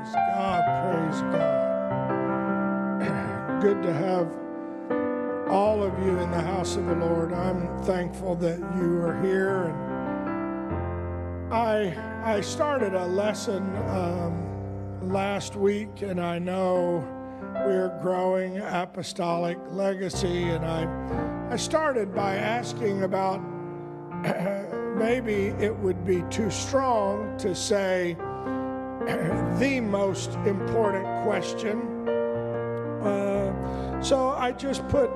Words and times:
Praise 0.00 0.14
God, 0.14 0.64
praise 0.94 1.20
God. 1.20 1.60
Good 3.60 3.82
to 3.82 3.92
have 3.92 4.32
all 5.46 5.82
of 5.82 5.92
you 5.98 6.18
in 6.18 6.30
the 6.30 6.40
house 6.40 6.76
of 6.76 6.86
the 6.86 6.94
Lord. 6.94 7.34
I'm 7.34 7.82
thankful 7.82 8.34
that 8.36 8.58
you 8.78 8.96
are 9.02 9.20
here. 9.20 9.64
And 9.64 11.52
I 11.52 11.94
I 12.24 12.40
started 12.40 12.94
a 12.94 13.04
lesson 13.08 13.76
um, 13.88 15.12
last 15.12 15.54
week, 15.54 16.00
and 16.00 16.18
I 16.18 16.38
know 16.38 17.06
we're 17.66 17.94
growing 18.00 18.56
apostolic 18.56 19.58
legacy. 19.68 20.44
And 20.44 20.64
I 20.64 21.50
I 21.50 21.56
started 21.56 22.14
by 22.14 22.36
asking 22.36 23.02
about 23.02 23.42
maybe 24.96 25.48
it 25.62 25.76
would 25.76 26.06
be 26.06 26.22
too 26.30 26.50
strong 26.50 27.36
to 27.36 27.54
say 27.54 28.16
the 29.58 29.80
most 29.80 30.34
important 30.46 31.06
question. 31.24 32.08
Uh, 33.02 34.02
so 34.02 34.30
I 34.30 34.52
just 34.52 34.86
put 34.88 35.10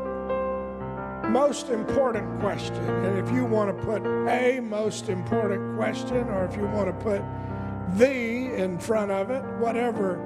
most 1.28 1.70
important 1.70 2.40
question. 2.40 2.76
And 2.76 3.18
if 3.18 3.34
you 3.34 3.44
want 3.44 3.76
to 3.76 3.84
put 3.84 4.06
a 4.28 4.60
most 4.60 5.08
important 5.08 5.76
question, 5.76 6.28
or 6.28 6.44
if 6.44 6.56
you 6.56 6.66
want 6.68 6.86
to 6.86 7.04
put 7.04 7.22
the 7.98 8.54
in 8.54 8.78
front 8.78 9.10
of 9.10 9.30
it, 9.30 9.42
whatever 9.58 10.20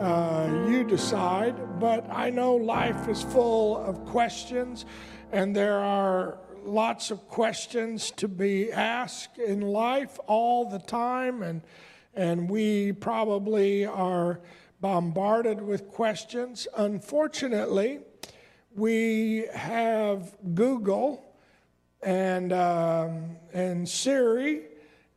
uh, 0.00 0.66
you 0.68 0.84
decide. 0.84 1.80
But 1.80 2.06
I 2.10 2.30
know 2.30 2.54
life 2.56 3.08
is 3.08 3.22
full 3.22 3.76
of 3.76 4.04
questions, 4.04 4.84
and 5.32 5.54
there 5.54 5.78
are 5.78 6.38
lots 6.64 7.10
of 7.10 7.26
questions 7.28 8.10
to 8.12 8.28
be 8.28 8.72
asked 8.72 9.38
in 9.38 9.60
life 9.60 10.18
all 10.26 10.68
the 10.68 10.78
time. 10.78 11.42
And 11.42 11.62
and 12.18 12.50
we 12.50 12.90
probably 12.90 13.86
are 13.86 14.40
bombarded 14.80 15.62
with 15.62 15.88
questions. 15.88 16.66
Unfortunately, 16.76 18.00
we 18.74 19.46
have 19.54 20.36
Google 20.52 21.24
and, 22.02 22.52
um, 22.52 23.36
and 23.52 23.88
Siri 23.88 24.62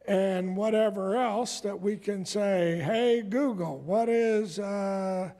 and 0.08 0.56
whatever 0.56 1.16
else 1.16 1.60
that 1.62 1.80
we 1.80 1.98
can 1.98 2.24
say, 2.24 2.80
hey, 2.86 3.24
Google, 3.28 3.80
what 3.80 4.08
is, 4.08 4.60
uh, 4.60 5.32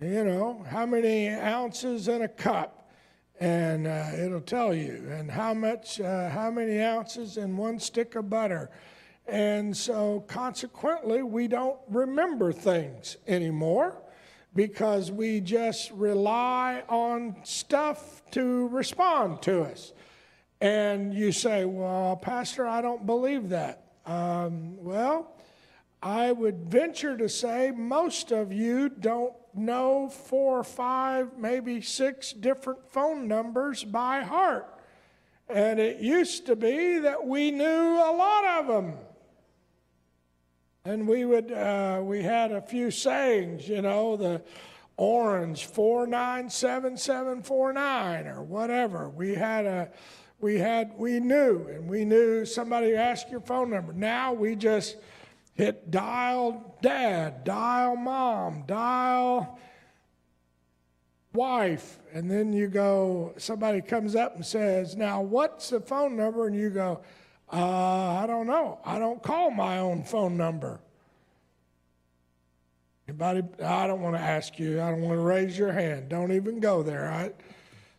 you 0.00 0.24
know, 0.24 0.64
how 0.70 0.86
many 0.86 1.28
ounces 1.28 2.08
in 2.08 2.22
a 2.22 2.28
cup? 2.28 2.90
And 3.40 3.86
uh, 3.86 4.06
it'll 4.18 4.40
tell 4.40 4.74
you, 4.74 5.06
and 5.10 5.30
how 5.30 5.52
much, 5.52 6.00
uh, 6.00 6.30
how 6.30 6.50
many 6.50 6.80
ounces 6.80 7.36
in 7.36 7.58
one 7.58 7.78
stick 7.78 8.14
of 8.14 8.30
butter 8.30 8.70
and 9.28 9.76
so, 9.76 10.24
consequently, 10.26 11.22
we 11.22 11.48
don't 11.48 11.78
remember 11.88 12.50
things 12.50 13.18
anymore 13.26 14.00
because 14.54 15.12
we 15.12 15.40
just 15.40 15.90
rely 15.90 16.82
on 16.88 17.36
stuff 17.44 18.22
to 18.30 18.68
respond 18.68 19.42
to 19.42 19.64
us. 19.64 19.92
And 20.62 21.12
you 21.12 21.30
say, 21.32 21.66
Well, 21.66 22.16
Pastor, 22.16 22.66
I 22.66 22.80
don't 22.80 23.04
believe 23.04 23.50
that. 23.50 23.84
Um, 24.06 24.82
well, 24.82 25.36
I 26.02 26.32
would 26.32 26.64
venture 26.64 27.16
to 27.18 27.28
say 27.28 27.70
most 27.70 28.32
of 28.32 28.50
you 28.50 28.88
don't 28.88 29.34
know 29.54 30.08
four 30.08 30.60
or 30.60 30.64
five, 30.64 31.36
maybe 31.36 31.82
six 31.82 32.32
different 32.32 32.90
phone 32.90 33.28
numbers 33.28 33.84
by 33.84 34.22
heart. 34.22 34.74
And 35.50 35.78
it 35.78 36.00
used 36.00 36.46
to 36.46 36.56
be 36.56 36.98
that 37.00 37.26
we 37.26 37.50
knew 37.50 37.64
a 37.64 38.12
lot 38.16 38.44
of 38.44 38.66
them. 38.66 38.94
And 40.88 41.06
we 41.06 41.24
would, 41.26 41.52
uh, 41.52 42.00
we 42.02 42.22
had 42.22 42.50
a 42.50 42.62
few 42.62 42.90
sayings, 42.90 43.68
you 43.68 43.82
know, 43.82 44.16
the 44.16 44.40
orange 44.96 45.66
497749 45.66 48.26
or 48.26 48.42
whatever. 48.42 49.10
We 49.10 49.34
had 49.34 49.66
a, 49.66 49.90
we 50.40 50.58
had, 50.58 50.94
we 50.96 51.20
knew, 51.20 51.68
and 51.68 51.90
we 51.90 52.06
knew 52.06 52.46
somebody 52.46 52.94
asked 52.94 53.28
your 53.28 53.40
phone 53.40 53.68
number. 53.68 53.92
Now 53.92 54.32
we 54.32 54.56
just 54.56 54.96
hit 55.52 55.90
dial 55.90 56.74
dad, 56.80 57.44
dial 57.44 57.94
mom, 57.94 58.64
dial 58.66 59.58
wife, 61.34 61.98
and 62.14 62.30
then 62.30 62.54
you 62.54 62.68
go, 62.68 63.34
somebody 63.36 63.82
comes 63.82 64.16
up 64.16 64.36
and 64.36 64.46
says, 64.46 64.96
Now 64.96 65.20
what's 65.20 65.68
the 65.68 65.80
phone 65.80 66.16
number? 66.16 66.46
And 66.46 66.56
you 66.56 66.70
go, 66.70 67.02
uh, 67.52 68.20
I 68.22 68.26
don't 68.26 68.46
know. 68.46 68.78
I 68.84 68.98
don't 68.98 69.22
call 69.22 69.50
my 69.50 69.78
own 69.78 70.02
phone 70.02 70.36
number. 70.36 70.80
Anybody? 73.08 73.42
I 73.64 73.86
don't 73.86 74.02
want 74.02 74.16
to 74.16 74.20
ask 74.20 74.58
you. 74.58 74.82
I 74.82 74.90
don't 74.90 75.00
want 75.00 75.16
to 75.16 75.22
raise 75.22 75.58
your 75.58 75.72
hand. 75.72 76.10
Don't 76.10 76.32
even 76.32 76.60
go 76.60 76.82
there. 76.82 77.32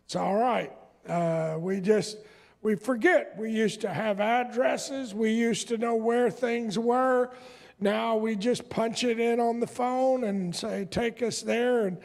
It's 0.05 0.15
all 0.15 0.35
right. 0.35 0.71
Uh, 1.07 1.57
we 1.59 1.81
just 1.81 2.17
we 2.61 2.75
forget. 2.75 3.35
We 3.37 3.51
used 3.51 3.81
to 3.81 3.89
have 3.91 4.19
addresses. 4.19 5.15
We 5.15 5.31
used 5.31 5.67
to 5.69 5.77
know 5.77 5.95
where 5.95 6.29
things 6.29 6.77
were. 6.77 7.31
Now 7.79 8.17
we 8.17 8.35
just 8.35 8.69
punch 8.69 9.03
it 9.03 9.19
in 9.19 9.39
on 9.39 9.59
the 9.59 9.67
phone 9.67 10.25
and 10.25 10.55
say, 10.55 10.85
"Take 10.85 11.23
us 11.23 11.41
there." 11.41 11.87
And 11.87 11.97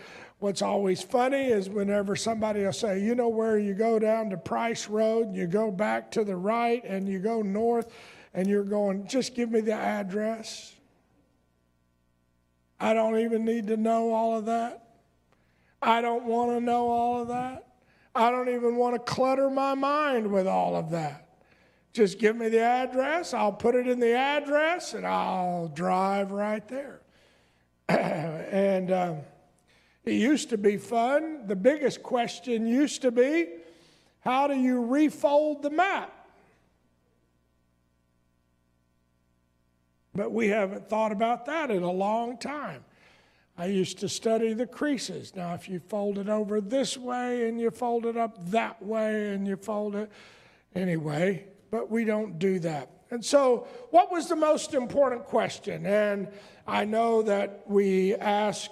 what's 0.44 0.60
always 0.60 1.00
funny 1.00 1.46
is 1.46 1.70
whenever 1.70 2.14
somebody 2.14 2.62
will 2.62 2.72
say, 2.72 3.00
"You 3.00 3.14
know 3.14 3.28
where 3.28 3.58
you 3.58 3.72
go 3.72 3.98
down 3.98 4.28
to 4.28 4.36
Price 4.36 4.90
Road, 4.90 5.28
and 5.28 5.36
you 5.36 5.46
go 5.46 5.70
back 5.70 6.10
to 6.10 6.22
the 6.22 6.36
right, 6.36 6.84
and 6.84 7.08
you 7.08 7.18
go 7.18 7.40
north," 7.40 7.90
and 8.34 8.46
you're 8.46 8.62
going, 8.62 9.06
"Just 9.06 9.34
give 9.34 9.50
me 9.50 9.60
the 9.60 9.72
address." 9.72 10.76
I 12.78 12.92
don't 12.92 13.18
even 13.20 13.46
need 13.46 13.68
to 13.68 13.78
know 13.78 14.12
all 14.12 14.36
of 14.36 14.44
that. 14.44 14.84
I 15.80 16.02
don't 16.02 16.26
want 16.26 16.50
to 16.50 16.60
know 16.60 16.90
all 16.90 17.22
of 17.22 17.28
that. 17.28 17.66
I 18.14 18.30
don't 18.30 18.50
even 18.50 18.76
want 18.76 18.94
to 18.96 18.98
clutter 18.98 19.48
my 19.48 19.72
mind 19.72 20.30
with 20.30 20.46
all 20.46 20.76
of 20.76 20.90
that. 20.90 21.26
Just 21.94 22.18
give 22.18 22.36
me 22.36 22.50
the 22.50 22.60
address, 22.60 23.32
I'll 23.32 23.52
put 23.52 23.74
it 23.74 23.86
in 23.86 23.98
the 23.98 24.14
address, 24.14 24.92
and 24.92 25.06
I'll 25.06 25.68
drive 25.68 26.32
right 26.32 26.66
there. 26.68 27.00
and 27.88 28.92
um, 28.92 29.20
it 30.04 30.12
used 30.12 30.50
to 30.50 30.58
be 30.58 30.76
fun. 30.76 31.46
The 31.46 31.56
biggest 31.56 32.02
question 32.02 32.66
used 32.66 33.02
to 33.02 33.10
be 33.10 33.48
how 34.20 34.46
do 34.46 34.54
you 34.54 34.84
refold 34.86 35.62
the 35.62 35.70
map? 35.70 36.10
But 40.14 40.32
we 40.32 40.48
haven't 40.48 40.88
thought 40.88 41.12
about 41.12 41.46
that 41.46 41.70
in 41.70 41.82
a 41.82 41.90
long 41.90 42.38
time. 42.38 42.84
I 43.58 43.66
used 43.66 43.98
to 43.98 44.08
study 44.08 44.52
the 44.52 44.66
creases. 44.66 45.34
Now, 45.36 45.54
if 45.54 45.68
you 45.68 45.78
fold 45.78 46.18
it 46.18 46.28
over 46.28 46.60
this 46.60 46.96
way 46.96 47.48
and 47.48 47.60
you 47.60 47.70
fold 47.70 48.06
it 48.06 48.16
up 48.16 48.50
that 48.50 48.82
way 48.82 49.32
and 49.32 49.46
you 49.46 49.56
fold 49.56 49.94
it 49.94 50.10
anyway, 50.74 51.46
but 51.70 51.90
we 51.90 52.04
don't 52.04 52.38
do 52.38 52.58
that. 52.60 52.90
And 53.10 53.24
so, 53.24 53.68
what 53.90 54.10
was 54.10 54.28
the 54.28 54.36
most 54.36 54.74
important 54.74 55.24
question? 55.24 55.86
And 55.86 56.28
I 56.66 56.84
know 56.84 57.22
that 57.22 57.64
we 57.66 58.14
ask 58.16 58.70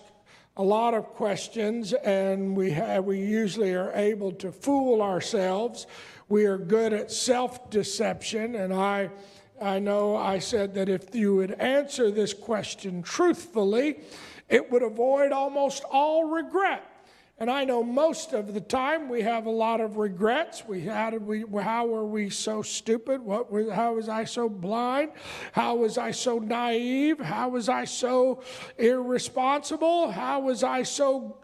a 0.57 0.63
lot 0.63 0.95
of 0.95 1.05
questions, 1.15 1.93
and 1.93 2.57
we 2.57 2.71
have, 2.73 3.05
we 3.05 3.19
usually 3.19 3.73
are 3.75 3.93
able 3.95 4.33
to 4.33 4.53
fool 4.53 5.01
ourselves. 5.01 5.87
We 6.29 6.45
are 6.45 6.59
good 6.59 6.93
at 6.93 7.11
self 7.11 7.71
deception, 7.71 8.55
and 8.55 8.73
I 8.73 9.11
I 9.61 9.79
know 9.79 10.17
I 10.17 10.41
said 10.41 10.75
that 10.75 10.89
if 10.89 11.15
you 11.15 11.37
would 11.37 11.53
answer 11.53 12.11
this 12.11 12.35
question 12.35 13.03
truthfully, 13.03 14.01
it 14.49 14.71
would 14.71 14.83
avoid 14.83 15.33
almost 15.33 15.85
all 15.91 16.25
regret. 16.25 16.83
And 17.39 17.51
I 17.51 17.65
know 17.65 17.83
most 17.83 18.35
of 18.35 18.55
the 18.55 18.61
time 18.61 19.09
we 19.09 19.23
have 19.23 19.47
a 19.47 19.51
lot 19.51 19.81
of 19.81 19.97
regrets. 19.97 20.65
We 20.67 20.83
had 20.83 21.21
we 21.27 21.45
how 21.61 21.87
were 21.87 22.07
we 22.07 22.31
so 22.31 22.63
stupid? 22.63 23.21
What 23.21 23.49
how 23.73 23.95
was 23.95 24.09
I 24.09 24.25
so 24.25 24.49
blind? 24.49 25.13
How 25.53 25.77
was 25.77 25.99
I 25.99 26.13
so 26.13 26.39
naive? 26.39 27.19
How 27.19 27.49
was 27.49 27.69
I 27.69 27.85
so 27.85 28.43
irresponsible? 28.79 30.11
How 30.11 30.41
was 30.41 30.63
I 30.63 30.85
so 30.85 31.39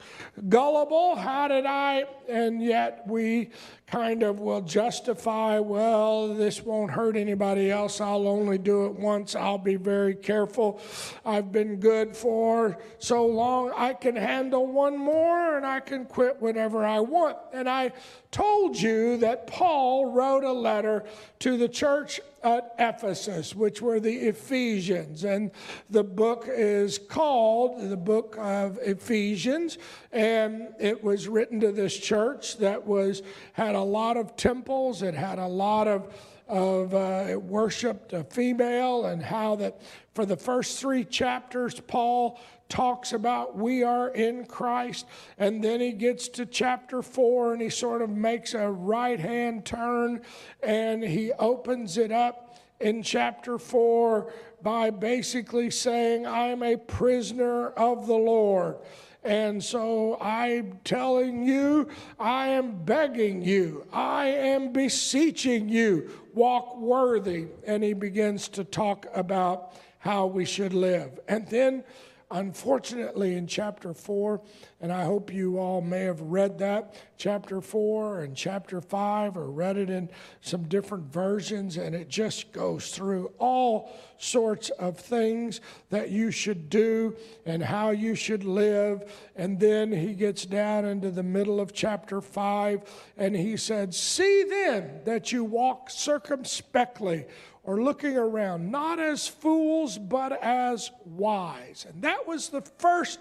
gullible? 0.48 1.16
How 1.16 1.48
did 1.48 1.66
I 1.66 2.04
and 2.28 2.62
yet 2.62 3.04
we 3.06 3.50
kind 3.86 4.22
of 4.22 4.40
will 4.40 4.60
justify, 4.60 5.58
well, 5.58 6.34
this 6.34 6.62
won't 6.62 6.90
hurt 6.90 7.16
anybody 7.16 7.70
else. 7.70 8.00
I'll 8.00 8.28
only 8.28 8.58
do 8.58 8.86
it 8.86 8.92
once. 8.92 9.34
I'll 9.34 9.58
be 9.58 9.76
very 9.76 10.14
careful. 10.14 10.80
I've 11.24 11.50
been 11.52 11.76
good 11.76 12.16
for 12.16 12.78
so 12.98 13.26
long. 13.26 13.72
I 13.74 13.94
can 13.94 14.14
handle 14.14 14.66
one 14.66 14.98
more 14.98 15.56
and 15.56 15.64
I 15.64 15.80
can 15.80 16.04
quit 16.04 16.40
whenever 16.40 16.84
I 16.84 17.00
want. 17.00 17.38
And 17.54 17.68
I 17.68 17.92
told 18.30 18.78
you 18.78 19.16
that 19.18 19.46
Paul 19.46 20.12
wrote 20.12 20.44
a 20.44 20.52
letter 20.52 21.04
to 21.40 21.56
the 21.56 21.68
church 21.68 22.20
at 22.48 22.74
Ephesus, 22.78 23.54
which 23.54 23.82
were 23.82 24.00
the 24.00 24.14
Ephesians. 24.14 25.24
And 25.24 25.50
the 25.90 26.04
book 26.04 26.46
is 26.48 26.98
called 26.98 27.90
the 27.90 27.96
book 27.96 28.36
of 28.38 28.78
Ephesians. 28.82 29.78
And 30.12 30.68
it 30.80 31.02
was 31.02 31.28
written 31.28 31.60
to 31.60 31.72
this 31.72 31.96
church 31.96 32.58
that 32.58 32.86
was 32.86 33.22
had 33.52 33.74
a 33.74 33.82
lot 33.82 34.16
of 34.16 34.36
temples, 34.36 35.02
it 35.02 35.14
had 35.14 35.38
a 35.38 35.46
lot 35.46 35.88
of 35.88 36.12
of 36.48 36.94
uh, 36.94 37.38
worshiped 37.38 38.12
a 38.12 38.24
female, 38.24 39.06
and 39.06 39.22
how 39.22 39.56
that 39.56 39.80
for 40.14 40.26
the 40.26 40.36
first 40.36 40.80
three 40.80 41.04
chapters, 41.04 41.78
Paul 41.80 42.40
talks 42.68 43.12
about 43.12 43.56
we 43.56 43.82
are 43.82 44.08
in 44.08 44.44
Christ. 44.44 45.06
And 45.38 45.62
then 45.62 45.80
he 45.80 45.92
gets 45.92 46.28
to 46.30 46.46
chapter 46.46 47.02
four 47.02 47.52
and 47.52 47.62
he 47.62 47.70
sort 47.70 48.02
of 48.02 48.10
makes 48.10 48.54
a 48.54 48.68
right 48.68 49.18
hand 49.18 49.64
turn 49.64 50.22
and 50.62 51.02
he 51.02 51.32
opens 51.38 51.96
it 51.96 52.12
up 52.12 52.58
in 52.80 53.02
chapter 53.02 53.58
four 53.58 54.32
by 54.62 54.90
basically 54.90 55.70
saying, 55.70 56.26
I'm 56.26 56.62
a 56.62 56.76
prisoner 56.76 57.68
of 57.68 58.06
the 58.06 58.16
Lord. 58.16 58.76
And 59.24 59.62
so 59.62 60.18
I'm 60.20 60.78
telling 60.84 61.44
you, 61.44 61.88
I 62.18 62.48
am 62.48 62.84
begging 62.84 63.42
you, 63.42 63.86
I 63.92 64.26
am 64.26 64.72
beseeching 64.72 65.68
you, 65.68 66.10
walk 66.34 66.78
worthy. 66.78 67.48
And 67.66 67.82
he 67.82 67.92
begins 67.92 68.48
to 68.48 68.64
talk 68.64 69.06
about 69.14 69.74
how 69.98 70.26
we 70.26 70.44
should 70.44 70.72
live. 70.72 71.18
And 71.28 71.46
then 71.48 71.84
Unfortunately, 72.30 73.36
in 73.36 73.46
chapter 73.46 73.94
4, 73.94 74.42
and 74.82 74.92
I 74.92 75.04
hope 75.04 75.32
you 75.32 75.58
all 75.58 75.80
may 75.80 76.02
have 76.02 76.20
read 76.20 76.58
that, 76.58 76.94
chapter 77.16 77.62
4 77.62 78.20
and 78.20 78.36
chapter 78.36 78.82
5, 78.82 79.38
or 79.38 79.50
read 79.50 79.78
it 79.78 79.88
in 79.88 80.10
some 80.42 80.64
different 80.64 81.10
versions, 81.10 81.78
and 81.78 81.94
it 81.94 82.10
just 82.10 82.52
goes 82.52 82.90
through 82.90 83.32
all 83.38 83.90
sorts 84.18 84.68
of 84.70 84.98
things 84.98 85.62
that 85.88 86.10
you 86.10 86.30
should 86.30 86.68
do 86.68 87.16
and 87.46 87.62
how 87.62 87.90
you 87.90 88.14
should 88.14 88.44
live. 88.44 89.10
And 89.34 89.58
then 89.58 89.90
he 89.90 90.12
gets 90.12 90.44
down 90.44 90.84
into 90.84 91.10
the 91.10 91.22
middle 91.22 91.60
of 91.60 91.72
chapter 91.72 92.20
5, 92.20 92.82
and 93.16 93.34
he 93.34 93.56
said, 93.56 93.94
See 93.94 94.44
then 94.44 95.00
that 95.06 95.32
you 95.32 95.44
walk 95.44 95.88
circumspectly 95.88 97.24
or 97.68 97.82
looking 97.82 98.16
around, 98.16 98.70
not 98.70 98.98
as 98.98 99.28
fools, 99.28 99.98
but 99.98 100.42
as 100.42 100.90
wise. 101.04 101.84
And 101.86 102.00
that 102.00 102.26
was 102.26 102.48
the 102.48 102.62
first 102.62 103.18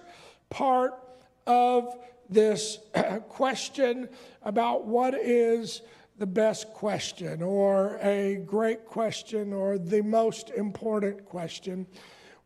part 0.49 0.93
of 1.45 1.93
this 2.29 2.79
question 3.27 4.07
about 4.41 4.85
what 4.85 5.15
is 5.15 5.81
the 6.17 6.25
best 6.25 6.71
question, 6.71 7.41
or 7.41 7.99
a 8.01 8.37
great 8.45 8.85
question, 8.85 9.51
or 9.51 9.77
the 9.77 10.01
most 10.01 10.49
important 10.51 11.25
question, 11.25 11.85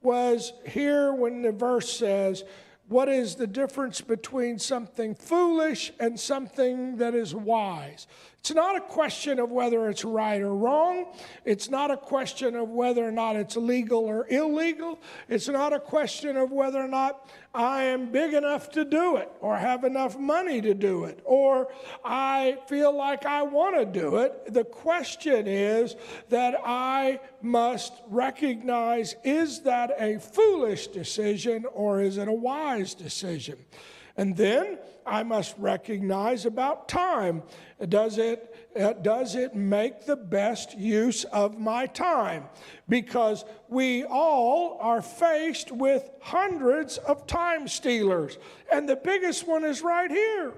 was 0.02 0.54
here 0.66 1.14
when 1.14 1.44
the 1.44 1.52
verse 1.52 1.94
says, 1.94 2.44
What 2.88 3.10
is 3.10 3.36
the 3.36 3.46
difference 3.46 4.02
between 4.02 4.58
something 4.58 5.14
foolish 5.14 5.94
and 6.00 6.20
something 6.20 6.98
that 6.98 7.14
is 7.14 7.36
wise? 7.36 8.08
It's 8.42 8.56
not 8.56 8.76
a 8.76 8.82
question 8.82 9.40
of 9.40 9.52
whether 9.52 9.88
it's 9.88 10.04
right 10.04 10.42
or 10.42 10.56
wrong. 10.56 11.14
It's 11.46 11.70
not 11.70 11.92
a 11.92 11.98
question 11.98 12.56
of 12.56 12.70
whether 12.70 13.08
or 13.08 13.12
not 13.12 13.36
it's 13.36 13.56
legal 13.56 14.00
or 14.06 14.26
illegal. 14.30 15.00
It's 15.30 15.48
not 15.48 15.74
a 15.74 15.80
question 15.80 16.36
of 16.38 16.52
whether 16.52 16.80
or 16.80 16.88
not 16.88 17.30
I 17.54 17.84
am 17.84 18.12
big 18.12 18.34
enough 18.34 18.72
to 18.72 18.84
do 18.84 19.18
it 19.18 19.32
or 19.42 19.56
have 19.58 19.84
enough 19.84 20.18
money 20.18 20.60
to 20.60 20.74
do 20.74 21.04
it 21.04 21.22
or 21.24 21.72
I 22.04 22.58
feel 22.66 22.92
like 22.98 23.28
I 23.28 23.44
want 23.44 23.76
to 23.76 23.86
do 23.86 24.16
it. 24.18 24.52
The 24.52 24.64
question 24.64 25.46
is 25.46 25.96
that 26.30 26.56
I 26.66 27.20
must 27.44 27.94
recognize 28.08 29.16
is 29.24 29.62
that 29.62 29.92
a 30.00 30.18
foolish 30.18 30.88
decision 30.88 31.66
or 31.72 32.02
is 32.02 32.18
it 32.18 32.28
a 32.28 32.34
wise 32.34 32.96
decision? 32.96 33.60
And 34.18 34.36
then 34.36 34.78
I 35.06 35.24
must 35.24 35.56
recognize 35.58 36.46
about 36.46 36.88
time. 36.88 37.44
Does 37.88 38.18
it, 38.18 38.70
uh, 38.80 38.94
does 38.94 39.36
it 39.36 39.56
make 39.56 40.06
the 40.06 40.16
best 40.16 40.78
use 40.78 41.24
of 41.26 41.58
my 41.58 41.86
time? 41.88 42.46
Because 42.88 43.46
we 43.68 44.04
all 44.04 44.78
are 44.80 45.02
faced 45.02 45.72
with 45.72 46.10
hundreds 46.22 46.98
of 46.98 47.26
time 47.26 47.68
stealers, 47.68 48.38
and 48.72 48.88
the 48.88 48.96
biggest 48.96 49.48
one 49.48 49.64
is 49.64 49.82
right 49.82 50.12
here. 50.12 50.54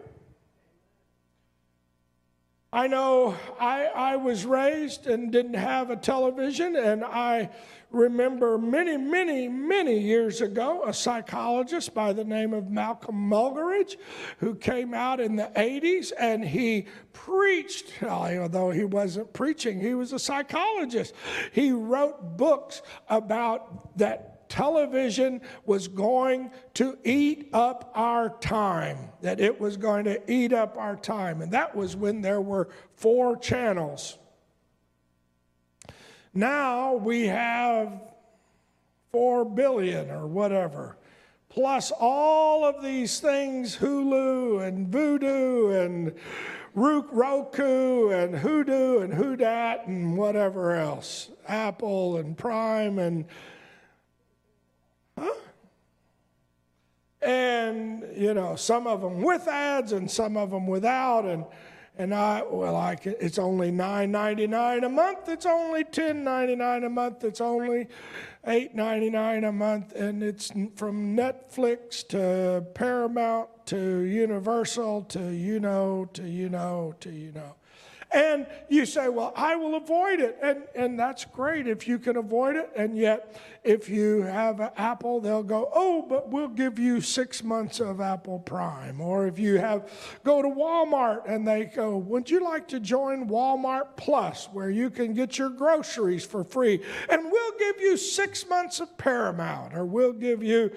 I 2.73 2.87
know 2.87 3.35
I, 3.59 3.85
I 3.85 4.15
was 4.15 4.47
raised 4.47 5.05
and 5.05 5.31
didn't 5.31 5.53
have 5.53 5.91
a 5.91 5.95
television, 5.95 6.75
and 6.75 7.05
I 7.05 7.51
remember 7.91 8.57
many, 8.57 8.97
many, 8.97 9.47
many 9.47 9.99
years 9.99 10.41
ago 10.41 10.83
a 10.83 10.91
psychologist 10.91 11.93
by 11.93 12.13
the 12.13 12.23
name 12.23 12.51
of 12.51 12.71
Malcolm 12.71 13.29
Muggeridge 13.29 13.97
who 14.39 14.55
came 14.55 14.95
out 14.95 15.19
in 15.19 15.35
the 15.35 15.51
80s 15.55 16.13
and 16.19 16.43
he 16.43 16.87
preached, 17.13 18.01
although 18.01 18.71
he 18.71 18.85
wasn't 18.85 19.31
preaching, 19.33 19.79
he 19.79 19.93
was 19.93 20.11
a 20.11 20.17
psychologist. 20.17 21.13
He 21.51 21.71
wrote 21.71 22.37
books 22.37 22.81
about 23.07 23.95
that 23.99 24.32
television 24.53 25.41
was 25.65 25.87
going 25.87 26.51
to 26.75 26.95
eat 27.03 27.49
up 27.53 27.91
our 27.95 28.29
time, 28.37 29.09
that 29.21 29.39
it 29.39 29.59
was 29.59 29.77
going 29.77 30.05
to 30.05 30.31
eat 30.31 30.53
up 30.53 30.77
our 30.77 30.95
time. 30.95 31.41
And 31.41 31.51
that 31.53 31.75
was 31.75 31.95
when 31.95 32.21
there 32.21 32.39
were 32.39 32.69
four 32.95 33.35
channels. 33.35 34.19
Now 36.35 36.93
we 36.93 37.25
have 37.25 37.99
4 39.11 39.43
billion 39.43 40.11
or 40.11 40.27
whatever, 40.27 40.97
plus 41.49 41.91
all 41.99 42.63
of 42.63 42.83
these 42.83 43.19
things 43.19 43.75
Hulu 43.75 44.67
and 44.67 44.91
Vudu 44.91 45.83
and 45.83 46.13
Roku 46.75 48.09
and 48.09 48.35
Hoodoo 48.35 48.99
and 48.99 49.13
Hoodat 49.13 49.87
and 49.87 50.15
whatever 50.15 50.75
else, 50.75 51.31
Apple 51.47 52.17
and 52.17 52.37
Prime 52.37 52.99
and 52.99 53.25
And 57.25 58.05
you 58.15 58.33
know, 58.33 58.55
some 58.55 58.87
of 58.87 59.01
them 59.01 59.21
with 59.21 59.47
ads 59.47 59.91
and 59.91 60.09
some 60.09 60.37
of 60.37 60.51
them 60.51 60.67
without 60.67 61.25
and 61.25 61.45
and 61.95 62.13
I, 62.13 62.41
well, 62.49 62.75
I 62.75 62.95
can, 62.95 63.13
it's 63.19 63.37
only 63.37 63.71
$9.99 63.71 64.83
a 64.83 64.89
month. 64.89 65.29
It's 65.29 65.45
only 65.45 65.83
$10.99 65.83 66.87
a 66.87 66.89
month. 66.89 67.23
It's 67.23 67.39
only 67.39 67.87
$8.99 68.47 69.47
a 69.47 69.51
month. 69.51 69.93
And 69.93 70.23
it's 70.23 70.51
from 70.75 71.15
Netflix 71.15 72.07
to 72.07 72.65
Paramount 72.73 73.49
to 73.67 73.99
Universal 73.99 75.03
to 75.03 75.31
you 75.31 75.59
know, 75.59 76.09
to 76.13 76.27
you 76.27 76.49
know, 76.49 76.95
to 76.99 77.11
you 77.11 77.31
know. 77.31 77.55
And 78.13 78.45
you 78.69 78.85
say, 78.85 79.09
well, 79.09 79.33
I 79.35 79.55
will 79.55 79.75
avoid 79.75 80.19
it. 80.19 80.37
And, 80.41 80.63
and 80.75 80.99
that's 80.99 81.25
great 81.25 81.67
if 81.67 81.87
you 81.87 81.97
can 81.97 82.15
avoid 82.15 82.55
it. 82.55 82.71
And 82.75 82.95
yet, 82.95 83.35
if 83.63 83.89
you 83.89 84.21
have 84.21 84.59
an 84.59 84.69
Apple, 84.77 85.19
they'll 85.19 85.41
go, 85.41 85.69
oh, 85.73 86.05
but 86.07 86.29
we'll 86.29 86.47
give 86.47 86.77
you 86.77 87.01
six 87.01 87.43
months 87.43 87.79
of 87.79 87.99
Apple 87.99 88.39
Prime. 88.39 89.01
Or 89.01 89.25
if 89.25 89.39
you 89.39 89.57
have, 89.57 89.89
go 90.23 90.43
to 90.43 90.47
Walmart 90.47 91.27
and 91.27 91.47
they 91.47 91.65
go, 91.65 91.97
would 91.97 92.29
you 92.29 92.43
like 92.43 92.67
to 92.67 92.79
join 92.79 93.27
Walmart 93.27 93.97
Plus 93.97 94.47
where 94.53 94.69
you 94.69 94.91
can 94.91 95.13
get 95.13 95.39
your 95.39 95.49
groceries 95.49 96.23
for 96.23 96.43
free? 96.43 96.81
And 97.09 97.31
we'll 97.31 97.57
give 97.57 97.81
you 97.81 97.97
six 97.97 98.47
months 98.47 98.79
of 98.79 98.95
Paramount 98.97 99.73
or 99.73 99.85
we'll 99.85 100.13
give 100.13 100.43
you? 100.43 100.71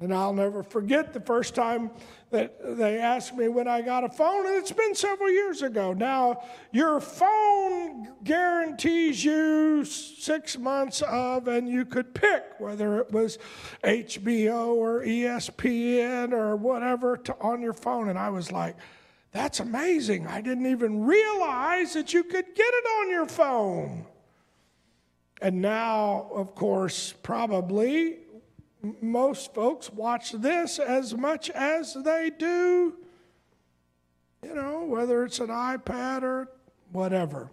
And 0.00 0.14
I'll 0.14 0.32
never 0.32 0.62
forget 0.62 1.12
the 1.12 1.20
first 1.20 1.54
time 1.54 1.90
that 2.30 2.56
they 2.78 2.98
asked 2.98 3.36
me 3.36 3.48
when 3.48 3.68
I 3.68 3.82
got 3.82 4.02
a 4.02 4.08
phone, 4.08 4.46
and 4.46 4.56
it's 4.56 4.72
been 4.72 4.94
several 4.94 5.30
years 5.30 5.60
ago. 5.60 5.92
Now, 5.92 6.42
your 6.72 7.00
phone 7.00 8.08
guarantees 8.24 9.22
you 9.22 9.84
six 9.84 10.56
months 10.56 11.02
of, 11.02 11.48
and 11.48 11.68
you 11.68 11.84
could 11.84 12.14
pick 12.14 12.44
whether 12.58 12.98
it 13.00 13.12
was 13.12 13.38
HBO 13.84 14.68
or 14.68 15.02
ESPN 15.02 16.32
or 16.32 16.56
whatever 16.56 17.18
to, 17.18 17.36
on 17.38 17.60
your 17.60 17.74
phone. 17.74 18.08
And 18.08 18.18
I 18.18 18.30
was 18.30 18.50
like, 18.50 18.76
that's 19.32 19.60
amazing. 19.60 20.26
I 20.26 20.40
didn't 20.40 20.66
even 20.66 21.04
realize 21.04 21.92
that 21.92 22.14
you 22.14 22.24
could 22.24 22.46
get 22.54 22.66
it 22.66 22.86
on 23.00 23.10
your 23.10 23.26
phone. 23.26 24.06
And 25.42 25.60
now, 25.60 26.30
of 26.32 26.54
course, 26.54 27.12
probably 27.22 28.18
most 29.00 29.54
folks 29.54 29.92
watch 29.92 30.32
this 30.32 30.78
as 30.78 31.14
much 31.14 31.50
as 31.50 31.94
they 31.94 32.30
do, 32.38 32.94
you 34.42 34.54
know, 34.54 34.84
whether 34.84 35.24
it's 35.24 35.38
an 35.40 35.48
iPad 35.48 36.22
or 36.22 36.48
whatever. 36.92 37.50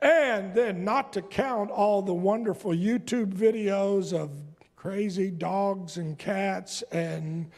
And 0.00 0.54
then, 0.54 0.84
not 0.84 1.12
to 1.14 1.22
count 1.22 1.70
all 1.70 2.02
the 2.02 2.14
wonderful 2.14 2.72
YouTube 2.72 3.32
videos 3.32 4.12
of 4.12 4.30
crazy 4.76 5.30
dogs 5.30 5.96
and 5.96 6.18
cats 6.18 6.82
and 6.92 7.50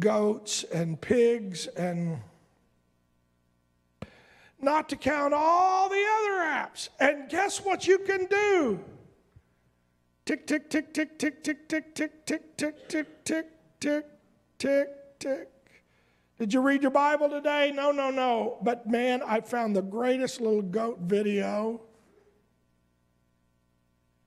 goats 0.00 0.64
and 0.64 1.00
pigs 1.00 1.68
and 1.68 2.18
not 4.60 4.88
to 4.88 4.96
count 4.96 5.32
all 5.32 5.88
the 5.88 6.04
other 6.18 6.42
apps. 6.42 6.88
And 6.98 7.28
guess 7.28 7.58
what 7.64 7.86
you 7.86 7.98
can 7.98 8.26
do? 8.26 8.80
Tick, 10.24 10.46
tick, 10.46 10.70
tick, 10.70 10.94
tick, 10.94 11.18
tick, 11.18 11.42
tick, 11.42 11.68
tick, 11.68 11.94
tick, 11.94 12.24
tick, 12.24 12.56
tick, 12.56 12.88
tick, 12.88 13.24
tick, 13.24 13.46
tick, 13.78 14.06
tick, 14.58 14.88
tick. 15.18 15.48
Did 16.38 16.52
you 16.52 16.60
read 16.62 16.80
your 16.80 16.90
Bible 16.90 17.28
today? 17.28 17.72
No, 17.74 17.90
no, 17.90 18.10
no. 18.10 18.58
But 18.62 18.88
man, 18.88 19.22
I 19.26 19.40
found 19.40 19.76
the 19.76 19.82
greatest 19.82 20.40
little 20.40 20.62
goat 20.62 20.98
video. 21.00 21.82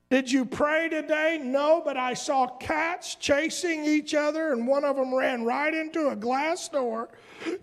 Did 0.08 0.30
you 0.30 0.44
pray 0.44 0.88
today? 0.88 1.38
No, 1.42 1.82
but 1.84 1.96
I 1.96 2.14
saw 2.14 2.46
cats 2.46 3.16
chasing 3.16 3.84
each 3.84 4.14
other, 4.14 4.52
and 4.52 4.66
one 4.66 4.84
of 4.84 4.96
them 4.96 5.12
ran 5.12 5.44
right 5.44 5.74
into 5.74 6.08
a 6.08 6.16
glass 6.16 6.68
door. 6.68 7.10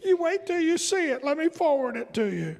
You 0.03 0.17
wait 0.17 0.45
till 0.45 0.59
you 0.59 0.77
see 0.77 1.09
it. 1.09 1.23
Let 1.23 1.37
me 1.37 1.49
forward 1.49 1.95
it 1.95 2.13
to 2.13 2.25
you. 2.25 2.57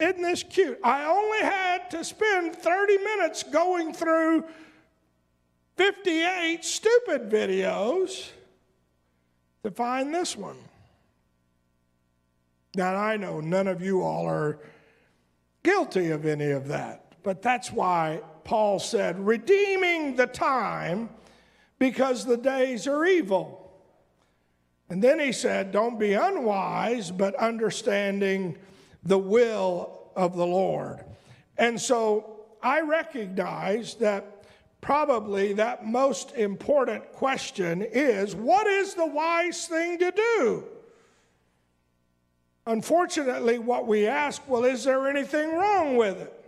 Isn't 0.00 0.22
this 0.22 0.42
cute? 0.42 0.78
I 0.82 1.04
only 1.04 1.38
had 1.38 1.90
to 1.92 2.04
spend 2.04 2.56
30 2.56 2.98
minutes 2.98 3.42
going 3.44 3.92
through 3.92 4.44
58 5.76 6.64
stupid 6.64 7.30
videos 7.30 8.28
to 9.62 9.70
find 9.70 10.14
this 10.14 10.36
one. 10.36 10.58
Now, 12.76 12.96
I 12.96 13.16
know 13.16 13.40
none 13.40 13.68
of 13.68 13.82
you 13.82 14.02
all 14.02 14.26
are 14.26 14.58
guilty 15.62 16.10
of 16.10 16.26
any 16.26 16.50
of 16.50 16.68
that, 16.68 17.14
but 17.22 17.40
that's 17.40 17.70
why 17.72 18.20
Paul 18.42 18.78
said, 18.80 19.24
redeeming 19.24 20.16
the 20.16 20.26
time 20.26 21.08
because 21.78 22.24
the 22.24 22.36
days 22.36 22.86
are 22.86 23.04
evil. 23.06 23.72
And 24.90 25.02
then 25.02 25.18
he 25.18 25.32
said, 25.32 25.72
don't 25.72 25.98
be 25.98 26.14
unwise, 26.14 27.10
but 27.10 27.34
understanding 27.36 28.58
the 29.04 29.18
will 29.18 30.00
of 30.16 30.36
the 30.36 30.46
Lord. 30.46 31.04
And 31.58 31.80
so 31.80 32.40
I 32.62 32.80
recognize 32.80 33.94
that 33.96 34.44
probably 34.80 35.54
that 35.54 35.86
most 35.86 36.34
important 36.34 37.12
question 37.12 37.82
is 37.82 38.34
what 38.34 38.66
is 38.66 38.94
the 38.94 39.06
wise 39.06 39.66
thing 39.66 39.98
to 39.98 40.10
do? 40.10 40.64
Unfortunately, 42.66 43.58
what 43.58 43.86
we 43.86 44.06
ask, 44.06 44.42
well, 44.48 44.64
is 44.64 44.84
there 44.84 45.08
anything 45.08 45.54
wrong 45.54 45.96
with 45.96 46.18
it? 46.20 46.44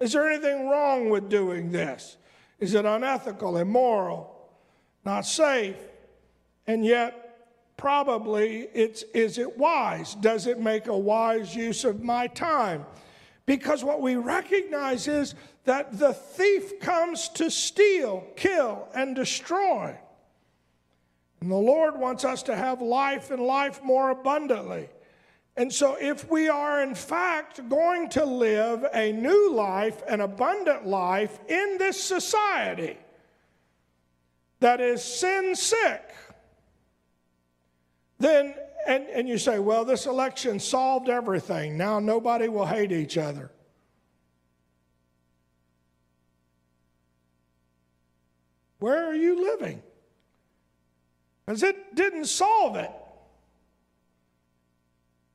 Is 0.00 0.12
there 0.12 0.28
anything 0.28 0.68
wrong 0.68 1.08
with 1.08 1.30
doing 1.30 1.72
this? 1.72 2.16
Is 2.60 2.74
it 2.74 2.84
unethical, 2.84 3.56
immoral, 3.56 4.48
not 5.04 5.24
safe? 5.24 5.76
And 6.66 6.84
yet, 6.84 7.23
probably 7.76 8.68
it's 8.74 9.02
is 9.14 9.38
it 9.38 9.58
wise? 9.58 10.14
Does 10.14 10.46
it 10.46 10.60
make 10.60 10.86
a 10.86 10.96
wise 10.96 11.54
use 11.54 11.84
of 11.84 12.02
my 12.02 12.26
time? 12.28 12.84
Because 13.46 13.84
what 13.84 14.00
we 14.00 14.16
recognize 14.16 15.06
is 15.06 15.34
that 15.64 15.98
the 15.98 16.12
thief 16.12 16.80
comes 16.80 17.28
to 17.30 17.50
steal, 17.50 18.26
kill, 18.36 18.88
and 18.94 19.14
destroy. 19.14 19.98
And 21.40 21.50
the 21.50 21.56
Lord 21.56 21.98
wants 21.98 22.24
us 22.24 22.42
to 22.44 22.56
have 22.56 22.80
life 22.80 23.30
and 23.30 23.42
life 23.42 23.82
more 23.82 24.10
abundantly. 24.10 24.88
And 25.56 25.72
so, 25.72 25.96
if 26.00 26.28
we 26.30 26.48
are 26.48 26.82
in 26.82 26.94
fact 26.94 27.68
going 27.68 28.08
to 28.10 28.24
live 28.24 28.84
a 28.92 29.12
new 29.12 29.52
life, 29.52 30.02
an 30.08 30.20
abundant 30.20 30.86
life 30.86 31.38
in 31.48 31.76
this 31.78 32.02
society 32.02 32.98
that 34.60 34.80
is 34.80 35.04
sin 35.04 35.54
sick, 35.54 36.14
and, 38.86 39.06
and 39.08 39.28
you 39.28 39.38
say, 39.38 39.58
well, 39.58 39.84
this 39.84 40.06
election 40.06 40.60
solved 40.60 41.08
everything. 41.08 41.76
Now 41.76 42.00
nobody 42.00 42.48
will 42.48 42.66
hate 42.66 42.92
each 42.92 43.16
other. 43.18 43.50
Where 48.78 49.06
are 49.06 49.14
you 49.14 49.40
living? 49.42 49.82
Because 51.46 51.62
it 51.62 51.94
didn't 51.94 52.26
solve 52.26 52.76
it. 52.76 52.90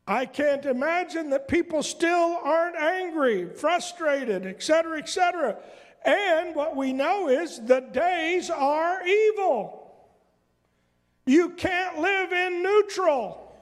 I 0.07 0.25
can't 0.25 0.65
imagine 0.65 1.29
that 1.29 1.47
people 1.47 1.83
still 1.83 2.39
aren't 2.43 2.75
angry, 2.75 3.47
frustrated, 3.47 4.45
etc., 4.45 4.97
etc. 4.97 5.57
And 6.03 6.55
what 6.55 6.75
we 6.75 6.93
know 6.93 7.29
is 7.29 7.63
the 7.63 7.81
days 7.81 8.49
are 8.49 9.05
evil. 9.05 9.78
You 11.29 11.49
can't 11.49 11.99
live 11.99 12.31
in 12.33 12.63
neutral. 12.63 13.55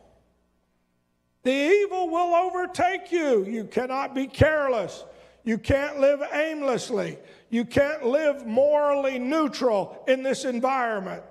The 1.43 1.51
evil 1.51 2.07
will 2.07 2.33
overtake 2.33 3.11
you. 3.11 3.43
You 3.43 3.65
cannot 3.65 4.15
be 4.15 4.25
careless. 4.25 5.03
You 5.43 5.57
can't 5.57 5.99
live 5.99 6.21
aimlessly. 6.31 7.17
You 7.49 7.65
can't 7.65 8.05
live 8.05 8.45
morally 8.45 9.19
neutral 9.19 10.01
in 10.07 10.23
this 10.23 10.45
environment. 10.45 11.23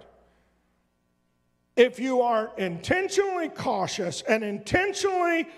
If 1.74 1.98
you 1.98 2.20
are 2.20 2.52
intentionally 2.58 3.48
cautious 3.48 4.20
and 4.20 4.44
intentionally 4.44 5.48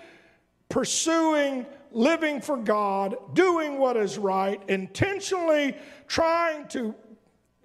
pursuing 0.69 1.65
living 1.91 2.39
for 2.39 2.55
God, 2.55 3.17
doing 3.33 3.79
what 3.79 3.97
is 3.97 4.17
right, 4.17 4.61
intentionally 4.69 5.75
trying 6.07 6.69
to 6.69 6.95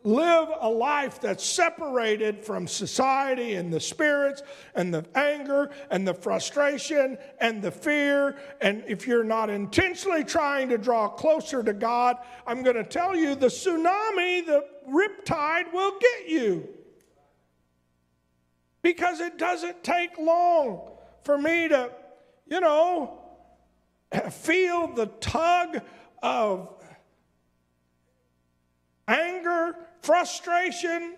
live 0.04 0.48
a 0.60 0.68
life 0.68 1.18
that's 1.18 1.42
separated 1.42 2.44
from 2.44 2.68
society 2.68 3.54
and 3.54 3.72
the 3.72 3.80
spirits 3.80 4.42
and 4.74 4.92
the 4.92 5.04
anger 5.14 5.70
and 5.90 6.06
the 6.06 6.12
frustration 6.12 7.16
and 7.40 7.62
the 7.62 7.70
fear. 7.70 8.36
And 8.60 8.84
if 8.86 9.06
you're 9.06 9.24
not 9.24 9.48
intentionally 9.48 10.22
trying 10.22 10.68
to 10.68 10.78
draw 10.78 11.08
closer 11.08 11.62
to 11.62 11.72
God, 11.72 12.18
I'm 12.46 12.62
going 12.62 12.76
to 12.76 12.84
tell 12.84 13.16
you 13.16 13.34
the 13.34 13.46
tsunami, 13.46 14.44
the 14.44 14.66
riptide 14.86 15.72
will 15.72 15.98
get 15.98 16.28
you. 16.28 16.68
Because 18.82 19.20
it 19.20 19.38
doesn't 19.38 19.82
take 19.82 20.18
long 20.18 20.90
for 21.22 21.38
me 21.38 21.68
to, 21.68 21.90
you 22.46 22.60
know, 22.60 23.20
feel 24.30 24.88
the 24.88 25.06
tug 25.06 25.80
of 26.22 26.68
anger 29.08 29.76
frustration. 30.04 31.16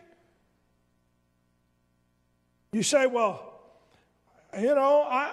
You 2.73 2.83
say, 2.83 3.07
well, 3.07 3.61
you 4.59 4.75
know, 4.75 5.03
I, 5.03 5.33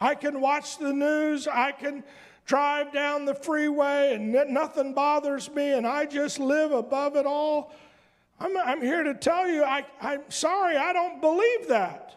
I 0.00 0.14
can 0.14 0.40
watch 0.40 0.78
the 0.78 0.92
news, 0.92 1.46
I 1.46 1.72
can 1.72 2.02
drive 2.46 2.92
down 2.92 3.24
the 3.24 3.34
freeway, 3.34 4.14
and 4.14 4.32
nothing 4.52 4.94
bothers 4.94 5.50
me, 5.50 5.72
and 5.72 5.86
I 5.86 6.06
just 6.06 6.38
live 6.38 6.72
above 6.72 7.16
it 7.16 7.26
all. 7.26 7.72
I'm, 8.38 8.56
I'm 8.56 8.80
here 8.80 9.02
to 9.02 9.14
tell 9.14 9.48
you, 9.48 9.64
I, 9.64 9.84
I'm 10.00 10.22
sorry, 10.28 10.76
I 10.76 10.92
don't 10.92 11.20
believe 11.20 11.68
that. 11.68 12.12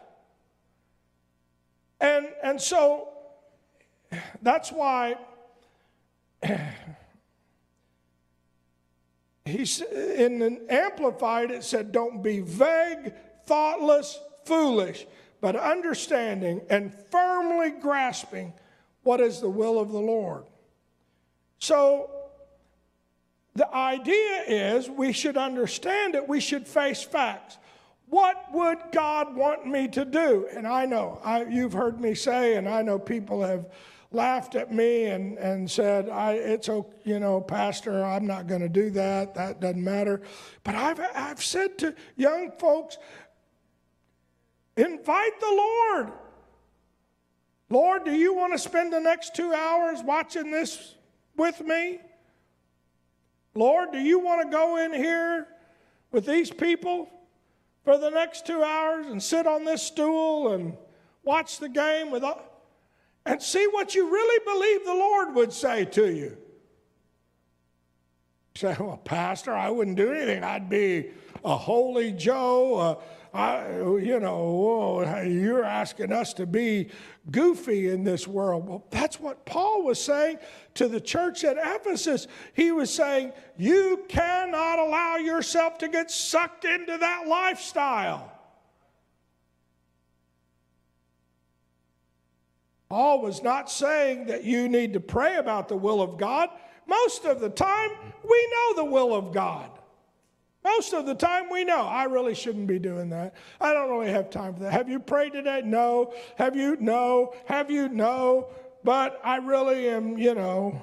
And, 2.00 2.28
and 2.42 2.60
so 2.60 3.08
that's 4.42 4.70
why 4.72 5.16
He's 9.50 9.80
in 9.80 10.38
the 10.38 10.60
Amplified, 10.68 11.50
it 11.50 11.64
said, 11.64 11.92
Don't 11.92 12.22
be 12.22 12.40
vague, 12.40 13.12
thoughtless, 13.44 14.18
foolish, 14.44 15.06
but 15.40 15.56
understanding 15.56 16.62
and 16.70 16.94
firmly 17.10 17.70
grasping 17.70 18.52
what 19.02 19.20
is 19.20 19.40
the 19.40 19.48
will 19.48 19.78
of 19.78 19.92
the 19.92 20.00
Lord. 20.00 20.44
So, 21.58 22.10
the 23.54 23.72
idea 23.74 24.44
is 24.46 24.88
we 24.88 25.12
should 25.12 25.36
understand 25.36 26.14
it, 26.14 26.28
we 26.28 26.40
should 26.40 26.66
face 26.66 27.02
facts. 27.02 27.58
What 28.08 28.52
would 28.52 28.78
God 28.92 29.36
want 29.36 29.66
me 29.66 29.86
to 29.88 30.04
do? 30.04 30.48
And 30.52 30.66
I 30.66 30.86
know, 30.86 31.20
I, 31.24 31.44
you've 31.44 31.72
heard 31.72 32.00
me 32.00 32.14
say, 32.14 32.56
and 32.56 32.68
I 32.68 32.82
know 32.82 32.98
people 32.98 33.42
have 33.42 33.66
laughed 34.12 34.56
at 34.56 34.72
me 34.72 35.06
and, 35.06 35.38
and 35.38 35.70
said, 35.70 36.08
I, 36.08 36.32
it's 36.32 36.68
okay, 36.68 36.96
you 37.04 37.20
know, 37.20 37.40
Pastor, 37.40 38.04
I'm 38.04 38.26
not 38.26 38.46
going 38.46 38.60
to 38.60 38.68
do 38.68 38.90
that. 38.90 39.34
That 39.34 39.60
doesn't 39.60 39.82
matter. 39.82 40.20
But 40.64 40.74
I've, 40.74 41.00
I've 41.14 41.42
said 41.42 41.78
to 41.78 41.94
young 42.16 42.52
folks, 42.58 42.98
invite 44.76 45.40
the 45.40 45.46
Lord. 45.46 46.12
Lord, 47.68 48.04
do 48.04 48.12
you 48.12 48.34
want 48.34 48.52
to 48.52 48.58
spend 48.58 48.92
the 48.92 49.00
next 49.00 49.36
two 49.36 49.52
hours 49.52 50.02
watching 50.02 50.50
this 50.50 50.96
with 51.36 51.60
me? 51.60 52.00
Lord, 53.54 53.92
do 53.92 53.98
you 53.98 54.18
want 54.18 54.42
to 54.42 54.50
go 54.50 54.76
in 54.76 54.92
here 54.92 55.46
with 56.10 56.26
these 56.26 56.50
people 56.50 57.08
for 57.84 57.96
the 57.96 58.10
next 58.10 58.44
two 58.44 58.62
hours 58.62 59.06
and 59.06 59.22
sit 59.22 59.46
on 59.46 59.64
this 59.64 59.82
stool 59.82 60.52
and 60.52 60.76
watch 61.22 61.58
the 61.58 61.68
game 61.68 62.10
with 62.10 62.24
all? 62.24 62.49
And 63.26 63.42
see 63.42 63.66
what 63.66 63.94
you 63.94 64.10
really 64.10 64.44
believe 64.44 64.84
the 64.84 64.94
Lord 64.94 65.34
would 65.34 65.52
say 65.52 65.84
to 65.86 66.12
you. 66.12 66.36
say, 68.54 68.76
well, 68.78 68.96
Pastor, 68.96 69.52
I 69.52 69.70
wouldn't 69.70 69.96
do 69.96 70.12
anything. 70.12 70.42
I'd 70.44 70.68
be 70.68 71.10
a 71.44 71.56
holy 71.56 72.12
Joe. 72.12 72.74
Uh, 72.76 72.94
I, 73.32 73.70
you 73.78 74.18
know, 74.18 75.04
oh, 75.04 75.22
you're 75.22 75.62
asking 75.62 76.12
us 76.12 76.34
to 76.34 76.46
be 76.46 76.90
goofy 77.30 77.90
in 77.90 78.02
this 78.02 78.26
world. 78.26 78.66
Well, 78.66 78.84
that's 78.90 79.20
what 79.20 79.46
Paul 79.46 79.84
was 79.84 80.02
saying 80.02 80.38
to 80.74 80.88
the 80.88 81.00
church 81.00 81.44
at 81.44 81.56
Ephesus. 81.56 82.26
He 82.54 82.72
was 82.72 82.92
saying, 82.92 83.32
you 83.56 84.04
cannot 84.08 84.80
allow 84.80 85.16
yourself 85.16 85.78
to 85.78 85.88
get 85.88 86.10
sucked 86.10 86.64
into 86.64 86.98
that 86.98 87.28
lifestyle. 87.28 88.32
Paul 92.90 93.22
was 93.22 93.40
not 93.40 93.70
saying 93.70 94.26
that 94.26 94.42
you 94.42 94.68
need 94.68 94.94
to 94.94 95.00
pray 95.00 95.36
about 95.36 95.68
the 95.68 95.76
will 95.76 96.02
of 96.02 96.18
God. 96.18 96.50
Most 96.88 97.24
of 97.24 97.38
the 97.38 97.48
time, 97.48 97.90
we 98.28 98.48
know 98.52 98.82
the 98.82 98.90
will 98.90 99.14
of 99.14 99.32
God. 99.32 99.70
Most 100.64 100.92
of 100.92 101.06
the 101.06 101.14
time, 101.14 101.48
we 101.50 101.62
know 101.62 101.82
I 101.82 102.04
really 102.04 102.34
shouldn't 102.34 102.66
be 102.66 102.80
doing 102.80 103.08
that. 103.10 103.34
I 103.60 103.72
don't 103.72 103.88
really 103.88 104.10
have 104.10 104.28
time 104.28 104.54
for 104.54 104.60
that. 104.64 104.72
Have 104.72 104.88
you 104.88 104.98
prayed 104.98 105.32
today? 105.32 105.62
No. 105.64 106.12
Have 106.36 106.56
you? 106.56 106.76
No. 106.80 107.32
Have 107.46 107.70
you? 107.70 107.88
No. 107.88 108.48
But 108.82 109.20
I 109.22 109.36
really 109.36 109.88
am, 109.88 110.18
you 110.18 110.34
know. 110.34 110.82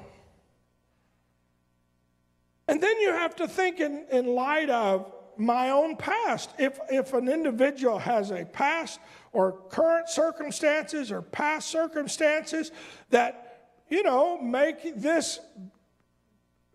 And 2.70 2.82
then 2.82 3.02
you 3.02 3.12
have 3.12 3.36
to 3.36 3.50
think 3.50 3.82
in, 3.82 4.06
in 4.12 4.28
light 4.28 4.70
of 4.70 5.12
my 5.40 5.70
own 5.70 5.96
past. 5.96 6.50
If, 6.58 6.80
if 6.90 7.14
an 7.14 7.28
individual 7.28 8.00
has 8.00 8.32
a 8.32 8.46
past 8.46 9.00
or 9.32 9.54
current 9.70 10.10
circumstances 10.10 11.12
or 11.12 11.22
past 11.22 11.70
circumstances 11.70 12.72
that, 13.10 13.70
you 13.90 14.04
know, 14.04 14.42
make 14.42 14.96
this 14.96 15.40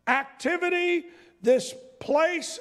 activity, 0.07 1.07
this 1.42 1.75
place, 2.00 2.59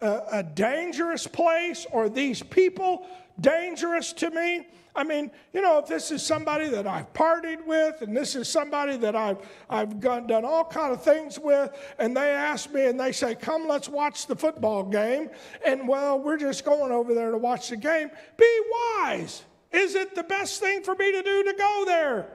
a, 0.00 0.22
a 0.32 0.42
dangerous 0.42 1.26
place, 1.26 1.86
or 1.90 2.08
these 2.08 2.42
people 2.42 3.06
dangerous 3.40 4.12
to 4.14 4.30
me, 4.30 4.66
I 4.94 5.04
mean, 5.04 5.30
you 5.52 5.62
know, 5.62 5.78
if 5.78 5.86
this 5.86 6.10
is 6.10 6.22
somebody 6.22 6.68
that 6.68 6.86
I've 6.86 7.12
partied 7.12 7.64
with, 7.64 8.02
and 8.02 8.16
this 8.16 8.34
is 8.34 8.48
somebody 8.48 8.96
that 8.98 9.14
I've 9.14 9.38
I've 9.68 10.00
done 10.00 10.44
all 10.44 10.64
kind 10.64 10.92
of 10.92 11.02
things 11.02 11.38
with, 11.38 11.70
and 11.98 12.16
they 12.16 12.30
ask 12.30 12.72
me 12.72 12.86
and 12.86 12.98
they 12.98 13.12
say, 13.12 13.34
"Come, 13.34 13.68
let's 13.68 13.88
watch 13.88 14.26
the 14.26 14.36
football 14.36 14.82
game," 14.82 15.30
and 15.64 15.86
well, 15.86 16.18
we're 16.18 16.38
just 16.38 16.64
going 16.64 16.92
over 16.92 17.14
there 17.14 17.30
to 17.30 17.38
watch 17.38 17.68
the 17.68 17.76
game. 17.76 18.10
Be 18.36 18.60
wise. 18.72 19.44
Is 19.72 19.94
it 19.94 20.14
the 20.14 20.24
best 20.24 20.60
thing 20.60 20.82
for 20.82 20.94
me 20.96 21.12
to 21.12 21.22
do 21.22 21.44
to 21.44 21.52
go 21.56 21.84
there? 21.86 22.26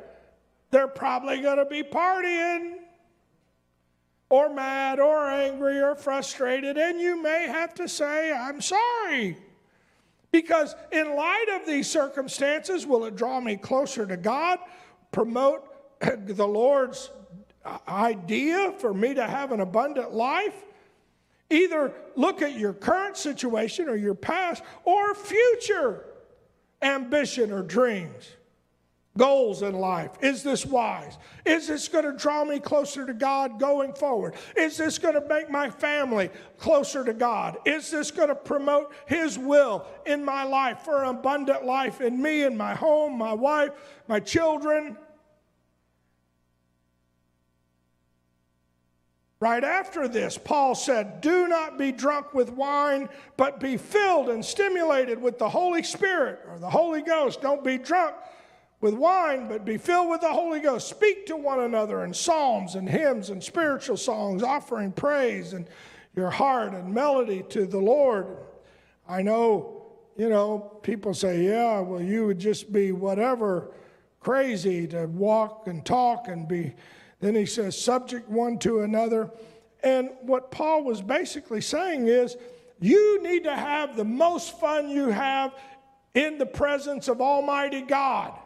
They're 0.72 0.88
probably 0.88 1.42
going 1.42 1.58
to 1.58 1.66
be 1.66 1.84
partying 1.84 2.76
or 4.30 4.54
mad 4.54 5.00
or 5.00 5.30
angry 5.30 5.82
or 5.82 5.96
frustrated, 5.96 6.78
and 6.78 7.00
you 7.00 7.22
may 7.22 7.48
have 7.48 7.74
to 7.76 7.88
say, 7.88 8.32
I'm 8.32 8.62
sorry. 8.62 9.38
Because 10.36 10.76
in 10.92 11.16
light 11.16 11.46
of 11.56 11.66
these 11.66 11.90
circumstances, 11.90 12.86
will 12.86 13.06
it 13.06 13.16
draw 13.16 13.40
me 13.40 13.56
closer 13.56 14.06
to 14.06 14.18
God, 14.18 14.60
promote 15.14 15.66
the 16.28 16.46
Lord's 16.46 17.10
uh, 17.64 17.78
idea 17.88 18.74
for 18.78 18.94
me 18.94 19.14
to 19.14 19.26
have 19.26 19.54
an 19.54 19.62
abundant 19.62 20.14
life? 20.14 20.54
Either 21.50 21.94
look 22.18 22.42
at 22.42 22.60
your 22.60 22.74
current 22.74 23.16
situation 23.16 23.88
or 23.88 23.96
your 23.96 24.14
past 24.14 24.62
or 24.84 25.16
future 25.16 26.06
ambition 26.82 27.50
or 27.50 27.64
dreams 27.64 28.36
goals 29.18 29.62
in 29.62 29.74
life? 29.76 30.12
Is 30.22 30.44
this 30.44 30.66
wise? 30.66 31.18
Is 31.46 31.68
this 31.68 31.88
going 31.88 32.06
to 32.06 32.14
draw 32.14 32.44
me 32.44 32.60
closer 32.60 33.06
to 33.06 33.14
God 33.14 33.60
going 33.60 33.94
forward? 33.94 34.36
Is 34.56 34.78
this 34.78 34.98
going 34.98 35.14
to 35.14 35.28
make 35.28 35.50
my 35.50 35.70
family 35.70 36.30
closer 36.58 37.04
to 37.04 37.14
God? 37.14 37.58
Is 37.66 37.90
this 37.92 38.12
going 38.12 38.30
to 38.30 38.36
promote 38.36 38.94
His 39.06 39.38
will 39.38 39.86
in 40.06 40.24
my 40.24 40.44
life 40.44 40.80
for 40.80 41.04
an 41.04 41.10
abundant 41.10 41.66
life 41.66 42.02
in 42.02 42.22
me 42.22 42.44
and 42.44 42.58
my 42.58 42.76
home, 42.76 43.18
my 43.18 43.34
wife, 43.34 43.72
my 44.08 44.20
children? 44.20 44.98
Right 49.42 49.64
after 49.64 50.08
this, 50.08 50.38
Paul 50.38 50.76
said, 50.76 51.22
Do 51.22 51.48
not 51.48 51.78
be 51.78 51.92
drunk 51.92 52.34
with 52.34 52.50
wine, 52.52 53.10
but 53.38 53.60
be 53.60 53.78
filled 53.78 54.30
and 54.30 54.44
stimulated 54.44 55.22
with 55.22 55.38
the 55.38 55.50
Holy 55.50 55.84
Spirit 55.84 56.40
or 56.50 56.58
the 56.58 56.70
Holy 56.70 57.02
Ghost. 57.02 57.42
Don't 57.42 57.64
be 57.64 57.78
drunk 57.78 58.16
with 58.86 58.94
wine, 58.94 59.48
but 59.48 59.66
be 59.66 59.80
filled 59.80 60.12
with 60.12 60.22
the 60.22 60.32
Holy 60.32 60.60
Ghost. 60.60 60.88
Speak 60.88 61.26
to 61.26 61.36
one 61.36 61.62
another 61.62 62.04
in 62.04 62.14
psalms 62.14 62.76
and 62.76 62.88
hymns 62.88 63.32
and 63.32 63.44
spiritual 63.44 63.98
songs, 63.98 64.44
offering 64.44 64.92
praise 64.92 65.54
and 65.54 65.68
your 66.16 66.30
heart 66.30 66.74
and 66.74 66.94
melody 66.94 67.42
to 67.50 67.66
the 67.66 67.80
Lord. 67.80 68.28
I 69.10 69.24
know, 69.24 69.88
you 70.16 70.30
know, 70.30 70.60
people 70.84 71.16
say, 71.16 71.46
yeah, 71.46 71.80
well, 71.80 72.00
you 72.00 72.28
would 72.28 72.38
just 72.38 72.72
be 72.72 72.92
whatever 72.92 73.72
crazy 74.20 74.86
to 74.90 75.08
walk 75.08 75.66
and 75.66 75.84
talk 75.84 76.28
and 76.28 76.48
be. 76.48 76.76
Then 77.22 77.34
he 77.34 77.48
says, 77.48 77.76
subject 77.76 78.30
one 78.30 78.60
to 78.60 78.82
another. 78.82 79.32
And 79.84 80.12
what 80.22 80.52
Paul 80.52 80.84
was 80.84 81.02
basically 81.02 81.62
saying 81.62 82.08
is, 82.08 82.38
you 82.80 83.24
need 83.24 83.46
to 83.46 83.56
have 83.56 83.98
the 83.98 84.06
most 84.06 84.60
fun 84.60 84.90
you 84.90 85.10
have 85.10 85.56
in 86.14 86.38
the 86.38 86.46
presence 86.46 87.08
of 87.08 87.20
Almighty 87.20 87.82
God. 87.82 88.38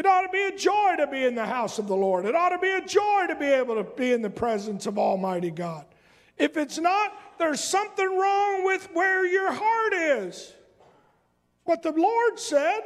It 0.00 0.06
ought 0.06 0.22
to 0.22 0.30
be 0.30 0.44
a 0.44 0.56
joy 0.56 0.94
to 0.96 1.06
be 1.06 1.26
in 1.26 1.34
the 1.34 1.44
house 1.44 1.78
of 1.78 1.86
the 1.86 1.94
Lord. 1.94 2.24
It 2.24 2.34
ought 2.34 2.48
to 2.48 2.58
be 2.58 2.70
a 2.70 2.80
joy 2.80 3.26
to 3.28 3.34
be 3.34 3.44
able 3.44 3.74
to 3.74 3.84
be 3.84 4.14
in 4.14 4.22
the 4.22 4.30
presence 4.30 4.86
of 4.86 4.98
Almighty 4.98 5.50
God. 5.50 5.84
If 6.38 6.56
it's 6.56 6.78
not, 6.78 7.12
there's 7.36 7.62
something 7.62 8.06
wrong 8.06 8.64
with 8.64 8.88
where 8.94 9.26
your 9.26 9.52
heart 9.52 9.92
is. 9.92 10.54
What 11.64 11.82
the 11.82 11.92
Lord 11.92 12.38
said. 12.38 12.80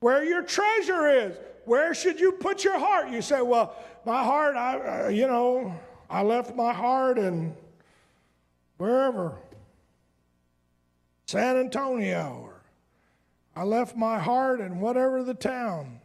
Where 0.00 0.24
your 0.24 0.42
treasure 0.42 1.08
is. 1.08 1.36
Where 1.64 1.94
should 1.94 2.18
you 2.18 2.32
put 2.32 2.64
your 2.64 2.80
heart? 2.80 3.10
You 3.10 3.22
say, 3.22 3.40
well, 3.40 3.76
my 4.04 4.24
heart, 4.24 4.56
I, 4.56 5.04
uh, 5.04 5.08
you 5.08 5.28
know, 5.28 5.72
I 6.10 6.24
left 6.24 6.56
my 6.56 6.72
heart 6.72 7.16
in 7.16 7.54
wherever, 8.76 9.36
San 11.26 11.58
Antonio 11.58 12.47
I 13.58 13.64
left 13.64 13.96
my 13.96 14.20
heart 14.20 14.60
in 14.60 14.78
whatever 14.78 15.24
the 15.24 15.34
town 15.34 15.98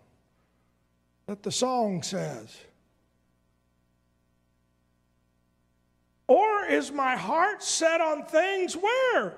that 1.27 1.43
the 1.43 1.51
song 1.51 2.01
says. 2.01 2.57
Or 6.25 6.65
is 6.65 6.91
my 6.91 7.15
heart 7.15 7.61
set 7.61 8.01
on 8.01 8.25
things 8.25 8.75
where? 8.75 9.37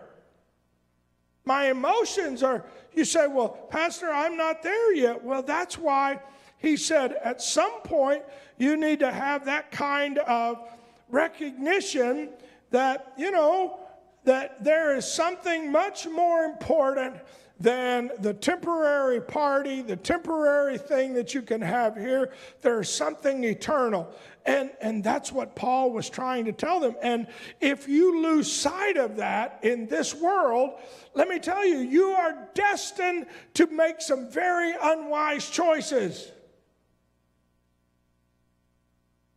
My 1.43 1.69
emotions 1.69 2.41
are, 2.41 2.63
you 2.93 3.04
say, 3.04 3.28
well, 3.28 3.49
Pastor, 3.49 4.10
I'm 4.10 4.38
not 4.38 4.63
there 4.63 4.93
yet. 4.93 5.21
Well, 5.21 5.43
that's 5.43 5.78
why 5.78 6.21
he 6.58 6.78
said 6.78 7.17
at 7.21 7.41
some 7.41 7.82
point 7.82 8.23
you 8.58 8.78
need 8.78 8.99
to 8.99 9.12
have 9.12 9.43
that 9.43 9.71
kind 9.71 10.19
of 10.19 10.65
recognition 11.10 12.30
that, 12.71 13.12
you 13.17 13.32
know, 13.32 13.78
that 14.23 14.63
there 14.63 14.95
is 14.95 15.06
something 15.06 15.69
much 15.69 16.08
more 16.08 16.45
important 16.45 17.17
than 17.59 18.11
the 18.19 18.33
temporary 18.33 19.21
party, 19.21 19.81
the 19.81 19.95
temporary 19.95 20.77
thing 20.77 21.13
that 21.13 21.33
you 21.33 21.41
can 21.41 21.61
have 21.61 21.95
here. 21.95 22.33
There's 22.61 22.89
something 22.89 23.43
eternal. 23.43 24.13
And, 24.45 24.71
and 24.81 25.03
that's 25.03 25.31
what 25.31 25.55
Paul 25.55 25.91
was 25.91 26.09
trying 26.09 26.45
to 26.45 26.51
tell 26.51 26.79
them. 26.79 26.95
And 27.01 27.27
if 27.61 27.87
you 27.87 28.21
lose 28.21 28.51
sight 28.51 28.97
of 28.97 29.15
that 29.17 29.59
in 29.63 29.87
this 29.87 30.13
world, 30.13 30.79
let 31.13 31.27
me 31.27 31.39
tell 31.39 31.65
you, 31.65 31.77
you 31.77 32.09
are 32.09 32.49
destined 32.53 33.25
to 33.55 33.67
make 33.67 34.01
some 34.01 34.29
very 34.29 34.73
unwise 34.79 35.49
choices. 35.49 36.31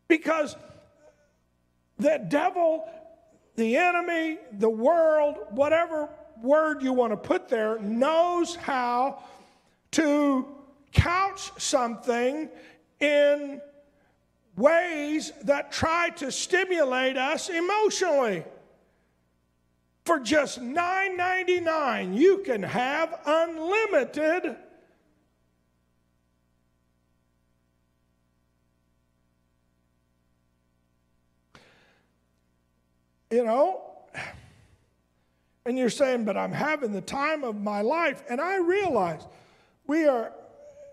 Because 0.08 0.56
the 1.98 2.24
devil, 2.28 2.84
the 3.54 3.76
enemy, 3.76 4.38
the 4.52 4.70
world, 4.70 5.36
whatever 5.50 6.08
word 6.42 6.82
you 6.82 6.92
want 6.92 7.12
to 7.12 7.16
put 7.16 7.48
there, 7.48 7.78
knows 7.78 8.54
how 8.54 9.22
to 9.92 10.46
couch 10.92 11.50
something 11.58 12.48
in 13.00 13.60
ways 14.56 15.32
that 15.44 15.70
try 15.72 16.10
to 16.10 16.32
stimulate 16.32 17.16
us 17.16 17.48
emotionally. 17.48 18.44
For 20.04 20.18
just 20.18 20.60
$9.99, 20.60 22.16
you 22.16 22.38
can 22.38 22.62
have 22.62 23.20
unlimited 23.26 24.56
you 33.30 33.44
know 33.44 33.87
and 35.68 35.76
you're 35.76 35.90
saying, 35.90 36.24
but 36.24 36.34
I'm 36.34 36.50
having 36.50 36.92
the 36.92 37.02
time 37.02 37.44
of 37.44 37.60
my 37.60 37.82
life. 37.82 38.22
And 38.30 38.40
I 38.40 38.56
realize 38.56 39.20
we 39.86 40.06
are, 40.06 40.32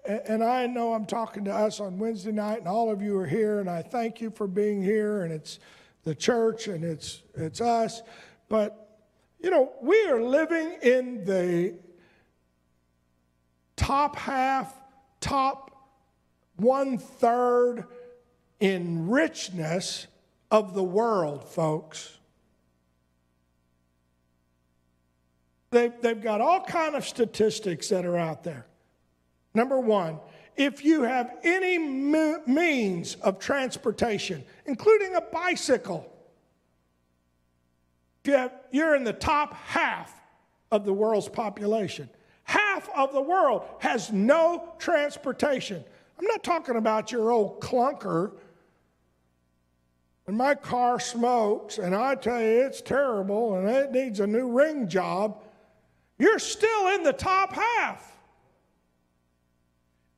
and 0.05 0.43
I 0.43 0.67
know 0.67 0.93
I'm 0.93 1.05
talking 1.05 1.45
to 1.45 1.53
us 1.53 1.79
on 1.79 1.97
Wednesday 1.97 2.33
night, 2.33 2.59
and 2.59 2.67
all 2.67 2.91
of 2.91 3.01
you 3.01 3.17
are 3.17 3.25
here, 3.25 3.61
and 3.61 3.69
I 3.69 3.81
thank 3.81 4.19
you 4.19 4.29
for 4.29 4.47
being 4.47 4.83
here, 4.83 5.23
and 5.23 5.31
it's 5.31 5.59
the 6.03 6.13
church 6.13 6.67
and 6.67 6.83
it's, 6.83 7.23
it's 7.35 7.61
us. 7.61 8.01
But, 8.49 8.99
you 9.39 9.49
know, 9.49 9.71
we 9.81 10.07
are 10.07 10.21
living 10.21 10.77
in 10.81 11.23
the 11.23 11.75
top 13.77 14.17
half, 14.17 14.73
top 15.21 15.71
one 16.57 16.97
third 16.97 17.85
in 18.59 19.07
richness 19.07 20.07
of 20.51 20.73
the 20.73 20.83
world, 20.83 21.47
folks. 21.47 22.17
They've, 25.75 25.91
they've 25.99 26.21
got 26.21 26.39
all 26.39 26.61
kind 26.61 26.95
of 26.95 27.05
statistics 27.05 27.89
that 27.89 28.05
are 28.05 28.15
out 28.15 28.45
there. 28.45 28.65
Number 29.53 29.77
one, 29.77 30.19
if 30.55 30.85
you 30.85 31.03
have 31.03 31.35
any 31.43 31.77
means 31.77 33.15
of 33.15 33.39
transportation, 33.39 34.45
including 34.65 35.15
a 35.15 35.21
bicycle, 35.21 36.09
you 38.23 38.31
have, 38.35 38.53
you're 38.71 38.95
in 38.95 39.03
the 39.03 39.11
top 39.11 39.53
half 39.53 40.17
of 40.71 40.85
the 40.85 40.93
world's 40.93 41.27
population. 41.27 42.09
Half 42.45 42.87
of 42.95 43.11
the 43.11 43.21
world 43.21 43.65
has 43.79 44.13
no 44.13 44.75
transportation. 44.79 45.83
I'm 46.17 46.25
not 46.25 46.41
talking 46.41 46.77
about 46.77 47.11
your 47.11 47.31
old 47.31 47.59
clunker. 47.59 48.31
And 50.25 50.37
my 50.37 50.55
car 50.55 51.01
smokes, 51.01 51.79
and 51.79 51.93
I 51.93 52.15
tell 52.15 52.39
you 52.39 52.65
it's 52.65 52.81
terrible, 52.81 53.55
and 53.55 53.67
it 53.67 53.91
needs 53.91 54.21
a 54.21 54.27
new 54.27 54.47
ring 54.47 54.87
job. 54.87 55.41
You're 56.17 56.39
still 56.39 56.95
in 56.95 57.03
the 57.03 57.13
top 57.13 57.53
half. 57.53 58.11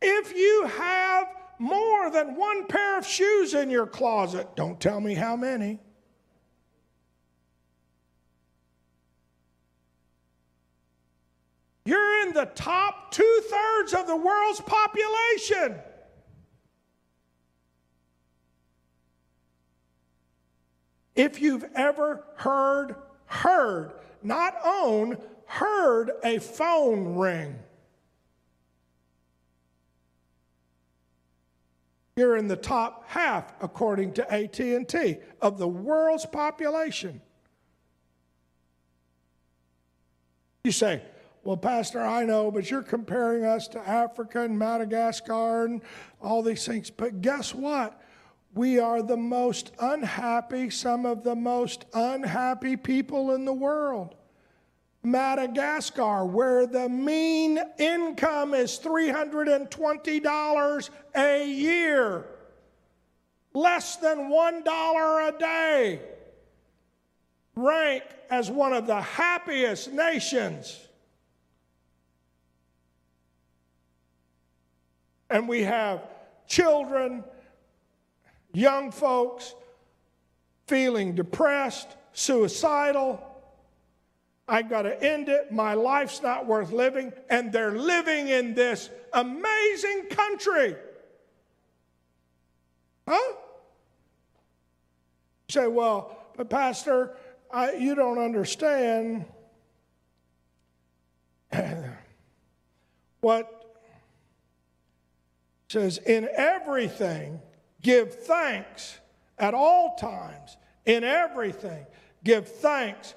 If 0.01 0.35
you 0.35 0.67
have 0.67 1.27
more 1.59 2.11
than 2.11 2.35
one 2.35 2.67
pair 2.67 2.99
of 2.99 3.05
shoes 3.05 3.53
in 3.53 3.69
your 3.69 3.87
closet, 3.87 4.55
don't 4.55 4.79
tell 4.79 5.01
me 5.01 5.15
how 5.15 5.35
many. 5.35 5.79
You're 11.83 12.27
in 12.27 12.33
the 12.33 12.45
top 12.53 13.11
two 13.11 13.41
thirds 13.49 13.93
of 13.93 14.07
the 14.07 14.15
world's 14.15 14.59
population. 14.61 15.79
If 21.15 21.41
you've 21.41 21.65
ever 21.73 22.23
heard, 22.35 22.95
heard, 23.25 23.93
not 24.21 24.53
own, 24.63 25.17
heard 25.47 26.11
a 26.23 26.39
phone 26.39 27.15
ring. 27.15 27.57
You're 32.15 32.37
in 32.37 32.47
the 32.47 32.55
top 32.55 33.07
half, 33.07 33.53
according 33.61 34.13
to 34.13 34.33
AT&T, 34.33 35.17
of 35.41 35.57
the 35.57 35.67
world's 35.67 36.25
population. 36.25 37.21
You 40.63 40.71
say, 40.71 41.01
well, 41.43 41.55
Pastor, 41.55 42.01
I 42.01 42.25
know, 42.25 42.51
but 42.51 42.69
you're 42.69 42.81
comparing 42.81 43.45
us 43.45 43.67
to 43.69 43.79
Africa 43.79 44.41
and 44.41 44.59
Madagascar 44.59 45.65
and 45.65 45.81
all 46.21 46.41
these 46.43 46.65
things. 46.65 46.89
But 46.89 47.21
guess 47.21 47.55
what? 47.55 48.01
We 48.53 48.79
are 48.79 49.03
the 49.03 49.15
most 49.15 49.71
unhappy, 49.79 50.71
some 50.71 51.05
of 51.05 51.23
the 51.23 51.35
most 51.35 51.85
unhappy 51.93 52.75
people 52.75 53.35
in 53.35 53.45
the 53.45 53.53
world. 53.53 54.15
Madagascar, 55.11 56.25
where 56.25 56.67
the 56.67 56.89
mean 56.89 57.59
income 57.77 58.53
is 58.53 58.77
$320 58.79 60.89
a 61.15 61.49
year, 61.49 62.25
less 63.53 63.95
than 63.97 64.29
$1 64.29 65.27
a 65.27 65.39
day, 65.39 66.01
rank 67.55 68.03
as 68.29 68.51
one 68.51 68.73
of 68.73 68.85
the 68.85 69.01
happiest 69.01 69.93
nations. 69.93 70.77
And 75.29 75.47
we 75.47 75.63
have 75.63 76.01
children, 76.47 77.23
young 78.53 78.91
folks 78.91 79.55
feeling 80.67 81.15
depressed, 81.15 81.87
suicidal 82.13 83.23
I 84.47 84.61
got 84.61 84.83
to 84.83 85.03
end 85.03 85.27
it. 85.27 85.51
My 85.51 85.73
life's 85.73 86.21
not 86.21 86.45
worth 86.45 86.71
living. 86.71 87.11
And 87.29 87.51
they're 87.51 87.77
living 87.77 88.29
in 88.29 88.53
this 88.53 88.89
amazing 89.11 90.07
country. 90.09 90.75
Huh? 93.07 93.33
You 95.47 95.49
say, 95.49 95.67
well, 95.67 96.17
but 96.35 96.49
Pastor, 96.49 97.17
I, 97.51 97.73
you 97.73 97.95
don't 97.95 98.19
understand 98.19 99.25
what 103.21 103.57
says, 105.67 105.97
in 105.97 106.29
everything, 106.35 107.41
give 107.81 108.13
thanks 108.13 108.99
at 109.37 109.53
all 109.53 109.95
times. 109.95 110.57
In 110.85 111.03
everything, 111.03 111.85
give 112.23 112.47
thanks 112.47 113.13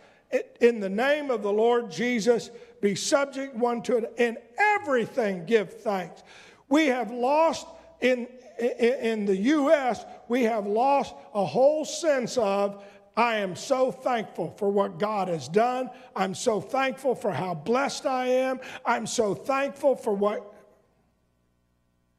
in 0.61 0.81
the 0.81 0.89
name 0.89 1.31
of 1.31 1.43
the 1.43 1.53
Lord 1.53 1.91
Jesus, 1.91 2.51
be 2.81 2.95
subject 2.95 3.55
one 3.55 3.83
to 3.83 3.99
it. 3.99 4.15
In 4.17 4.39
everything, 4.59 5.45
give 5.45 5.81
thanks. 5.81 6.23
We 6.69 6.87
have 6.87 7.11
lost 7.11 7.67
in, 8.01 8.29
in, 8.59 9.27
the 9.27 9.37
U.S., 9.37 10.05
we 10.29 10.45
have 10.45 10.67
lost 10.67 11.15
a 11.35 11.45
whole 11.45 11.85
sense 11.85 12.39
of 12.39 12.85
I 13.17 13.37
am 13.37 13.57
so 13.57 13.91
thankful 13.91 14.55
for 14.57 14.71
what 14.71 14.99
God 14.99 15.29
has 15.29 15.49
done. 15.49 15.91
I'm 16.15 16.35
so 16.35 16.61
thankful 16.61 17.15
for 17.15 17.33
how 17.33 17.55
blessed 17.55 18.07
I 18.07 18.27
am. 18.27 18.61
I'm 18.87 19.07
so 19.07 19.35
thankful 19.35 19.97
for 19.97 20.15
what. 20.15 20.55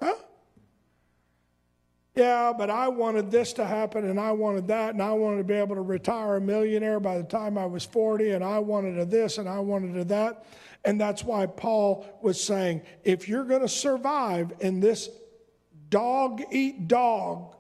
Huh? 0.02 0.15
Yeah, 2.15 2.52
but 2.58 2.69
I 2.69 2.89
wanted 2.89 3.32
this 3.32 3.54
to 3.54 3.65
happen 3.65 4.10
and 4.10 4.19
I 4.19 4.34
wanted 4.34 4.67
that 4.67 4.93
and 4.93 5.02
I 5.02 5.13
wanted 5.13 5.38
to 5.38 5.43
be 5.45 5.54
able 5.54 5.76
to 5.76 5.82
retire 5.82 6.36
a 6.36 6.41
millionaire 6.41 7.00
by 7.00 7.17
the 7.17 7.24
time 7.24 7.58
I 7.58 7.65
was 7.65 7.86
40 7.86 8.32
and 8.32 8.43
I 8.43 8.60
wanted 8.60 9.00
a 9.00 9.06
this 9.06 9.38
and 9.38 9.47
I 9.47 9.60
wanted 9.60 9.95
a 9.95 10.04
that. 10.06 10.45
And 10.84 11.00
that's 11.00 11.24
why 11.24 11.45
Paul 11.45 12.06
was 12.21 12.41
saying 12.43 12.82
if 13.06 13.30
you're 13.30 13.45
going 13.45 13.62
to 13.62 13.69
survive 13.69 14.52
in 14.60 14.82
this 14.82 15.10
dog 15.88 16.41
eat 16.52 16.89
dog 16.89 17.56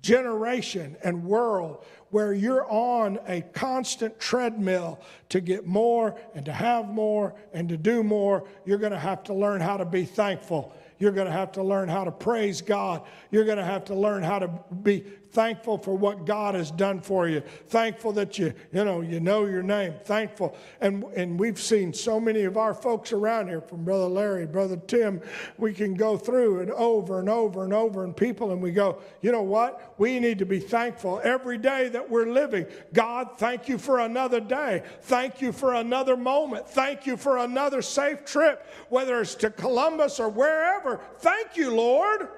generation 0.00 0.96
and 1.02 1.24
world 1.24 1.84
where 2.08 2.32
you're 2.32 2.70
on 2.70 3.18
a 3.26 3.42
constant 3.52 4.18
treadmill 4.18 4.98
to 5.28 5.40
get 5.40 5.66
more 5.66 6.18
and 6.34 6.46
to 6.46 6.52
have 6.52 6.88
more 6.88 7.34
and 7.52 7.68
to 7.68 7.76
do 7.76 8.02
more, 8.02 8.46
you're 8.64 8.78
going 8.78 8.92
to 8.92 8.98
have 8.98 9.24
to 9.24 9.34
learn 9.34 9.60
how 9.60 9.76
to 9.76 9.84
be 9.84 10.06
thankful 10.06 10.74
you're 11.04 11.12
going 11.12 11.26
to 11.26 11.32
have 11.32 11.52
to 11.52 11.62
learn 11.62 11.88
how 11.90 12.02
to 12.04 12.10
praise 12.10 12.62
God. 12.62 13.02
You're 13.30 13.44
going 13.44 13.58
to 13.58 13.64
have 13.64 13.84
to 13.84 13.94
learn 13.94 14.22
how 14.22 14.38
to 14.38 14.48
be 14.82 15.04
thankful 15.34 15.76
for 15.76 15.96
what 15.96 16.24
God 16.24 16.54
has 16.54 16.70
done 16.70 17.00
for 17.00 17.28
you. 17.28 17.42
Thankful 17.68 18.12
that 18.12 18.38
you, 18.38 18.54
you 18.72 18.84
know, 18.84 19.00
you 19.00 19.20
know 19.20 19.44
your 19.44 19.62
name. 19.62 19.94
Thankful. 20.04 20.56
And, 20.80 21.04
and 21.16 21.38
we've 21.38 21.60
seen 21.60 21.92
so 21.92 22.20
many 22.20 22.44
of 22.44 22.56
our 22.56 22.72
folks 22.72 23.12
around 23.12 23.48
here, 23.48 23.60
from 23.60 23.84
Brother 23.84 24.06
Larry, 24.06 24.46
Brother 24.46 24.76
Tim, 24.86 25.20
we 25.58 25.74
can 25.74 25.94
go 25.94 26.16
through 26.16 26.60
and 26.60 26.70
over 26.70 27.18
and 27.18 27.28
over 27.28 27.64
and 27.64 27.74
over 27.74 28.04
and 28.04 28.16
people, 28.16 28.52
and 28.52 28.62
we 28.62 28.70
go, 28.70 28.98
you 29.20 29.32
know 29.32 29.42
what? 29.42 29.94
We 29.98 30.20
need 30.20 30.38
to 30.38 30.46
be 30.46 30.60
thankful 30.60 31.20
every 31.24 31.58
day 31.58 31.88
that 31.88 32.08
we're 32.08 32.26
living. 32.26 32.66
God, 32.92 33.30
thank 33.36 33.68
you 33.68 33.76
for 33.76 34.00
another 34.00 34.40
day. 34.40 34.82
Thank 35.02 35.42
you 35.42 35.50
for 35.50 35.74
another 35.74 36.16
moment. 36.16 36.68
Thank 36.68 37.06
you 37.06 37.16
for 37.16 37.38
another 37.38 37.82
safe 37.82 38.24
trip, 38.24 38.66
whether 38.88 39.20
it's 39.20 39.34
to 39.36 39.50
Columbus 39.50 40.20
or 40.20 40.28
wherever. 40.28 41.00
Thank 41.18 41.56
you, 41.56 41.74
Lord. 41.74 42.28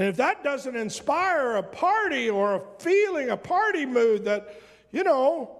And 0.00 0.08
if 0.08 0.16
that 0.16 0.42
doesn't 0.42 0.76
inspire 0.76 1.56
a 1.56 1.62
party 1.62 2.30
or 2.30 2.54
a 2.54 2.62
feeling, 2.78 3.28
a 3.28 3.36
party 3.36 3.84
mood 3.84 4.24
that, 4.24 4.58
you 4.92 5.04
know, 5.04 5.58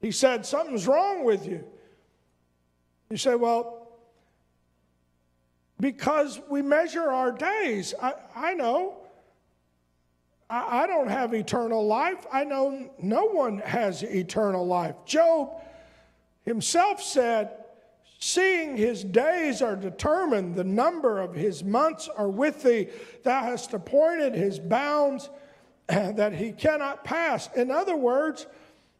he 0.00 0.10
said, 0.10 0.46
something's 0.46 0.86
wrong 0.86 1.22
with 1.22 1.46
you. 1.46 1.62
You 3.10 3.18
say, 3.18 3.34
well, 3.34 3.88
because 5.78 6.40
we 6.48 6.62
measure 6.62 7.12
our 7.12 7.30
days. 7.30 7.92
I, 8.00 8.14
I 8.34 8.54
know. 8.54 8.96
I, 10.48 10.84
I 10.84 10.86
don't 10.86 11.08
have 11.08 11.34
eternal 11.34 11.86
life. 11.86 12.24
I 12.32 12.44
know 12.44 12.90
no 12.98 13.26
one 13.26 13.58
has 13.58 14.02
eternal 14.02 14.66
life. 14.66 14.94
Job 15.04 15.60
himself 16.46 17.02
said, 17.02 17.63
Seeing 18.18 18.76
his 18.76 19.04
days 19.04 19.60
are 19.60 19.76
determined, 19.76 20.54
the 20.56 20.64
number 20.64 21.20
of 21.20 21.34
his 21.34 21.62
months 21.62 22.08
are 22.08 22.30
with 22.30 22.62
thee. 22.62 22.88
Thou 23.22 23.42
hast 23.42 23.74
appointed 23.74 24.34
his 24.34 24.58
bounds 24.58 25.28
eh, 25.88 26.12
that 26.12 26.32
he 26.32 26.52
cannot 26.52 27.04
pass. 27.04 27.50
In 27.54 27.70
other 27.70 27.96
words, 27.96 28.46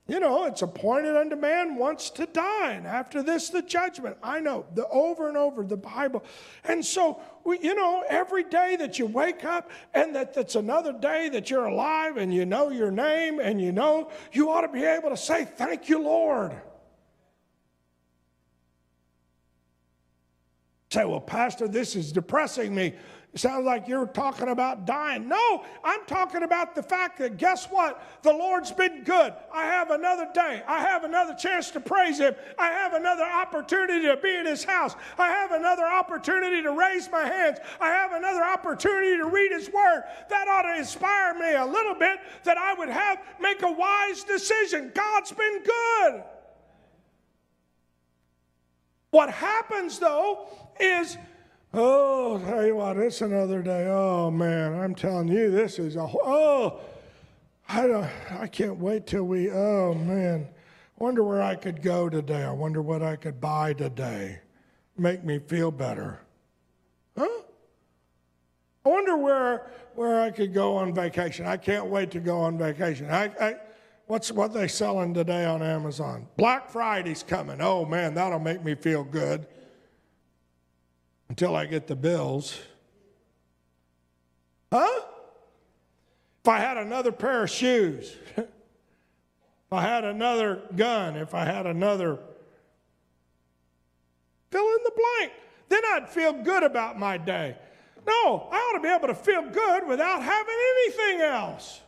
You 0.06 0.20
know, 0.20 0.44
it's 0.44 0.60
appointed 0.60 1.16
unto 1.16 1.34
man 1.34 1.76
once 1.76 2.10
to 2.10 2.26
die, 2.26 2.72
and 2.72 2.86
after 2.86 3.22
this, 3.22 3.48
the 3.48 3.62
judgment. 3.62 4.18
I 4.22 4.38
know, 4.38 4.66
the 4.74 4.86
over 4.88 5.28
and 5.28 5.36
over, 5.38 5.64
the 5.64 5.78
Bible. 5.78 6.22
And 6.64 6.84
so, 6.84 7.22
we, 7.42 7.58
you 7.60 7.74
know, 7.74 8.04
every 8.06 8.44
day 8.44 8.76
that 8.76 8.98
you 8.98 9.06
wake 9.06 9.46
up 9.46 9.70
and 9.94 10.14
that 10.14 10.36
it's 10.36 10.56
another 10.56 10.92
day 10.92 11.30
that 11.30 11.48
you're 11.48 11.64
alive 11.64 12.18
and 12.18 12.34
you 12.34 12.44
know 12.44 12.68
your 12.68 12.90
name 12.90 13.40
and 13.40 13.58
you 13.58 13.72
know, 13.72 14.10
you 14.30 14.50
ought 14.50 14.60
to 14.60 14.68
be 14.68 14.84
able 14.84 15.08
to 15.08 15.16
say, 15.16 15.46
Thank 15.46 15.88
you, 15.88 16.02
Lord. 16.02 16.52
Say, 20.94 21.04
well, 21.04 21.20
Pastor, 21.20 21.66
this 21.66 21.96
is 21.96 22.12
depressing 22.12 22.72
me. 22.72 22.94
It 23.32 23.40
sounds 23.40 23.66
like 23.66 23.88
you're 23.88 24.06
talking 24.06 24.50
about 24.50 24.86
dying. 24.86 25.28
No, 25.28 25.64
I'm 25.82 26.04
talking 26.06 26.44
about 26.44 26.76
the 26.76 26.84
fact 26.84 27.18
that 27.18 27.36
guess 27.36 27.66
what? 27.66 28.00
The 28.22 28.32
Lord's 28.32 28.70
been 28.70 29.02
good. 29.02 29.32
I 29.52 29.64
have 29.64 29.90
another 29.90 30.28
day. 30.32 30.62
I 30.68 30.82
have 30.82 31.02
another 31.02 31.34
chance 31.34 31.72
to 31.72 31.80
praise 31.80 32.20
Him. 32.20 32.36
I 32.60 32.68
have 32.68 32.94
another 32.94 33.24
opportunity 33.24 34.06
to 34.06 34.16
be 34.18 34.36
in 34.36 34.46
His 34.46 34.62
house. 34.62 34.94
I 35.18 35.30
have 35.30 35.50
another 35.50 35.84
opportunity 35.84 36.62
to 36.62 36.70
raise 36.70 37.10
my 37.10 37.24
hands. 37.26 37.58
I 37.80 37.88
have 37.88 38.12
another 38.12 38.44
opportunity 38.44 39.16
to 39.16 39.26
read 39.26 39.50
His 39.50 39.68
Word. 39.72 40.04
That 40.30 40.46
ought 40.46 40.62
to 40.62 40.78
inspire 40.78 41.34
me 41.34 41.54
a 41.54 41.66
little 41.66 41.96
bit 41.96 42.20
that 42.44 42.56
I 42.56 42.72
would 42.74 42.88
have 42.88 43.18
make 43.40 43.62
a 43.62 43.72
wise 43.72 44.22
decision. 44.22 44.92
God's 44.94 45.32
been 45.32 45.60
good. 45.64 46.22
What 49.14 49.30
happens 49.30 50.00
though 50.00 50.48
is 50.80 51.18
Oh, 51.72 52.40
tell 52.44 52.66
you 52.66 52.74
what, 52.74 52.96
it's 52.96 53.20
another 53.20 53.62
day. 53.62 53.86
Oh 53.86 54.28
man, 54.28 54.74
I'm 54.74 54.92
telling 54.92 55.28
you, 55.28 55.52
this 55.52 55.78
is 55.78 55.94
a 55.94 56.00
oh, 56.00 56.80
I 57.68 57.86
don't, 57.86 58.08
I 58.32 58.48
can't 58.48 58.76
wait 58.76 59.06
till 59.06 59.22
we. 59.22 59.52
Oh 59.52 59.94
man, 59.94 60.48
wonder 60.98 61.22
where 61.22 61.42
I 61.42 61.54
could 61.54 61.80
go 61.80 62.08
today. 62.08 62.42
I 62.42 62.50
wonder 62.50 62.82
what 62.82 63.04
I 63.04 63.14
could 63.14 63.40
buy 63.40 63.72
today, 63.72 64.40
make 64.98 65.22
me 65.22 65.38
feel 65.38 65.70
better. 65.70 66.18
Huh? 67.16 67.42
I 68.84 68.88
wonder 68.88 69.16
where 69.16 69.70
where 69.94 70.22
I 70.22 70.32
could 70.32 70.52
go 70.52 70.76
on 70.76 70.92
vacation. 70.92 71.46
I 71.46 71.56
can't 71.56 71.86
wait 71.86 72.10
to 72.10 72.18
go 72.18 72.40
on 72.40 72.58
vacation. 72.58 73.08
I, 73.08 73.30
I 73.40 73.56
what's 74.06 74.30
what 74.30 74.52
they 74.52 74.68
selling 74.68 75.14
today 75.14 75.44
on 75.44 75.62
Amazon? 75.62 76.28
Black 76.36 76.70
Friday's 76.70 77.22
coming. 77.22 77.60
Oh 77.60 77.84
man, 77.84 78.14
that'll 78.14 78.38
make 78.38 78.64
me 78.64 78.74
feel 78.74 79.04
good 79.04 79.46
until 81.28 81.56
I 81.56 81.66
get 81.66 81.86
the 81.86 81.96
bills. 81.96 82.58
Huh? 84.72 85.02
If 86.42 86.48
I 86.48 86.58
had 86.58 86.76
another 86.76 87.12
pair 87.12 87.44
of 87.44 87.50
shoes, 87.50 88.14
if 88.36 88.46
I 89.72 89.82
had 89.82 90.04
another 90.04 90.62
gun, 90.76 91.16
if 91.16 91.34
I 91.34 91.44
had 91.44 91.66
another 91.66 92.18
fill 94.50 94.66
in 94.66 94.78
the 94.84 94.92
blank, 94.96 95.32
then 95.68 95.82
I'd 95.92 96.08
feel 96.08 96.32
good 96.32 96.62
about 96.62 96.98
my 96.98 97.16
day. 97.16 97.56
No, 98.06 98.48
I 98.52 98.56
ought 98.56 98.76
to 98.76 98.80
be 98.80 98.88
able 98.88 99.08
to 99.08 99.14
feel 99.14 99.48
good 99.48 99.88
without 99.88 100.22
having 100.22 100.54
anything 100.76 101.20
else. 101.22 101.80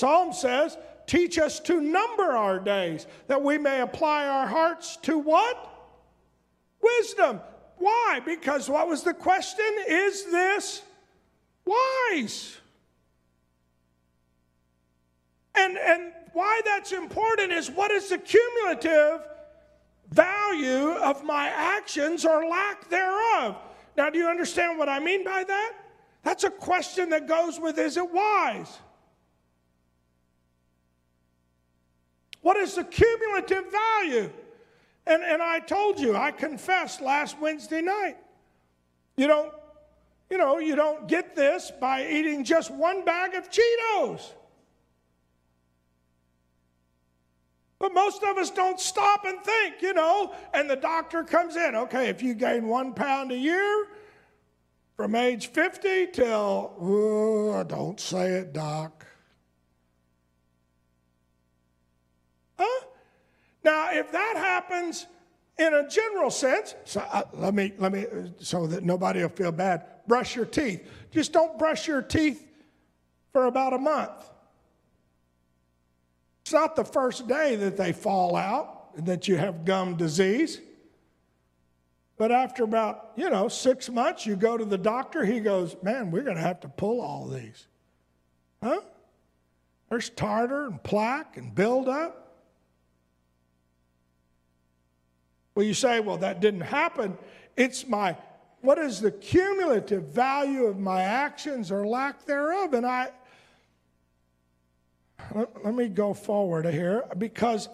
Psalm 0.00 0.32
says, 0.32 0.78
Teach 1.06 1.38
us 1.38 1.60
to 1.60 1.80
number 1.80 2.22
our 2.22 2.58
days 2.58 3.06
that 3.26 3.42
we 3.42 3.58
may 3.58 3.80
apply 3.80 4.26
our 4.26 4.46
hearts 4.46 4.96
to 5.02 5.18
what? 5.18 5.68
Wisdom. 6.80 7.40
Why? 7.76 8.20
Because 8.24 8.70
what 8.70 8.88
was 8.88 9.02
the 9.02 9.12
question? 9.12 9.66
Is 9.88 10.24
this 10.30 10.82
wise? 11.66 12.56
And, 15.54 15.76
and 15.76 16.12
why 16.32 16.62
that's 16.64 16.92
important 16.92 17.52
is 17.52 17.70
what 17.70 17.90
is 17.90 18.08
the 18.08 18.18
cumulative 18.18 19.26
value 20.10 20.92
of 20.92 21.24
my 21.24 21.48
actions 21.48 22.24
or 22.24 22.46
lack 22.46 22.88
thereof? 22.88 23.56
Now, 23.96 24.08
do 24.08 24.18
you 24.18 24.28
understand 24.28 24.78
what 24.78 24.88
I 24.88 25.00
mean 25.00 25.24
by 25.24 25.44
that? 25.44 25.72
That's 26.22 26.44
a 26.44 26.50
question 26.50 27.10
that 27.10 27.26
goes 27.26 27.58
with 27.58 27.78
is 27.78 27.96
it 27.96 28.10
wise? 28.10 28.78
What 32.42 32.56
is 32.56 32.74
the 32.74 32.84
cumulative 32.84 33.64
value? 33.70 34.30
And, 35.06 35.22
and 35.22 35.42
I 35.42 35.60
told 35.60 35.98
you, 35.98 36.16
I 36.16 36.30
confessed 36.30 37.00
last 37.00 37.38
Wednesday 37.40 37.82
night. 37.82 38.16
You 39.16 39.26
don't, 39.26 39.52
you 40.30 40.38
know, 40.38 40.58
you 40.58 40.76
don't 40.76 41.08
get 41.08 41.34
this 41.34 41.72
by 41.80 42.06
eating 42.08 42.44
just 42.44 42.70
one 42.70 43.04
bag 43.04 43.34
of 43.34 43.50
Cheetos. 43.50 44.32
But 47.78 47.94
most 47.94 48.22
of 48.22 48.36
us 48.36 48.50
don't 48.50 48.78
stop 48.78 49.24
and 49.24 49.42
think, 49.42 49.80
you 49.80 49.94
know, 49.94 50.34
and 50.52 50.68
the 50.68 50.76
doctor 50.76 51.24
comes 51.24 51.56
in. 51.56 51.74
Okay, 51.74 52.08
if 52.08 52.22
you 52.22 52.34
gain 52.34 52.68
one 52.68 52.92
pound 52.92 53.32
a 53.32 53.36
year 53.36 53.88
from 54.96 55.14
age 55.14 55.46
50 55.48 56.08
till, 56.08 56.74
oh, 56.78 57.64
don't 57.64 57.98
say 57.98 58.32
it, 58.32 58.52
doc. 58.52 59.06
Huh? 62.60 62.86
Now, 63.64 63.90
if 63.92 64.12
that 64.12 64.34
happens 64.36 65.06
in 65.58 65.72
a 65.72 65.88
general 65.88 66.30
sense, 66.30 66.74
so 66.84 67.00
uh, 67.00 67.22
let 67.32 67.54
me 67.54 67.72
let 67.78 67.92
me 67.92 68.06
so 68.38 68.66
that 68.66 68.84
nobody 68.84 69.22
will 69.22 69.30
feel 69.30 69.52
bad. 69.52 69.84
Brush 70.06 70.36
your 70.36 70.44
teeth. 70.44 70.86
Just 71.10 71.32
don't 71.32 71.58
brush 71.58 71.88
your 71.88 72.02
teeth 72.02 72.46
for 73.32 73.46
about 73.46 73.72
a 73.72 73.78
month. 73.78 74.30
It's 76.42 76.52
not 76.52 76.76
the 76.76 76.84
first 76.84 77.26
day 77.28 77.56
that 77.56 77.76
they 77.76 77.92
fall 77.92 78.36
out 78.36 78.90
and 78.96 79.06
that 79.06 79.28
you 79.28 79.36
have 79.36 79.64
gum 79.64 79.96
disease. 79.96 80.60
But 82.18 82.32
after 82.32 82.64
about, 82.64 83.12
you 83.16 83.30
know, 83.30 83.48
six 83.48 83.88
months, 83.88 84.26
you 84.26 84.36
go 84.36 84.58
to 84.58 84.64
the 84.66 84.76
doctor, 84.76 85.24
he 85.24 85.40
goes, 85.40 85.76
Man, 85.82 86.10
we're 86.10 86.24
going 86.24 86.36
to 86.36 86.42
have 86.42 86.60
to 86.60 86.68
pull 86.68 87.00
all 87.00 87.26
these. 87.26 87.66
Huh? 88.62 88.80
There's 89.88 90.10
tartar 90.10 90.66
and 90.66 90.82
plaque 90.82 91.36
and 91.36 91.54
buildup. 91.54 92.19
Well, 95.60 95.66
you 95.66 95.74
say, 95.74 96.00
well, 96.00 96.16
that 96.16 96.40
didn't 96.40 96.62
happen. 96.62 97.18
It's 97.54 97.86
my, 97.86 98.16
what 98.62 98.78
is 98.78 98.98
the 98.98 99.10
cumulative 99.10 100.04
value 100.04 100.64
of 100.64 100.78
my 100.78 101.02
actions 101.02 101.70
or 101.70 101.86
lack 101.86 102.24
thereof? 102.24 102.72
And 102.72 102.86
I, 102.86 103.10
let, 105.34 105.62
let 105.62 105.74
me 105.74 105.88
go 105.88 106.14
forward 106.14 106.64
here 106.64 107.04
because, 107.18 107.68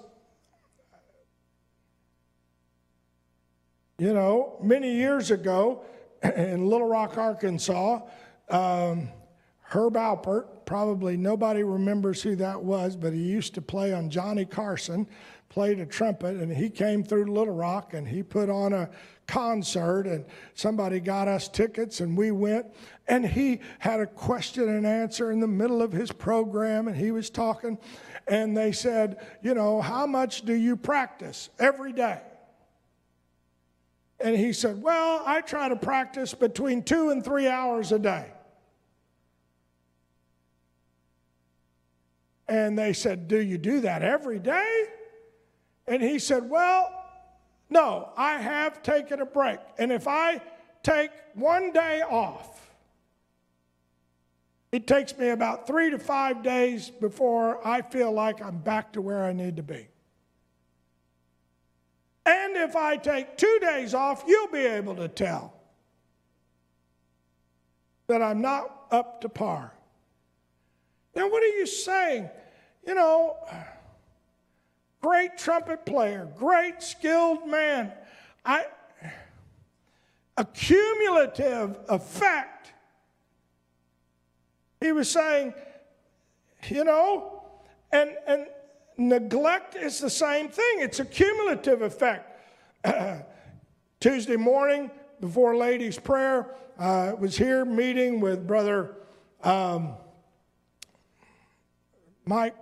you 3.98 4.12
know, 4.12 4.58
many 4.60 4.92
years 4.92 5.30
ago 5.30 5.84
in 6.24 6.66
Little 6.66 6.88
Rock, 6.88 7.16
Arkansas, 7.16 8.00
um, 8.48 9.10
Herb 9.60 9.94
Alpert, 9.94 10.48
probably 10.66 11.16
nobody 11.16 11.62
remembers 11.62 12.22
who 12.22 12.36
that 12.36 12.62
was, 12.62 12.96
but 12.96 13.12
he 13.12 13.20
used 13.20 13.54
to 13.54 13.62
play 13.62 13.94
on 13.94 14.10
Johnny 14.10 14.44
Carson 14.44 15.06
played 15.48 15.78
a 15.80 15.86
trumpet 15.86 16.36
and 16.36 16.52
he 16.52 16.68
came 16.68 17.02
through 17.02 17.24
Little 17.24 17.54
Rock 17.54 17.94
and 17.94 18.06
he 18.06 18.22
put 18.22 18.50
on 18.50 18.72
a 18.72 18.90
concert 19.26 20.06
and 20.06 20.24
somebody 20.54 21.00
got 21.00 21.28
us 21.28 21.48
tickets 21.48 22.00
and 22.00 22.16
we 22.16 22.30
went 22.30 22.66
and 23.08 23.24
he 23.24 23.60
had 23.78 24.00
a 24.00 24.06
question 24.06 24.68
and 24.68 24.86
answer 24.86 25.32
in 25.32 25.40
the 25.40 25.46
middle 25.46 25.80
of 25.80 25.92
his 25.92 26.12
program 26.12 26.88
and 26.88 26.96
he 26.96 27.10
was 27.10 27.30
talking 27.30 27.78
and 28.28 28.56
they 28.56 28.72
said, 28.72 29.24
you 29.42 29.54
know, 29.54 29.80
how 29.80 30.06
much 30.06 30.42
do 30.42 30.52
you 30.52 30.76
practice 30.76 31.48
every 31.58 31.92
day? 31.92 32.20
And 34.18 34.36
he 34.36 34.52
said, 34.52 34.82
well, 34.82 35.22
I 35.24 35.42
try 35.42 35.68
to 35.68 35.76
practice 35.76 36.34
between 36.34 36.82
two 36.82 37.10
and 37.10 37.24
three 37.24 37.48
hours 37.48 37.92
a 37.92 37.98
day. 37.98 38.26
And 42.48 42.78
they 42.78 42.92
said, 42.92 43.28
Do 43.28 43.40
you 43.40 43.58
do 43.58 43.80
that 43.80 44.02
every 44.02 44.38
day? 44.38 44.84
And 45.86 46.02
he 46.02 46.18
said, 46.18 46.48
Well, 46.48 46.92
no, 47.68 48.10
I 48.16 48.34
have 48.34 48.82
taken 48.82 49.20
a 49.20 49.26
break. 49.26 49.58
And 49.78 49.90
if 49.90 50.06
I 50.06 50.40
take 50.82 51.10
one 51.34 51.72
day 51.72 52.02
off, 52.02 52.70
it 54.72 54.86
takes 54.86 55.16
me 55.16 55.30
about 55.30 55.66
three 55.66 55.90
to 55.90 55.98
five 55.98 56.42
days 56.42 56.90
before 56.90 57.66
I 57.66 57.82
feel 57.82 58.12
like 58.12 58.42
I'm 58.42 58.58
back 58.58 58.92
to 58.92 59.00
where 59.00 59.24
I 59.24 59.32
need 59.32 59.56
to 59.56 59.62
be. 59.62 59.88
And 62.26 62.56
if 62.56 62.74
I 62.74 62.96
take 62.96 63.36
two 63.36 63.58
days 63.60 63.94
off, 63.94 64.24
you'll 64.26 64.48
be 64.48 64.66
able 64.66 64.96
to 64.96 65.08
tell 65.08 65.54
that 68.08 68.20
I'm 68.20 68.40
not 68.40 68.86
up 68.90 69.20
to 69.20 69.28
par. 69.28 69.75
Now, 71.16 71.30
what 71.30 71.42
are 71.42 71.46
you 71.46 71.64
saying? 71.64 72.28
You 72.86 72.94
know, 72.94 73.38
great 75.00 75.38
trumpet 75.38 75.86
player, 75.86 76.28
great 76.36 76.82
skilled 76.82 77.48
man. 77.48 77.90
I, 78.44 78.66
a 80.36 80.44
cumulative 80.44 81.78
effect. 81.88 82.72
he 84.78 84.92
was 84.92 85.10
saying, 85.10 85.54
you 86.68 86.84
know, 86.84 87.42
and, 87.92 88.10
and 88.26 88.46
neglect 88.98 89.74
is 89.74 89.98
the 89.98 90.10
same 90.10 90.50
thing, 90.50 90.80
it's 90.80 91.00
a 91.00 91.04
cumulative 91.04 91.80
effect. 91.80 92.38
Tuesday 94.00 94.36
morning, 94.36 94.90
before 95.20 95.56
ladies' 95.56 95.98
prayer, 95.98 96.54
I 96.78 97.08
uh, 97.08 97.14
was 97.16 97.38
here 97.38 97.64
meeting 97.64 98.20
with 98.20 98.46
Brother 98.46 98.96
um, 99.42 99.94
Mike, 102.28 102.56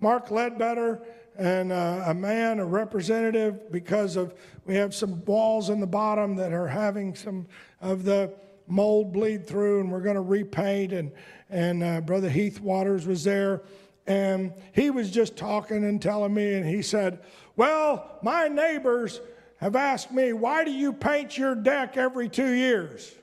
Mark 0.00 0.30
Ledbetter 0.30 1.00
and 1.38 1.72
uh, 1.72 2.04
a 2.06 2.14
man, 2.14 2.58
a 2.58 2.64
representative, 2.64 3.72
because 3.72 4.16
of 4.16 4.34
we 4.66 4.74
have 4.74 4.94
some 4.94 5.24
walls 5.24 5.70
in 5.70 5.80
the 5.80 5.86
bottom 5.86 6.36
that 6.36 6.52
are 6.52 6.66
having 6.66 7.14
some 7.14 7.46
of 7.80 8.04
the 8.04 8.34
mold 8.66 9.14
bleed 9.14 9.46
through, 9.46 9.80
and 9.80 9.90
we're 9.90 10.02
going 10.02 10.16
to 10.16 10.20
repaint. 10.20 10.92
And 10.92 11.10
and 11.48 11.82
uh, 11.82 12.00
Brother 12.02 12.28
Heath 12.28 12.60
Waters 12.60 13.06
was 13.06 13.24
there, 13.24 13.62
and 14.06 14.52
he 14.74 14.90
was 14.90 15.10
just 15.10 15.36
talking 15.36 15.84
and 15.84 16.02
telling 16.02 16.34
me, 16.34 16.54
and 16.54 16.66
he 16.68 16.82
said, 16.82 17.20
"Well, 17.56 18.18
my 18.22 18.48
neighbors 18.48 19.22
have 19.56 19.74
asked 19.74 20.12
me, 20.12 20.34
why 20.34 20.64
do 20.64 20.70
you 20.70 20.92
paint 20.92 21.38
your 21.38 21.54
deck 21.54 21.96
every 21.96 22.28
two 22.28 22.50
years?" 22.50 23.14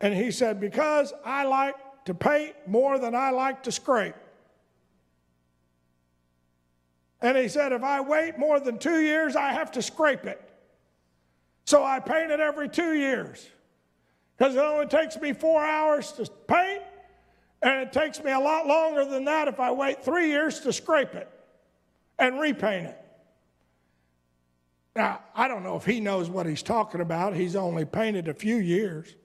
And 0.00 0.14
he 0.14 0.30
said, 0.30 0.60
"Because 0.60 1.12
I 1.24 1.44
like 1.44 1.74
to 2.06 2.14
paint 2.14 2.54
more 2.66 2.98
than 2.98 3.14
I 3.14 3.30
like 3.30 3.62
to 3.64 3.72
scrape." 3.72 4.14
And 7.20 7.36
he 7.36 7.48
said, 7.48 7.72
if 7.72 7.82
I 7.82 8.00
wait 8.00 8.38
more 8.38 8.60
than 8.60 8.78
two 8.78 9.00
years, 9.00 9.36
I 9.36 9.52
have 9.52 9.72
to 9.72 9.82
scrape 9.82 10.24
it. 10.26 10.40
So 11.64 11.82
I 11.82 11.98
paint 11.98 12.30
it 12.30 12.40
every 12.40 12.68
two 12.68 12.94
years. 12.94 13.48
Because 14.36 14.54
it 14.54 14.60
only 14.60 14.86
takes 14.86 15.18
me 15.18 15.32
four 15.32 15.64
hours 15.64 16.12
to 16.12 16.30
paint, 16.46 16.82
and 17.62 17.80
it 17.80 17.92
takes 17.92 18.22
me 18.22 18.32
a 18.32 18.38
lot 18.38 18.66
longer 18.66 19.04
than 19.04 19.24
that 19.24 19.48
if 19.48 19.58
I 19.58 19.72
wait 19.72 20.04
three 20.04 20.28
years 20.28 20.60
to 20.60 20.72
scrape 20.72 21.14
it 21.14 21.28
and 22.18 22.38
repaint 22.38 22.88
it. 22.88 23.00
Now, 24.94 25.20
I 25.34 25.48
don't 25.48 25.62
know 25.62 25.76
if 25.76 25.84
he 25.84 26.00
knows 26.00 26.30
what 26.30 26.46
he's 26.46 26.62
talking 26.62 27.00
about. 27.00 27.34
He's 27.34 27.56
only 27.56 27.84
painted 27.84 28.28
a 28.28 28.34
few 28.34 28.56
years. 28.56 29.16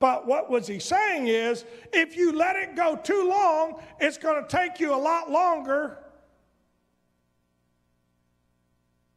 But 0.00 0.26
what 0.26 0.50
was 0.50 0.66
he 0.66 0.78
saying 0.78 1.28
is 1.28 1.64
if 1.92 2.16
you 2.16 2.32
let 2.32 2.56
it 2.56 2.74
go 2.74 2.96
too 2.96 3.28
long, 3.28 3.80
it's 4.00 4.16
going 4.16 4.42
to 4.42 4.48
take 4.48 4.80
you 4.80 4.94
a 4.94 4.96
lot 4.96 5.30
longer 5.30 5.98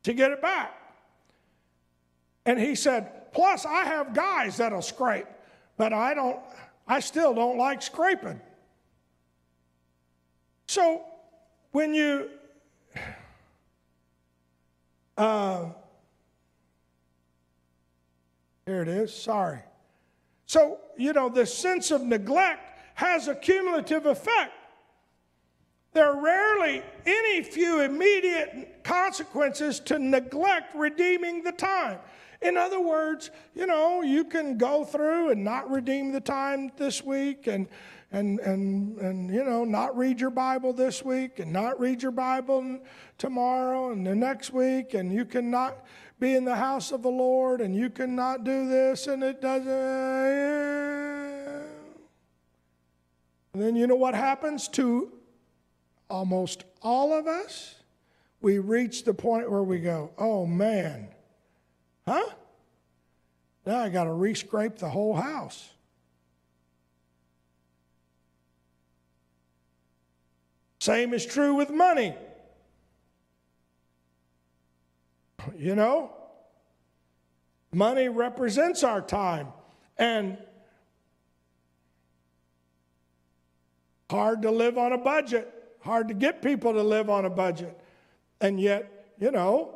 to 0.04 0.14
get 0.14 0.32
it 0.32 0.42
back. 0.42 0.78
And 2.46 2.60
he 2.60 2.76
said, 2.76 3.32
plus 3.32 3.66
I 3.66 3.86
have 3.86 4.14
guys 4.14 4.58
that'll 4.58 4.82
scrape, 4.82 5.26
but 5.78 5.94
I 5.94 6.14
don't, 6.14 6.40
I 6.86 7.00
still 7.00 7.34
don't 7.34 7.58
like 7.58 7.82
scraping. 7.82 8.42
So 10.68 11.06
when 11.72 11.94
you, 11.94 12.30
uh, 15.18 15.68
here 18.66 18.82
it 18.82 18.90
is, 18.90 19.16
sorry. 19.16 19.60
So, 20.54 20.78
you 20.98 21.14
know, 21.14 21.30
the 21.30 21.48
sense 21.48 21.90
of 21.90 22.04
neglect 22.04 22.62
has 22.94 23.28
a 23.28 23.34
cumulative 23.34 24.06
effect. 24.06 24.52
There 25.94 26.06
are 26.06 26.24
rarely 26.24 26.84
any 27.08 27.42
few 27.42 27.82
immediate 27.82 28.84
consequences 28.84 29.80
to 29.80 29.98
neglect 29.98 30.76
redeeming 30.76 31.42
the 31.42 31.54
time. 31.54 31.98
In 32.44 32.56
other 32.56 32.80
words, 32.80 33.32
you 33.56 33.66
know, 33.66 34.04
you 34.04 34.26
can 34.26 34.60
go 34.60 34.86
through 34.86 35.32
and 35.32 35.44
not 35.44 35.72
redeem 35.72 36.12
the 36.12 36.22
time 36.22 36.72
this 36.78 37.04
week 37.04 37.48
and 37.48 37.68
and 38.12 38.40
and 38.42 39.00
and 39.00 39.34
you 39.34 39.44
know, 39.44 39.66
not 39.66 39.98
read 39.98 40.22
your 40.22 40.30
Bible 40.30 40.72
this 40.72 41.04
week 41.04 41.40
and 41.40 41.52
not 41.52 41.80
read 41.80 42.04
your 42.04 42.12
Bible 42.12 42.80
tomorrow 43.18 43.92
and 43.92 44.06
the 44.06 44.14
next 44.14 44.54
week 44.54 44.94
and 44.94 45.12
you 45.12 45.26
can 45.26 45.50
not 45.50 45.84
be 46.24 46.36
in 46.36 46.46
the 46.46 46.56
house 46.56 46.94
of 46.94 47.02
the 47.02 47.10
Lord 47.10 47.60
and 47.60 47.76
you 47.76 47.90
cannot 47.90 48.46
do 48.46 48.70
this 48.70 49.08
and 49.08 49.22
it 49.22 49.42
doesn't. 49.42 49.68
And 53.54 53.62
then 53.62 53.76
you 53.76 53.88
know 53.88 53.98
what 53.98 54.16
happens 54.16 54.70
to 54.70 55.12
almost 56.10 56.64
all 56.82 57.12
of 57.12 57.28
us? 57.28 57.76
We 58.40 58.60
reach 58.60 59.04
the 59.04 59.14
point 59.14 59.52
where 59.52 59.64
we 59.64 59.80
go, 59.80 60.12
oh 60.18 60.46
man, 60.46 61.10
huh? 62.08 62.30
Now 63.66 63.80
I 63.80 63.90
got 63.90 64.06
to 64.06 64.12
rescrape 64.12 64.78
the 64.78 64.90
whole 64.90 65.16
house. 65.16 65.72
Same 70.80 71.14
is 71.14 71.26
true 71.26 71.56
with 71.56 71.70
money. 71.70 72.16
You 75.58 75.76
know, 75.76 76.12
money 77.72 78.10
represents 78.10 78.84
our 78.84 79.02
time. 79.02 79.48
And 79.98 80.38
hard 84.10 84.42
to 84.44 84.52
live 84.52 84.78
on 84.78 84.94
a 84.94 84.98
budget, 84.98 85.52
hard 85.82 86.08
to 86.08 86.14
get 86.14 86.42
people 86.42 86.74
to 86.74 86.84
live 86.84 87.10
on 87.10 87.26
a 87.26 87.30
budget. 87.30 87.80
And 88.42 88.60
yet, 88.60 89.16
you 89.20 89.32
know, 89.32 89.73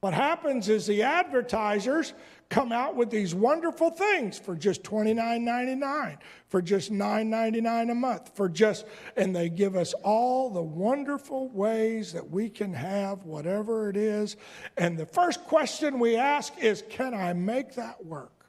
what 0.00 0.14
happens 0.14 0.70
is 0.70 0.86
the 0.86 1.02
advertisers 1.02 2.14
come 2.48 2.72
out 2.72 2.96
with 2.96 3.10
these 3.10 3.34
wonderful 3.34 3.90
things 3.90 4.38
for 4.38 4.56
just 4.56 4.82
$29.99, 4.82 6.16
for 6.48 6.62
just 6.62 6.90
$9.99 6.90 7.90
a 7.90 7.94
month, 7.94 8.34
for 8.34 8.48
just, 8.48 8.86
and 9.16 9.36
they 9.36 9.50
give 9.50 9.76
us 9.76 9.92
all 10.02 10.48
the 10.50 10.62
wonderful 10.62 11.48
ways 11.50 12.14
that 12.14 12.28
we 12.28 12.48
can 12.48 12.72
have 12.72 13.24
whatever 13.24 13.90
it 13.90 13.96
is. 13.96 14.36
And 14.78 14.96
the 14.96 15.06
first 15.06 15.44
question 15.44 15.98
we 15.98 16.16
ask 16.16 16.56
is, 16.58 16.82
can 16.88 17.12
I 17.12 17.34
make 17.34 17.74
that 17.74 18.04
work? 18.04 18.46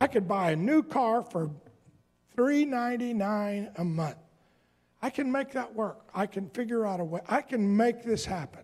I 0.00 0.06
could 0.06 0.28
buy 0.28 0.52
a 0.52 0.56
new 0.56 0.82
car 0.82 1.22
for 1.22 1.50
$3.99 2.36 3.72
a 3.78 3.84
month. 3.84 4.16
I 5.04 5.10
can 5.10 5.30
make 5.30 5.52
that 5.52 5.74
work. 5.74 6.08
I 6.14 6.24
can 6.24 6.48
figure 6.48 6.86
out 6.86 6.98
a 6.98 7.04
way. 7.04 7.20
I 7.28 7.42
can 7.42 7.76
make 7.76 8.04
this 8.04 8.24
happen. 8.24 8.62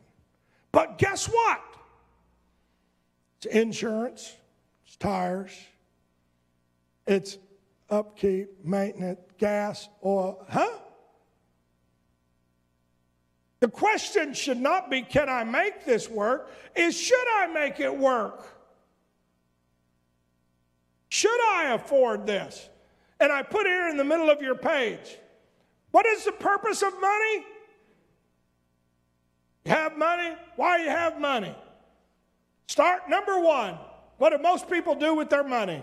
But 0.72 0.96
guess 0.96 1.26
what? 1.26 1.60
It's 3.36 3.54
insurance, 3.54 4.36
it's 4.86 4.96
tires, 4.96 5.52
it's 7.06 7.36
upkeep, 7.90 8.64
maintenance, 8.64 9.20
gas, 9.36 9.90
oil. 10.02 10.46
Huh? 10.48 10.78
The 13.60 13.68
question 13.68 14.32
should 14.32 14.60
not 14.60 14.90
be, 14.90 15.02
can 15.02 15.28
I 15.28 15.44
make 15.44 15.84
this 15.84 16.08
work? 16.08 16.50
Is 16.74 16.98
should 16.98 17.28
I 17.36 17.48
make 17.48 17.80
it 17.80 17.94
work? 17.94 18.46
Should 21.10 21.40
I 21.52 21.74
afford 21.74 22.26
this? 22.26 22.70
And 23.20 23.30
I 23.30 23.42
put 23.42 23.66
here 23.66 23.90
in 23.90 23.98
the 23.98 24.04
middle 24.04 24.30
of 24.30 24.40
your 24.40 24.54
page 24.54 25.18
what 25.90 26.06
is 26.06 26.24
the 26.24 26.32
purpose 26.32 26.82
of 26.82 26.92
money? 27.00 27.44
You 29.64 29.72
have 29.72 29.96
money? 29.96 30.34
Why 30.56 30.78
you 30.78 30.88
have 30.88 31.20
money? 31.20 31.54
Start 32.66 33.08
number 33.08 33.40
one. 33.40 33.76
What 34.18 34.30
do 34.30 34.38
most 34.38 34.70
people 34.70 34.94
do 34.94 35.14
with 35.14 35.30
their 35.30 35.44
money? 35.44 35.82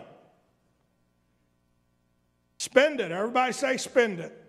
Spend 2.60 3.00
it. 3.00 3.12
Everybody 3.12 3.54
say 3.54 3.78
spend 3.78 4.20
it. 4.20 4.46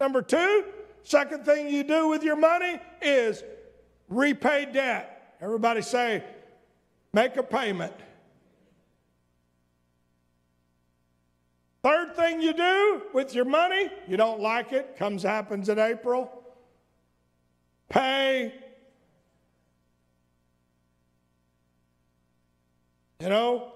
Number 0.00 0.22
two, 0.22 0.64
second 1.02 1.44
thing 1.44 1.68
you 1.68 1.82
do 1.82 2.08
with 2.08 2.22
your 2.22 2.36
money 2.36 2.78
is 3.02 3.42
repay 4.08 4.66
debt. 4.72 5.36
Everybody 5.40 5.82
say 5.82 6.22
make 7.12 7.36
a 7.36 7.42
payment. 7.42 7.92
Third 11.88 12.14
thing 12.16 12.42
you 12.42 12.52
do 12.52 13.02
with 13.14 13.34
your 13.34 13.46
money, 13.46 13.88
you 14.06 14.18
don't 14.18 14.40
like 14.40 14.72
it, 14.72 14.96
comes 14.98 15.22
happens 15.22 15.70
in 15.70 15.78
April. 15.78 16.30
Pay 17.88 18.52
You 23.20 23.30
know, 23.30 23.72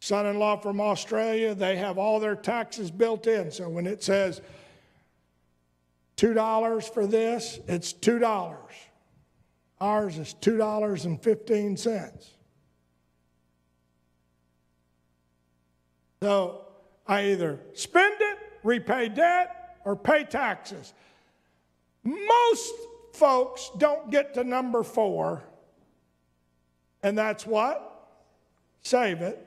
son 0.00 0.26
in 0.26 0.40
law 0.40 0.56
from 0.56 0.80
Australia, 0.80 1.54
they 1.54 1.76
have 1.76 1.96
all 1.96 2.18
their 2.18 2.34
taxes 2.34 2.90
built 2.90 3.28
in. 3.28 3.52
So 3.52 3.68
when 3.68 3.86
it 3.86 4.02
says 4.02 4.42
$2 6.16 6.92
for 6.92 7.06
this, 7.06 7.60
it's 7.68 7.94
$2. 7.94 8.56
Ours 9.80 10.18
is 10.18 10.34
$2.15. 10.42 12.37
So 16.22 16.64
I 17.06 17.30
either 17.30 17.60
spend 17.74 18.16
it, 18.20 18.38
repay 18.62 19.08
debt, 19.08 19.78
or 19.84 19.96
pay 19.96 20.24
taxes. 20.24 20.92
Most 22.04 22.74
folks 23.12 23.70
don't 23.78 24.10
get 24.10 24.34
to 24.34 24.44
number 24.44 24.82
four, 24.82 25.42
and 27.02 27.16
that's 27.16 27.46
what? 27.46 28.10
Save 28.82 29.20
it. 29.22 29.44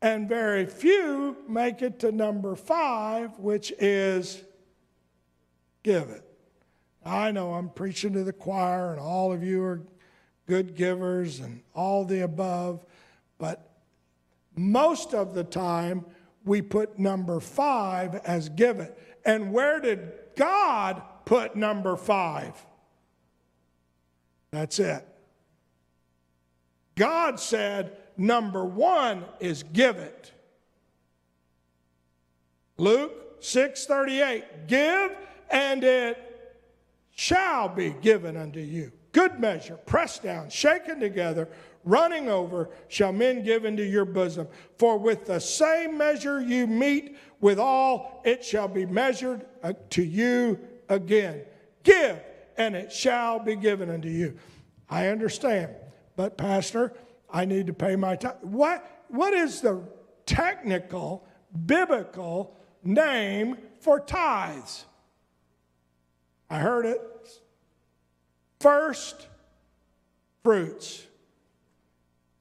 And 0.00 0.28
very 0.28 0.66
few 0.66 1.36
make 1.48 1.82
it 1.82 1.98
to 2.00 2.12
number 2.12 2.54
five, 2.54 3.38
which 3.38 3.72
is 3.78 4.42
give 5.82 6.08
it. 6.08 6.24
I 7.04 7.32
know 7.32 7.54
I'm 7.54 7.70
preaching 7.70 8.12
to 8.12 8.22
the 8.22 8.32
choir, 8.32 8.92
and 8.92 9.00
all 9.00 9.32
of 9.32 9.42
you 9.42 9.62
are 9.64 9.80
good 10.46 10.76
givers 10.76 11.40
and 11.40 11.62
all 11.74 12.04
the 12.04 12.22
above, 12.22 12.84
but 13.38 13.67
most 14.58 15.14
of 15.14 15.34
the 15.34 15.44
time 15.44 16.04
we 16.44 16.62
put 16.62 16.98
number 16.98 17.40
five 17.40 18.14
as 18.24 18.48
give 18.48 18.80
it. 18.80 18.98
And 19.24 19.52
where 19.52 19.80
did 19.80 20.12
God 20.36 21.02
put 21.24 21.56
number 21.56 21.96
five? 21.96 22.54
That's 24.50 24.78
it. 24.78 25.06
God 26.94 27.38
said 27.38 27.96
number 28.16 28.64
one 28.64 29.24
is 29.40 29.62
give 29.62 29.96
it. 29.96 30.32
Luke 32.76 33.40
6:38 33.40 34.66
Give 34.66 35.12
and 35.50 35.84
it 35.84 36.56
shall 37.10 37.68
be 37.68 37.90
given 37.90 38.36
unto 38.36 38.60
you. 38.60 38.92
Good 39.12 39.40
measure, 39.40 39.76
pressed 39.76 40.22
down, 40.22 40.50
shaken 40.50 41.00
together, 41.00 41.48
running 41.84 42.28
over, 42.28 42.70
shall 42.88 43.12
men 43.12 43.42
give 43.42 43.64
into 43.64 43.84
your 43.84 44.04
bosom. 44.04 44.48
For 44.78 44.98
with 44.98 45.26
the 45.26 45.40
same 45.40 45.96
measure 45.96 46.40
you 46.40 46.66
meet 46.66 47.16
withal, 47.40 48.20
it 48.24 48.44
shall 48.44 48.68
be 48.68 48.86
measured 48.86 49.46
uh, 49.62 49.72
to 49.90 50.02
you 50.02 50.58
again. 50.88 51.42
Give, 51.82 52.18
and 52.56 52.74
it 52.74 52.92
shall 52.92 53.38
be 53.38 53.56
given 53.56 53.90
unto 53.90 54.08
you. 54.08 54.36
I 54.88 55.08
understand, 55.08 55.74
but 56.16 56.36
Pastor, 56.36 56.92
I 57.30 57.44
need 57.44 57.66
to 57.66 57.72
pay 57.72 57.96
my 57.96 58.16
time. 58.16 58.36
What, 58.40 59.04
what 59.08 59.34
is 59.34 59.60
the 59.60 59.82
technical, 60.26 61.26
biblical 61.66 62.56
name 62.82 63.56
for 63.80 64.00
tithes? 64.00 64.84
I 66.50 66.58
heard 66.58 66.86
it. 66.86 67.00
First 68.60 69.28
fruits. 70.42 71.07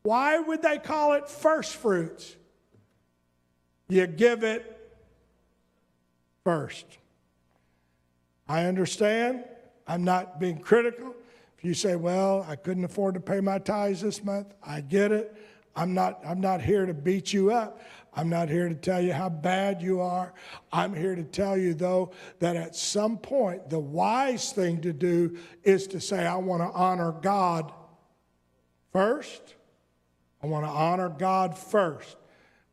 Why 0.07 0.39
would 0.39 0.61
they 0.61 0.77
call 0.77 1.15
it 1.15 1.27
first 1.27 1.75
fruits? 1.75 2.37
You 3.89 4.07
give 4.07 4.41
it 4.41 4.89
first. 6.45 6.85
I 8.47 8.67
understand. 8.67 9.43
I'm 9.85 10.05
not 10.05 10.39
being 10.39 10.59
critical. 10.59 11.13
If 11.57 11.65
you 11.65 11.73
say, 11.73 11.97
well, 11.97 12.45
I 12.47 12.55
couldn't 12.55 12.85
afford 12.85 13.15
to 13.15 13.19
pay 13.19 13.41
my 13.41 13.59
tithes 13.59 13.99
this 13.99 14.23
month, 14.23 14.53
I 14.63 14.79
get 14.79 15.11
it. 15.11 15.35
I'm 15.75 15.93
not, 15.93 16.21
I'm 16.25 16.39
not 16.39 16.61
here 16.61 16.85
to 16.85 16.93
beat 16.93 17.33
you 17.33 17.51
up. 17.51 17.81
I'm 18.13 18.29
not 18.29 18.47
here 18.47 18.69
to 18.69 18.75
tell 18.75 19.01
you 19.01 19.11
how 19.11 19.27
bad 19.27 19.81
you 19.81 19.99
are. 19.99 20.33
I'm 20.71 20.93
here 20.93 21.15
to 21.15 21.23
tell 21.23 21.57
you, 21.57 21.73
though, 21.73 22.11
that 22.39 22.55
at 22.55 22.77
some 22.77 23.17
point, 23.17 23.69
the 23.69 23.77
wise 23.79 24.53
thing 24.53 24.79
to 24.83 24.93
do 24.93 25.37
is 25.65 25.85
to 25.87 25.99
say, 25.99 26.25
I 26.25 26.37
want 26.37 26.61
to 26.61 26.69
honor 26.69 27.11
God 27.11 27.73
first. 28.93 29.55
I 30.41 30.47
want 30.47 30.65
to 30.65 30.71
honor 30.71 31.09
God 31.09 31.57
first. 31.57 32.15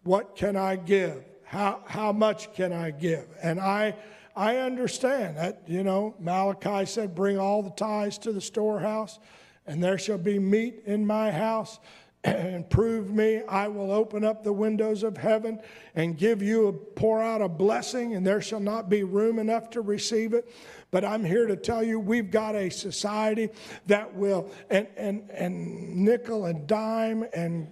What 0.02 0.36
can 0.36 0.56
I 0.56 0.76
give? 0.76 1.24
How, 1.44 1.80
how 1.86 2.12
much 2.12 2.52
can 2.54 2.72
I 2.72 2.90
give? 2.90 3.26
And 3.42 3.60
I, 3.60 3.94
I 4.36 4.56
understand 4.58 5.36
that, 5.36 5.62
you 5.66 5.82
know, 5.82 6.14
Malachi 6.18 6.86
said, 6.86 7.14
Bring 7.14 7.38
all 7.38 7.62
the 7.62 7.70
tithes 7.70 8.18
to 8.18 8.32
the 8.32 8.40
storehouse, 8.40 9.18
and 9.66 9.82
there 9.82 9.98
shall 9.98 10.18
be 10.18 10.38
meat 10.38 10.82
in 10.84 11.06
my 11.06 11.30
house 11.30 11.78
and 12.24 12.68
prove 12.70 13.10
me, 13.12 13.42
I 13.48 13.68
will 13.68 13.92
open 13.92 14.24
up 14.24 14.42
the 14.42 14.52
windows 14.52 15.02
of 15.02 15.16
heaven 15.16 15.60
and 15.94 16.16
give 16.16 16.42
you 16.42 16.68
a 16.68 16.72
pour 16.72 17.22
out 17.22 17.42
a 17.42 17.48
blessing, 17.48 18.14
and 18.14 18.26
there 18.26 18.40
shall 18.40 18.60
not 18.60 18.88
be 18.88 19.04
room 19.04 19.38
enough 19.38 19.70
to 19.70 19.82
receive 19.82 20.32
it. 20.32 20.50
But 20.94 21.04
I'm 21.04 21.24
here 21.24 21.48
to 21.48 21.56
tell 21.56 21.82
you 21.82 21.98
we've 21.98 22.30
got 22.30 22.54
a 22.54 22.70
society 22.70 23.48
that 23.88 24.14
will 24.14 24.48
and 24.70 24.86
and 24.96 25.28
and 25.32 25.96
nickel 25.96 26.44
and 26.44 26.68
dime 26.68 27.24
and 27.34 27.66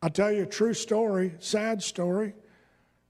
I'll 0.00 0.08
tell 0.08 0.32
you 0.32 0.44
a 0.44 0.46
true 0.46 0.72
story, 0.72 1.34
sad 1.38 1.82
story, 1.82 2.32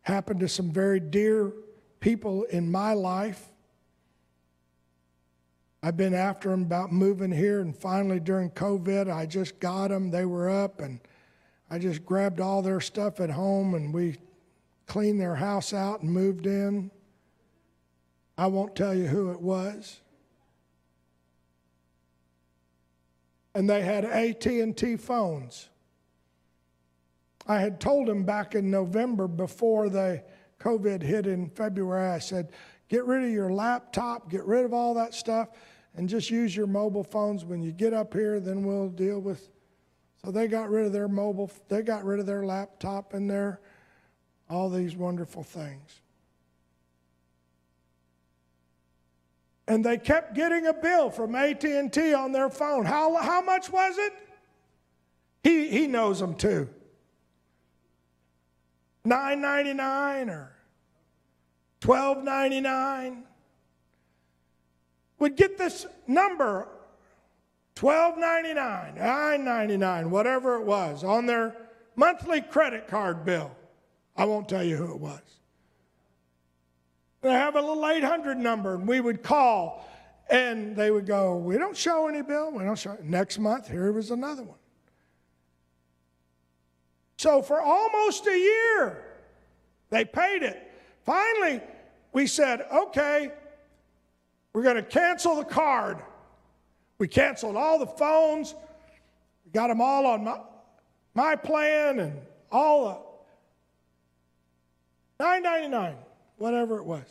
happened 0.00 0.40
to 0.40 0.48
some 0.48 0.72
very 0.72 0.98
dear 0.98 1.52
people 2.00 2.42
in 2.50 2.68
my 2.68 2.94
life 2.94 3.46
I've 5.80 5.96
been 5.96 6.14
after 6.14 6.48
them 6.48 6.62
about 6.62 6.90
moving 6.90 7.30
here, 7.30 7.60
and 7.60 7.76
finally 7.76 8.18
during 8.18 8.50
COVID, 8.50 9.08
I 9.08 9.26
just 9.26 9.60
got 9.60 9.90
them. 9.90 10.10
They 10.10 10.24
were 10.24 10.50
up, 10.50 10.80
and 10.80 10.98
I 11.70 11.78
just 11.78 12.04
grabbed 12.04 12.40
all 12.40 12.62
their 12.62 12.80
stuff 12.80 13.20
at 13.20 13.30
home, 13.30 13.74
and 13.74 13.94
we 13.94 14.16
cleaned 14.86 15.20
their 15.20 15.34
house 15.34 15.72
out 15.72 16.02
and 16.02 16.10
moved 16.10 16.46
in. 16.46 16.90
I 18.38 18.46
won't 18.46 18.76
tell 18.76 18.94
you 18.94 19.06
who 19.06 19.30
it 19.30 19.40
was. 19.40 20.00
And 23.54 23.68
they 23.68 23.82
had 23.82 24.04
AT&T 24.04 24.96
phones. 24.96 25.68
I 27.46 27.60
had 27.60 27.80
told 27.80 28.08
them 28.08 28.24
back 28.24 28.54
in 28.54 28.70
November 28.70 29.28
before 29.28 29.88
the 29.88 30.22
COVID 30.60 31.02
hit 31.02 31.26
in 31.26 31.48
February, 31.50 32.10
I 32.10 32.18
said, 32.18 32.50
get 32.88 33.04
rid 33.04 33.24
of 33.24 33.30
your 33.30 33.52
laptop, 33.52 34.30
get 34.30 34.44
rid 34.44 34.64
of 34.64 34.74
all 34.74 34.94
that 34.94 35.14
stuff 35.14 35.48
and 35.96 36.08
just 36.08 36.30
use 36.30 36.54
your 36.54 36.66
mobile 36.66 37.02
phones 37.02 37.44
when 37.44 37.62
you 37.62 37.72
get 37.72 37.92
up 37.92 38.12
here 38.12 38.38
then 38.38 38.64
we'll 38.64 38.88
deal 38.88 39.18
with 39.18 39.50
so 40.24 40.30
they 40.30 40.46
got 40.46 40.70
rid 40.70 40.86
of 40.86 40.92
their 40.92 41.08
mobile 41.08 41.50
they 41.68 41.82
got 41.82 42.04
rid 42.04 42.20
of 42.20 42.26
their 42.26 42.44
laptop 42.44 43.14
and 43.14 43.28
their 43.28 43.60
all 44.48 44.70
these 44.70 44.94
wonderful 44.94 45.42
things. 45.42 46.00
And 49.68 49.84
they 49.84 49.98
kept 49.98 50.34
getting 50.34 50.66
a 50.66 50.72
bill 50.72 51.10
from 51.10 51.34
AT&T 51.34 52.14
on 52.14 52.32
their 52.32 52.48
phone. 52.48 52.84
How, 52.84 53.16
how 53.16 53.42
much 53.42 53.70
was 53.70 53.98
it? 53.98 54.12
He, 55.42 55.68
he 55.68 55.86
knows 55.86 56.20
them 56.20 56.34
too. 56.34 56.68
9.99 59.06 60.28
or 60.28 60.52
12.99 61.80 63.22
would 65.18 65.36
get 65.36 65.56
this 65.56 65.86
number, 66.06 66.68
$12.99, 67.76 68.98
$9.99, 68.98 70.06
whatever 70.10 70.56
it 70.56 70.64
was, 70.64 71.04
on 71.04 71.26
their 71.26 71.56
monthly 71.94 72.40
credit 72.40 72.88
card 72.88 73.24
bill. 73.24 73.50
I 74.16 74.24
won't 74.24 74.48
tell 74.48 74.64
you 74.64 74.76
who 74.76 74.92
it 74.92 75.00
was. 75.00 75.20
They 77.20 77.32
have 77.32 77.56
a 77.56 77.60
little 77.60 77.86
800 77.86 78.38
number, 78.38 78.74
and 78.74 78.86
we 78.86 79.00
would 79.00 79.22
call, 79.22 79.86
and 80.30 80.76
they 80.76 80.90
would 80.90 81.06
go, 81.06 81.36
We 81.36 81.58
don't 81.58 81.76
show 81.76 82.06
any 82.08 82.22
bill. 82.22 82.52
We 82.52 82.64
don't 82.64 82.78
show. 82.78 82.96
Next 83.02 83.38
month, 83.38 83.68
here 83.68 83.90
was 83.92 84.10
another 84.10 84.42
one. 84.42 84.58
So 87.18 87.42
for 87.42 87.60
almost 87.60 88.26
a 88.26 88.38
year, 88.38 89.02
they 89.90 90.04
paid 90.04 90.42
it. 90.42 90.70
Finally, 91.04 91.60
we 92.12 92.26
said, 92.26 92.64
Okay, 92.72 93.32
we're 94.52 94.62
going 94.62 94.76
to 94.76 94.82
cancel 94.82 95.36
the 95.36 95.44
card. 95.44 95.98
We 96.98 97.08
canceled 97.08 97.56
all 97.56 97.78
the 97.78 97.86
phones. 97.86 98.54
We 99.44 99.50
got 99.52 99.66
them 99.68 99.80
all 99.80 100.06
on 100.06 100.24
my, 100.24 100.40
my 101.14 101.36
plan 101.36 101.98
and 101.98 102.20
all 102.50 102.88
the 102.88 103.05
9.99, 105.20 105.94
whatever 106.38 106.78
it 106.78 106.84
was. 106.84 107.04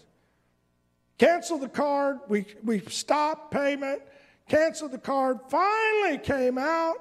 Canceled 1.17 1.61
the 1.61 1.69
card. 1.69 2.19
We, 2.27 2.45
we 2.63 2.81
stopped 2.81 3.51
payment. 3.51 4.01
Canceled 4.47 4.91
the 4.91 4.97
card. 4.97 5.39
Finally 5.49 6.19
came 6.19 6.57
out 6.57 6.97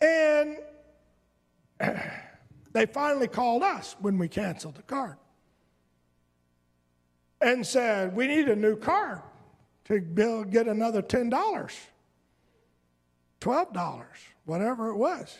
and 0.00 0.56
they 2.72 2.86
finally 2.86 3.28
called 3.28 3.62
us 3.62 3.96
when 4.00 4.18
we 4.18 4.28
canceled 4.28 4.74
the 4.74 4.82
card 4.82 5.16
and 7.40 7.66
said, 7.66 8.14
We 8.14 8.26
need 8.26 8.48
a 8.48 8.56
new 8.56 8.76
card 8.76 9.20
to 9.84 10.00
build, 10.00 10.50
get 10.50 10.68
another 10.68 11.02
$10, 11.02 11.30
$12, 13.40 14.02
whatever 14.44 14.88
it 14.88 14.96
was. 14.96 15.36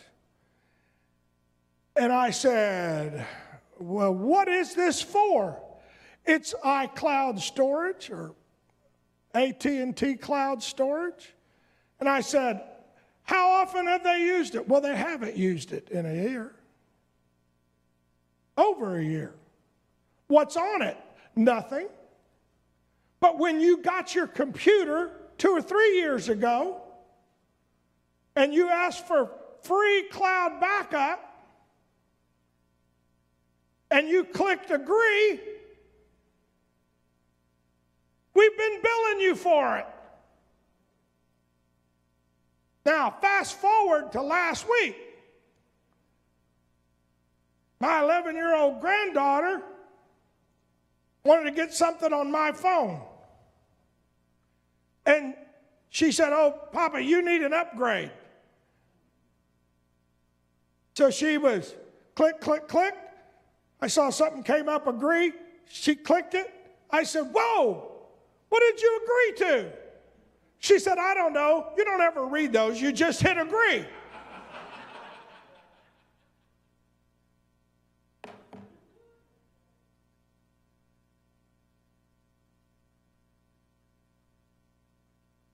And 1.95 2.11
I 2.11 2.31
said, 2.31 3.25
Well, 3.83 4.13
what 4.13 4.47
is 4.47 4.75
this 4.75 5.01
for? 5.01 5.61
It's 6.25 6.53
iCloud 6.63 7.39
storage 7.39 8.09
or 8.09 8.33
AT&T 9.33 10.15
cloud 10.15 10.63
storage. 10.63 11.33
And 11.99 12.07
I 12.07 12.21
said, 12.21 12.63
How 13.23 13.49
often 13.49 13.87
have 13.87 14.01
they 14.01 14.21
used 14.21 14.55
it? 14.55 14.69
Well, 14.69 14.79
they 14.79 14.95
haven't 14.95 15.35
used 15.35 15.73
it 15.73 15.89
in 15.89 16.05
a 16.05 16.13
year. 16.13 16.55
Over 18.57 18.97
a 18.97 19.03
year. 19.03 19.33
What's 20.27 20.55
on 20.55 20.81
it? 20.81 20.97
Nothing. 21.35 21.89
But 23.19 23.37
when 23.37 23.59
you 23.59 23.77
got 23.77 24.15
your 24.15 24.27
computer 24.27 25.11
two 25.37 25.49
or 25.49 25.61
three 25.61 25.97
years 25.97 26.29
ago 26.29 26.81
and 28.37 28.53
you 28.53 28.69
asked 28.69 29.07
for 29.07 29.29
free 29.61 30.07
cloud 30.09 30.61
backup 30.61 31.32
and 33.93 34.09
you 34.09 34.23
clicked 34.23 34.71
agree, 34.71 35.39
we've 38.33 38.57
been 38.57 38.81
billing 38.81 39.21
you 39.21 39.35
for 39.35 39.77
it. 39.77 39.85
Now, 42.87 43.15
fast 43.21 43.55
forward 43.55 44.11
to 44.13 44.21
last 44.23 44.67
week. 44.67 44.97
My 47.79 48.01
11 48.01 48.35
year 48.35 48.55
old 48.55 48.81
granddaughter 48.81 49.61
wanted 51.23 51.43
to 51.43 51.51
get 51.51 51.71
something 51.71 52.11
on 52.11 52.31
my 52.31 52.51
phone. 52.51 52.99
And 55.05 55.35
she 55.89 56.11
said, 56.11 56.33
Oh, 56.33 56.59
Papa, 56.71 56.99
you 56.99 57.23
need 57.23 57.43
an 57.43 57.53
upgrade. 57.53 58.11
So 60.95 61.11
she 61.11 61.37
was 61.37 61.75
click, 62.15 62.41
click, 62.41 62.67
click. 62.67 62.95
I 63.83 63.87
saw 63.87 64.09
something 64.11 64.43
came 64.43 64.69
up, 64.69 64.87
agree. 64.87 65.33
She 65.67 65.93
clicked 65.93 66.35
it. 66.35 66.49
I 66.89 67.03
said, 67.03 67.23
Whoa, 67.33 67.91
what 68.47 68.61
did 68.61 68.81
you 68.81 69.01
agree 69.03 69.47
to? 69.47 69.71
She 70.59 70.79
said, 70.79 70.97
I 70.97 71.13
don't 71.13 71.33
know. 71.33 71.67
You 71.75 71.83
don't 71.83 71.99
ever 71.99 72.25
read 72.25 72.53
those, 72.53 72.79
you 72.79 72.93
just 72.93 73.21
hit 73.21 73.37
agree. 73.37 73.85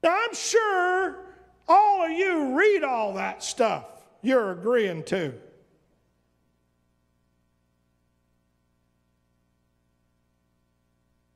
Now, 0.03 0.15
I'm 0.23 0.35
sure 0.35 1.17
all 1.67 2.05
of 2.05 2.11
you 2.11 2.55
read 2.55 2.83
all 2.83 3.15
that 3.15 3.43
stuff 3.43 3.85
you're 4.21 4.51
agreeing 4.51 5.03
to. 5.05 5.33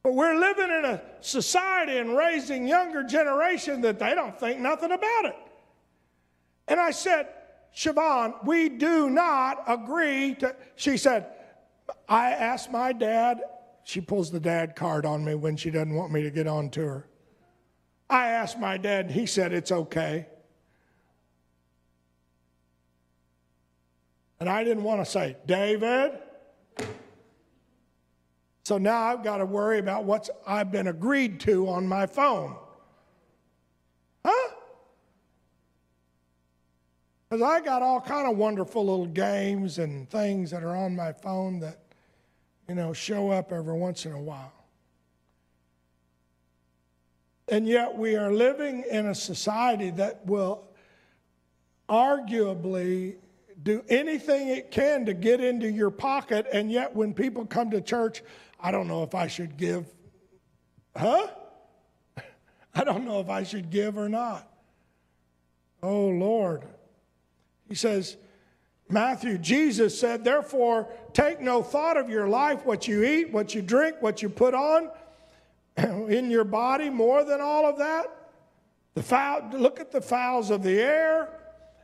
But 0.04 0.16
we're 0.16 0.38
living 0.38 0.70
in 0.70 0.84
a 0.86 1.02
society 1.22 1.98
and 1.98 2.16
raising 2.16 2.68
younger 2.68 3.04
generation 3.04 3.80
that 3.82 4.00
they 4.00 4.14
don't 4.14 4.38
think 4.38 4.60
nothing 4.60 4.92
about 4.92 5.26
it. 5.26 5.36
And 6.68 6.78
I 6.80 6.92
said, 6.92 7.30
Siobhan, 7.74 8.46
we 8.46 8.68
do 8.68 9.10
not 9.10 9.64
agree 9.66 10.36
to. 10.36 10.56
She 10.76 10.98
said, 10.98 11.28
I 12.08 12.32
asked 12.32 12.70
my 12.70 12.92
dad, 12.92 13.42
she 13.86 14.02
pulls 14.02 14.30
the 14.30 14.40
dad 14.42 14.76
card 14.76 15.06
on 15.06 15.24
me 15.24 15.36
when 15.36 15.56
she 15.56 15.72
doesn't 15.72 15.94
want 15.94 16.12
me 16.12 16.22
to 16.24 16.32
get 16.32 16.48
on 16.48 16.70
to 16.72 16.82
her. 16.82 17.08
I 18.10 18.28
asked 18.28 18.60
my 18.60 18.78
dad, 18.78 19.10
he 19.10 19.26
said 19.26 19.54
it's 19.54 19.72
okay. 19.72 20.28
And 24.40 24.50
I 24.50 24.66
didn't 24.66 24.84
want 24.84 25.04
to 25.04 25.10
say, 25.10 25.38
David. 25.46 26.20
So 28.64 28.78
now 28.78 28.98
I've 29.02 29.24
got 29.24 29.38
to 29.38 29.46
worry 29.46 29.80
about 29.80 30.06
what 30.06 30.30
I've 30.48 30.72
been 30.72 30.88
agreed 30.88 31.42
to 31.42 31.68
on 31.68 31.86
my 31.86 32.06
phone. 32.06 32.56
Huh? 34.26 34.52
Because 37.30 37.42
I 37.42 37.60
got 37.60 37.82
all 37.82 38.00
kind 38.00 38.30
of 38.30 38.38
wonderful 38.38 38.86
little 38.86 39.08
games 39.08 39.80
and 39.80 40.10
things 40.10 40.52
that 40.52 40.64
are 40.64 40.76
on 40.76 40.96
my 40.96 41.12
phone 41.12 41.60
that, 41.60 41.80
you 42.70 42.76
know, 42.76 42.94
show 42.94 43.32
up 43.32 43.52
every 43.52 43.74
once 43.74 44.06
in 44.06 44.14
a 44.14 44.22
while. 44.22 44.54
And 47.50 47.68
yet 47.68 47.98
we 47.98 48.16
are 48.16 48.32
living 48.32 48.86
in 48.90 49.08
a 49.08 49.16
society 49.16 49.90
that 49.92 50.26
will 50.26 50.64
arguably 51.90 53.16
do 53.62 53.84
anything 53.90 54.48
it 54.48 54.72
can 54.72 55.06
to 55.06 55.14
get 55.14 55.42
into 55.42 55.70
your 55.70 55.90
pocket. 55.90 56.46
And 56.54 56.72
yet 56.72 56.96
when 56.96 57.14
people 57.14 57.46
come 57.46 57.72
to 57.72 57.82
church, 57.82 58.24
I 58.64 58.72
don't 58.72 58.88
know 58.88 59.04
if 59.04 59.14
I 59.14 59.28
should 59.28 59.58
give. 59.58 59.86
Huh? 60.96 61.28
I 62.74 62.86
don't 62.86 63.06
know 63.06 63.20
if 63.20 63.30
I 63.30 63.44
should 63.44 63.70
give 63.70 63.98
or 63.98 64.08
not. 64.08 64.50
Oh, 65.84 66.08
Lord. 66.08 66.64
He 67.68 67.76
says, 67.76 68.16
Matthew, 68.90 69.38
Jesus 69.38 70.00
said, 70.00 70.24
therefore, 70.24 70.88
take 71.12 71.42
no 71.42 71.62
thought 71.62 71.98
of 71.98 72.10
your 72.10 72.30
life, 72.30 72.66
what 72.66 72.88
you 72.88 73.04
eat, 73.04 73.34
what 73.34 73.54
you 73.54 73.62
drink, 73.62 73.98
what 74.00 74.22
you 74.22 74.30
put 74.30 74.54
on 74.54 74.90
in 75.78 76.32
your 76.32 76.46
body, 76.46 76.90
more 76.90 77.26
than 77.26 77.42
all 77.42 77.66
of 77.66 77.80
that. 77.80 78.06
The 78.94 79.04
fowl, 79.04 79.50
look 79.52 79.82
at 79.82 79.92
the 79.92 80.02
fowls 80.02 80.52
of 80.52 80.64
the 80.64 80.80
air, 80.80 81.28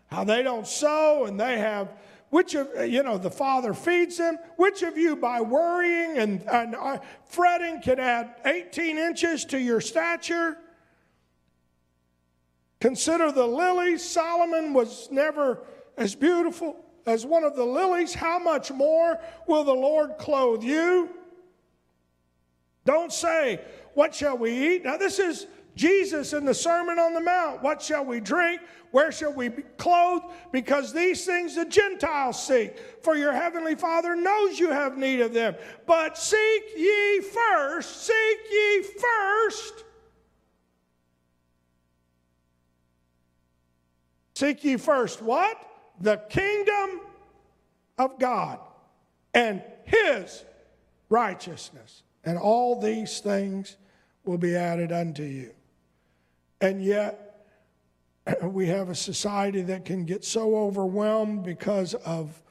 how 0.08 0.24
they 0.24 0.44
don't 0.44 0.68
sow 0.68 1.26
and 1.26 1.38
they 1.38 1.58
have 1.58 1.92
which 2.30 2.54
of, 2.54 2.70
you 2.88 3.02
know, 3.02 3.18
the 3.18 3.32
Father 3.32 3.74
feeds 3.74 4.18
them. 4.18 4.38
Which 4.56 4.84
of 4.84 4.98
you, 4.98 5.16
by 5.16 5.42
worrying 5.42 6.18
and, 6.18 6.48
and 6.48 6.76
uh, 6.76 7.00
fretting, 7.26 7.82
can 7.82 8.00
add 8.00 8.36
18 8.46 8.98
inches 8.98 9.46
to 9.46 9.60
your 9.60 9.82
stature? 9.82 10.58
Consider 12.80 13.32
the 13.32 13.48
lilies. 13.48 14.08
Solomon 14.08 14.74
was 14.74 15.10
never 15.12 15.64
as 15.98 16.16
beautiful 16.16 16.78
as 17.06 17.26
one 17.26 17.44
of 17.44 17.56
the 17.56 17.66
lilies. 17.66 18.14
How 18.14 18.38
much 18.38 18.72
more 18.72 19.20
will 19.48 19.64
the 19.64 19.74
Lord 19.74 20.18
clothe 20.20 20.64
you? 20.64 21.10
Don't 22.86 23.12
say, 23.12 23.60
What 23.96 24.14
shall 24.14 24.38
we 24.38 24.76
eat? 24.76 24.86
Now, 24.86 24.98
this 24.98 25.20
is 25.20 25.48
Jesus 25.80 26.34
in 26.34 26.44
the 26.44 26.54
Sermon 26.54 27.00
on 27.00 27.14
the 27.14 27.22
Mount. 27.22 27.64
What 27.64 27.82
shall 27.82 28.04
we 28.04 28.20
drink? 28.20 28.60
Where 28.92 29.14
shall 29.14 29.32
we 29.32 29.48
be 29.48 29.62
clothed? 29.78 30.26
Because 30.52 30.92
these 30.92 31.26
things 31.26 31.56
the 31.56 31.64
Gentiles 31.64 32.46
seek. 32.46 32.78
For 33.02 33.16
your 33.16 33.32
heavenly 33.32 33.76
Father 33.76 34.14
knows 34.14 34.60
you 34.60 34.72
have 34.72 34.98
need 34.98 35.22
of 35.22 35.34
them. 35.34 35.56
But 35.86 36.18
seek 36.18 36.64
ye 36.76 37.22
first, 37.22 38.08
seek 38.08 38.40
ye 38.52 38.84
first. 38.84 39.86
Seek 44.36 44.66
ye 44.66 44.76
first 44.76 45.22
what? 45.22 45.66
The 46.02 46.18
kingdom 46.28 47.00
of 47.98 48.20
God 48.20 48.60
and 49.34 49.64
his 49.86 50.44
righteousness. 51.08 52.04
And 52.26 52.38
all 52.38 52.82
these 52.82 53.22
things 53.22 53.78
will 54.26 54.38
be 54.38 54.58
added 54.58 54.92
unto 54.92 55.24
you. 55.24 55.54
And 56.62 56.84
yet, 56.84 57.46
we 58.44 58.68
have 58.68 58.90
a 58.90 58.96
society 58.96 59.62
that 59.64 59.86
can 59.86 60.06
get 60.06 60.24
so 60.26 60.56
overwhelmed 60.56 61.44
because 61.44 61.94
of 61.94 62.42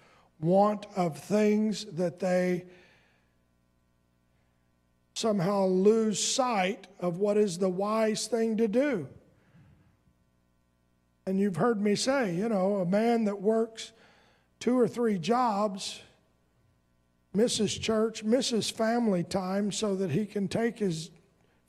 want 0.41 0.87
of 0.97 1.19
things 1.19 1.85
that 1.93 2.19
they 2.21 2.65
somehow 5.15 5.65
lose 5.65 6.23
sight 6.23 6.87
of 7.01 7.19
what 7.19 7.37
is 7.37 7.59
the 7.59 7.69
wise 7.69 8.29
thing 8.29 8.57
to 8.57 8.69
do. 8.69 9.09
And 11.27 11.41
you've 11.41 11.57
heard 11.57 11.81
me 11.81 11.97
say, 11.97 12.35
you 12.35 12.49
know, 12.49 12.77
a 12.77 12.87
man 12.87 13.25
that 13.25 13.43
works 13.43 13.93
two 14.61 14.79
or 14.79 14.89
three 14.89 15.19
jobs 15.19 16.01
misses 17.35 17.77
church, 17.77 18.25
misses 18.25 18.71
family 18.71 19.23
time 19.23 19.71
so 19.71 19.95
that 19.97 20.11
he 20.11 20.25
can 20.25 20.49
take 20.49 20.79
his 20.79 21.11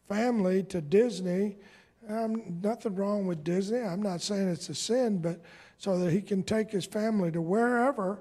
family 0.07 0.63
to 0.63 0.79
Disney 0.79 1.57
um, 2.09 2.59
nothing 2.61 2.95
wrong 2.95 3.27
with 3.27 3.43
Disney. 3.43 3.79
I'm 3.79 4.01
not 4.01 4.21
saying 4.21 4.49
it's 4.49 4.69
a 4.69 4.75
sin, 4.75 5.19
but 5.19 5.41
so 5.77 5.97
that 5.99 6.11
he 6.11 6.21
can 6.21 6.43
take 6.43 6.71
his 6.71 6.85
family 6.85 7.31
to 7.31 7.41
wherever, 7.41 8.19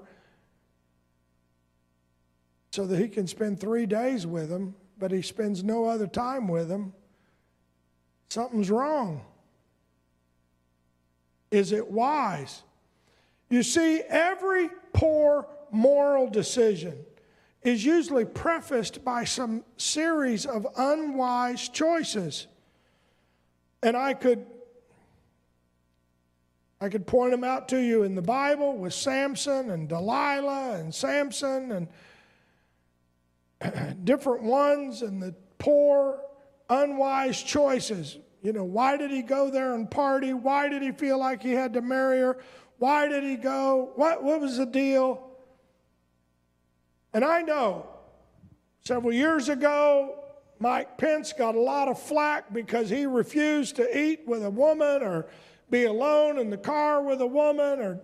so 2.71 2.85
that 2.85 2.99
he 2.99 3.07
can 3.07 3.27
spend 3.27 3.59
three 3.59 3.85
days 3.85 4.27
with 4.27 4.49
them, 4.49 4.75
but 4.97 5.11
he 5.11 5.21
spends 5.21 5.63
no 5.63 5.85
other 5.85 6.07
time 6.07 6.47
with 6.47 6.69
them. 6.69 6.93
Something's 8.29 8.69
wrong. 8.69 9.21
Is 11.51 11.71
it 11.71 11.89
wise? 11.89 12.61
You 13.49 13.63
see, 13.63 14.01
every 14.07 14.69
poor 14.93 15.47
moral 15.71 16.29
decision 16.29 16.95
is 17.63 17.83
usually 17.83 18.25
prefaced 18.25 19.03
by 19.03 19.23
some 19.23 19.63
series 19.77 20.45
of 20.45 20.67
unwise 20.77 21.67
choices. 21.69 22.47
And 23.81 23.95
I 23.95 24.13
could 24.13 24.45
I 26.81 26.87
could 26.87 27.05
point 27.05 27.31
them 27.31 27.43
out 27.43 27.67
to 27.69 27.77
you 27.77 28.03
in 28.03 28.15
the 28.15 28.21
Bible 28.21 28.77
with 28.77 28.93
Samson 28.93 29.69
and 29.69 29.89
Delilah 29.89 30.75
and 30.79 30.95
Samson 30.95 31.89
and 33.61 34.05
different 34.05 34.43
ones 34.43 35.01
and 35.01 35.21
the 35.21 35.35
poor, 35.57 36.21
unwise 36.69 37.43
choices. 37.43 38.17
You 38.41 38.53
know, 38.53 38.63
why 38.63 38.95
did 38.95 39.11
he 39.11 39.21
go 39.21 39.49
there 39.49 39.73
and 39.73 39.91
party? 39.91 40.33
Why 40.33 40.69
did 40.69 40.81
he 40.81 40.93
feel 40.93 41.19
like 41.19 41.43
he 41.43 41.51
had 41.51 41.73
to 41.73 41.81
marry 41.81 42.19
her? 42.19 42.37
Why 42.77 43.09
did 43.09 43.25
he 43.25 43.35
go? 43.35 43.91
What, 43.95 44.23
what 44.23 44.39
was 44.39 44.55
the 44.55 44.65
deal? 44.65 45.31
And 47.13 47.25
I 47.25 47.41
know 47.41 47.89
Several 48.89 49.13
years 49.13 49.49
ago, 49.49 50.15
Mike 50.59 50.97
Pence 50.97 51.33
got 51.33 51.55
a 51.55 51.59
lot 51.59 51.87
of 51.87 52.01
flack 52.01 52.51
because 52.53 52.89
he 52.89 53.05
refused 53.05 53.77
to 53.77 53.97
eat 53.97 54.27
with 54.27 54.43
a 54.43 54.49
woman 54.49 55.01
or 55.01 55.27
be 55.69 55.85
alone 55.85 56.37
in 56.37 56.49
the 56.49 56.57
car 56.57 57.01
with 57.01 57.21
a 57.21 57.27
woman 57.27 57.79
or 57.79 58.01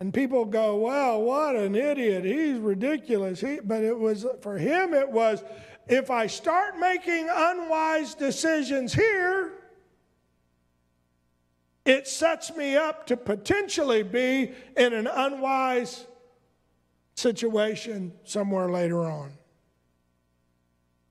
and 0.00 0.12
people 0.12 0.44
go, 0.44 0.76
well, 0.76 1.22
what 1.22 1.54
an 1.54 1.74
idiot. 1.74 2.24
He's 2.24 2.58
ridiculous. 2.58 3.40
He, 3.40 3.60
but 3.62 3.82
it 3.82 3.96
was, 3.96 4.26
for 4.42 4.58
him, 4.58 4.92
it 4.92 5.08
was, 5.08 5.44
if 5.86 6.10
I 6.10 6.26
start 6.26 6.78
making 6.78 7.28
unwise 7.30 8.14
decisions 8.14 8.92
here, 8.92 9.52
it 11.84 12.08
sets 12.08 12.56
me 12.56 12.76
up 12.76 13.06
to 13.06 13.16
potentially 13.16 14.02
be 14.02 14.52
in 14.76 14.92
an 14.92 15.06
unwise 15.06 16.06
situation 17.14 18.12
somewhere 18.24 18.70
later 18.70 19.04
on. 19.04 19.32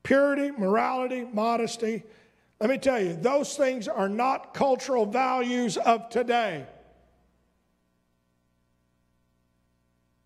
Purity, 0.04 0.52
morality, 0.52 1.26
modesty. 1.32 2.04
Let 2.60 2.70
me 2.70 2.78
tell 2.78 3.00
you, 3.00 3.14
those 3.14 3.56
things 3.56 3.88
are 3.88 4.08
not 4.08 4.54
cultural 4.54 5.06
values 5.06 5.76
of 5.76 6.08
today. 6.10 6.66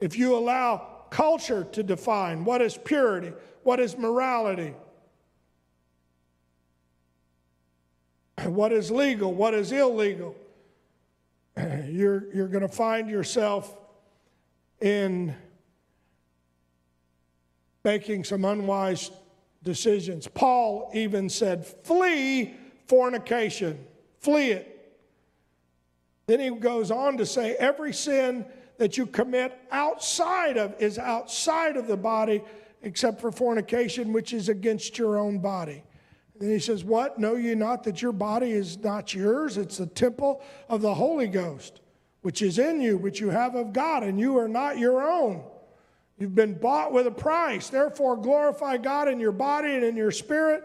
If 0.00 0.18
you 0.18 0.36
allow 0.36 1.06
culture 1.10 1.64
to 1.72 1.82
define 1.82 2.44
what 2.44 2.60
is 2.60 2.76
purity, 2.76 3.32
what 3.62 3.80
is 3.80 3.96
morality, 3.96 4.74
what 8.44 8.72
is 8.72 8.90
legal, 8.90 9.32
what 9.32 9.54
is 9.54 9.72
illegal, 9.72 10.36
you're, 11.56 12.32
you're 12.34 12.48
going 12.48 12.62
to 12.62 12.68
find 12.68 13.08
yourself 13.08 13.76
in 14.80 15.34
making 17.84 18.24
some 18.24 18.44
unwise 18.44 19.10
decisions. 19.62 20.28
Paul 20.28 20.90
even 20.94 21.28
said, 21.28 21.66
flee 21.66 22.54
fornication, 22.86 23.84
flee 24.20 24.52
it. 24.52 24.74
Then 26.26 26.40
he 26.40 26.50
goes 26.50 26.90
on 26.90 27.16
to 27.18 27.26
say, 27.26 27.54
every 27.54 27.92
sin 27.92 28.44
that 28.76 28.96
you 28.96 29.06
commit 29.06 29.58
outside 29.70 30.56
of 30.56 30.74
is 30.80 30.98
outside 30.98 31.76
of 31.76 31.86
the 31.86 31.96
body 31.96 32.42
except 32.82 33.20
for 33.20 33.32
fornication 33.32 34.12
which 34.12 34.32
is 34.32 34.48
against 34.48 34.98
your 34.98 35.18
own 35.18 35.38
body. 35.38 35.82
And 36.38 36.50
he 36.50 36.60
says 36.60 36.84
what? 36.84 37.18
Know 37.18 37.34
ye 37.34 37.54
not 37.54 37.82
that 37.84 38.00
your 38.00 38.12
body 38.12 38.52
is 38.52 38.78
not 38.78 39.12
yours? 39.12 39.56
It's 39.56 39.78
the 39.78 39.86
temple 39.86 40.42
of 40.68 40.82
the 40.82 40.94
holy 40.94 41.26
ghost 41.26 41.80
which 42.22 42.42
is 42.42 42.58
in 42.58 42.80
you 42.80 42.96
which 42.96 43.20
you 43.20 43.30
have 43.30 43.54
of 43.54 43.72
god 43.72 44.02
and 44.02 44.18
you 44.18 44.36
are 44.38 44.48
not 44.48 44.78
your 44.78 45.02
own 45.02 45.42
you've 46.18 46.34
been 46.34 46.54
bought 46.54 46.92
with 46.92 47.06
a 47.06 47.10
price 47.10 47.68
therefore 47.68 48.16
glorify 48.16 48.76
god 48.76 49.08
in 49.08 49.20
your 49.20 49.32
body 49.32 49.74
and 49.74 49.84
in 49.84 49.96
your 49.96 50.10
spirit 50.10 50.64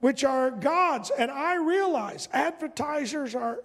which 0.00 0.24
are 0.24 0.50
god's 0.50 1.10
and 1.10 1.30
i 1.30 1.54
realize 1.56 2.28
advertisers 2.32 3.34
are 3.34 3.60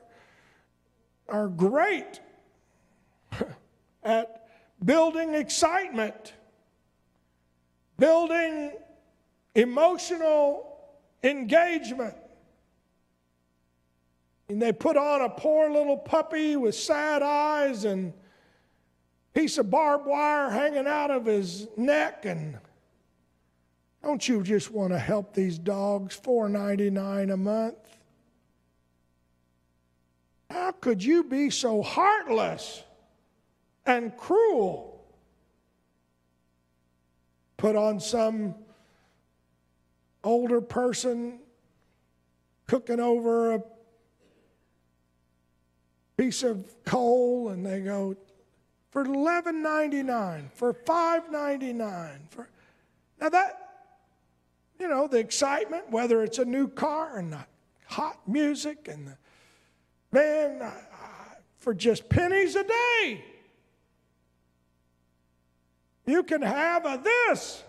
are 1.32 1.48
great 1.48 2.20
at 4.04 4.42
building 4.84 5.34
excitement, 5.34 6.34
building 7.98 8.74
emotional 9.56 10.78
engagement. 11.24 12.16
And 14.50 14.62
they 14.62 14.74
put 14.74 14.98
on 14.98 15.22
a 15.22 15.30
poor 15.30 15.70
little 15.70 15.98
puppy 15.98 16.58
with 16.58 16.76
sad 16.76 17.22
eyes 17.22 17.86
and 17.86 18.14
piece 19.34 19.58
of 19.58 19.70
barbed 19.70 20.06
wire 20.06 20.50
hanging 20.50 20.88
out 20.88 21.12
of 21.12 21.26
his 21.26 21.68
neck 21.78 22.26
and 22.26 22.58
don't 24.04 24.28
you 24.28 24.42
just 24.42 24.72
want 24.72 24.92
to 24.92 25.00
help 25.00 25.34
these 25.34 25.58
dogs 25.58 26.20
4.99 26.24 27.34
a 27.34 27.38
month 27.38 27.76
how 30.50 30.72
could 30.72 31.04
you 31.04 31.24
be 31.24 31.50
so 31.50 31.82
heartless 31.82 32.84
and 33.86 34.16
cruel. 34.18 35.04
Put 37.58 37.76
on 37.76 38.00
some 38.00 38.56
older 40.24 40.62
person 40.62 41.40
cooking 42.68 43.00
over 43.00 43.56
a 43.56 43.64
piece 46.18 46.44
of 46.44 46.66
coal 46.86 47.50
and 47.50 47.66
they 47.66 47.82
go 47.82 48.16
for 48.92 49.06
11.99 49.06 50.52
for 50.54 50.74
5.99 50.74 52.30
for 52.30 52.48
now 53.20 53.30
that 53.30 53.70
you 54.80 54.88
know 54.88 55.08
the 55.08 55.18
excitement 55.18 55.90
whether 55.90 56.24
it's 56.24 56.38
a 56.38 56.46
new 56.46 56.68
car 56.68 57.18
and 57.18 57.34
the 57.34 57.46
hot 57.88 58.20
music 58.28 58.88
and 58.88 59.08
the 59.08 59.18
man 60.12 60.72
for 61.58 61.74
just 61.74 62.10
pennies 62.10 62.56
a 62.56 62.64
day 62.64 63.24
you 66.06 66.24
can 66.24 66.42
have 66.42 66.86
a 66.86 67.00
this. 67.02 67.64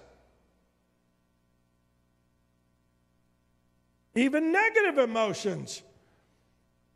Even 4.14 4.52
negative 4.52 4.98
emotions 4.98 5.82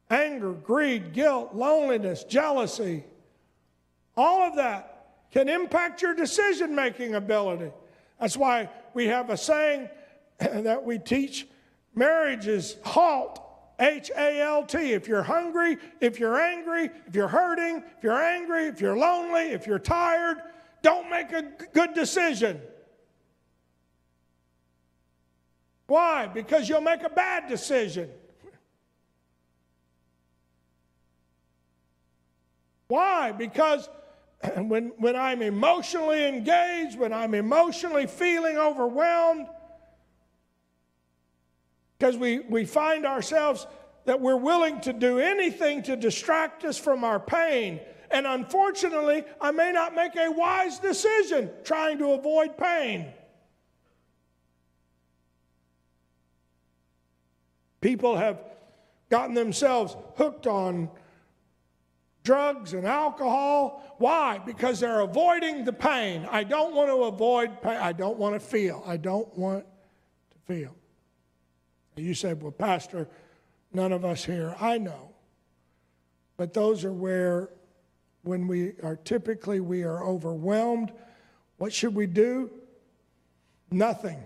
anger, 0.09 0.53
greed, 0.53 1.13
guilt, 1.13 1.53
loneliness, 1.55 2.23
jealousy 2.25 3.05
all 4.17 4.43
of 4.43 4.57
that 4.57 4.97
can 5.31 5.49
impact 5.49 6.03
your 6.03 6.15
decision 6.15 6.75
making 6.75 7.15
ability. 7.15 7.71
That's 8.21 8.37
why 8.37 8.71
we 8.95 9.07
have 9.07 9.31
a 9.31 9.37
saying 9.37 9.89
that 10.39 10.85
we 10.85 10.99
teach 10.99 11.47
marriage 11.95 12.47
is 12.47 12.77
halt, 12.85 13.43
H 13.79 14.11
A 14.17 14.41
L 14.41 14.65
T. 14.65 14.93
If 14.93 15.07
you're 15.07 15.23
hungry, 15.23 15.77
if 16.01 16.19
you're 16.19 16.41
angry, 16.41 16.91
if 17.07 17.15
you're 17.15 17.29
hurting, 17.29 17.83
if 17.99 18.03
you're 18.03 18.23
angry, 18.23 18.67
if 18.67 18.81
you're 18.81 18.97
lonely, 18.97 19.51
if 19.51 19.67
you're 19.67 19.79
tired, 19.79 20.39
don't 20.83 21.11
make 21.11 21.33
a 21.33 21.43
good 21.75 21.93
decision. 21.93 22.61
Why? 25.87 26.27
Because 26.27 26.69
you'll 26.69 26.81
make 26.81 27.03
a 27.03 27.09
bad 27.09 27.49
decision. 27.49 28.11
Why? 32.89 33.33
Because 33.33 33.89
when, 34.57 34.93
when 34.99 35.17
I'm 35.17 35.43
emotionally 35.43 36.25
engaged, 36.27 36.99
when 36.99 37.13
I'm 37.13 37.35
emotionally 37.35 38.07
feeling 38.07 38.59
overwhelmed, 38.59 39.47
because 41.99 42.17
we, 42.17 42.41
we 42.41 42.65
find 42.65 43.07
ourselves 43.07 43.67
that 44.05 44.21
we're 44.21 44.37
willing 44.37 44.81
to 44.83 44.93
do 44.93 45.19
anything 45.19 45.83
to 45.85 45.97
distract 45.97 46.65
us 46.65 46.79
from 46.79 47.05
our 47.05 47.19
pain 47.19 47.81
and 48.11 48.27
unfortunately, 48.27 49.25
I 49.41 49.51
may 49.51 49.73
not 49.73 49.95
make 49.95 50.17
a 50.17 50.31
wise 50.31 50.79
decision 50.79 51.51
trying 51.65 51.99
to 51.99 52.13
avoid 52.13 52.57
pain. 52.57 53.07
People 57.81 58.17
have 58.17 58.41
gotten 59.11 59.35
themselves 59.35 59.97
hooked 60.17 60.47
on 60.47 60.91
drugs 62.27 62.75
and 62.75 62.85
alcohol. 62.85 63.95
Why? 63.99 64.39
Because 64.45 64.81
they're 64.81 65.01
avoiding 65.01 65.65
the 65.65 65.73
pain. 65.73 66.27
I 66.31 66.43
don't 66.43 66.75
want 66.75 66.91
to 66.91 67.05
avoid 67.05 67.63
pain. 67.63 67.79
I 67.79 67.93
don't 67.93 68.19
want 68.19 68.35
to 68.35 68.41
feel. 68.41 68.83
I 68.85 68.97
don't 68.97 69.33
want 69.39 69.65
to 70.33 70.53
feel. 70.53 70.75
You 71.95 72.13
said, 72.13 72.43
well, 72.43 72.53
Pastor, 72.53 73.09
none 73.73 73.93
of 73.93 74.05
us 74.05 74.25
here. 74.25 74.57
I 74.61 74.77
know. 74.77 75.13
But 76.37 76.53
those 76.53 76.85
are 76.85 76.93
where 76.93 77.51
when 78.25 78.49
we 78.49 78.73
are 78.83 78.97
typically 78.97 79.61
we 79.61 79.85
are 79.85 80.05
overwhelmed 80.05 80.91
what 81.59 81.73
should 81.73 81.95
we 81.95 82.09
do 82.09 82.51
nothing 83.71 84.19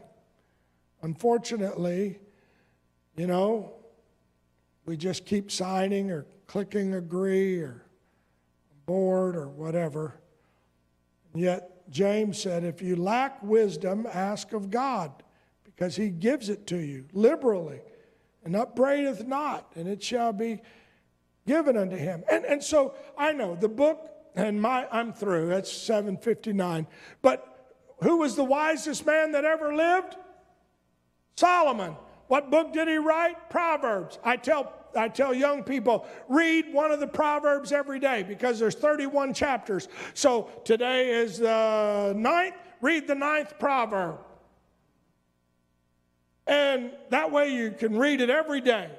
unfortunately 1.02 2.18
you 3.14 3.26
know 3.26 3.70
we 4.86 4.96
just 4.96 5.26
keep 5.26 5.50
signing 5.50 6.10
or 6.10 6.24
clicking 6.46 6.94
agree 6.94 7.60
or 7.60 7.84
bored 8.90 9.36
or 9.36 9.48
whatever 9.48 10.20
yet 11.34 11.88
james 11.90 12.40
said 12.40 12.64
if 12.64 12.82
you 12.82 12.96
lack 12.96 13.40
wisdom 13.42 14.06
ask 14.12 14.52
of 14.52 14.70
god 14.70 15.22
because 15.64 15.94
he 15.94 16.08
gives 16.08 16.48
it 16.48 16.66
to 16.66 16.76
you 16.76 17.06
liberally 17.12 17.80
and 18.44 18.56
upbraideth 18.56 19.26
not 19.26 19.70
and 19.76 19.86
it 19.86 20.02
shall 20.02 20.32
be 20.32 20.60
given 21.46 21.76
unto 21.76 21.96
him. 21.96 22.22
And, 22.30 22.44
and 22.44 22.62
so 22.62 22.94
I 23.16 23.32
know 23.32 23.56
the 23.56 23.68
book, 23.68 24.08
and 24.36 24.60
my 24.60 24.86
I'm 24.90 25.12
through, 25.12 25.48
that's 25.48 25.72
759. 25.72 26.86
But 27.22 27.46
who 28.02 28.18
was 28.18 28.36
the 28.36 28.44
wisest 28.44 29.04
man 29.04 29.32
that 29.32 29.44
ever 29.44 29.74
lived? 29.74 30.16
Solomon. 31.36 31.96
What 32.28 32.50
book 32.50 32.72
did 32.72 32.86
he 32.86 32.96
write? 32.96 33.50
Proverbs. 33.50 34.18
I 34.22 34.36
tell 34.36 34.72
I 34.96 35.08
tell 35.08 35.32
young 35.32 35.62
people, 35.62 36.06
read 36.28 36.72
one 36.72 36.90
of 36.90 37.00
the 37.00 37.06
Proverbs 37.06 37.72
every 37.72 37.98
day 37.98 38.22
because 38.22 38.58
there's 38.58 38.74
31 38.74 39.34
chapters. 39.34 39.88
So 40.14 40.50
today 40.64 41.10
is 41.10 41.38
the 41.38 42.14
ninth, 42.16 42.54
read 42.80 43.06
the 43.06 43.14
ninth 43.14 43.58
proverb. 43.58 44.18
And 46.46 46.90
that 47.10 47.30
way 47.30 47.54
you 47.54 47.70
can 47.70 47.96
read 47.96 48.20
it 48.20 48.30
every 48.30 48.60
day. 48.60 48.90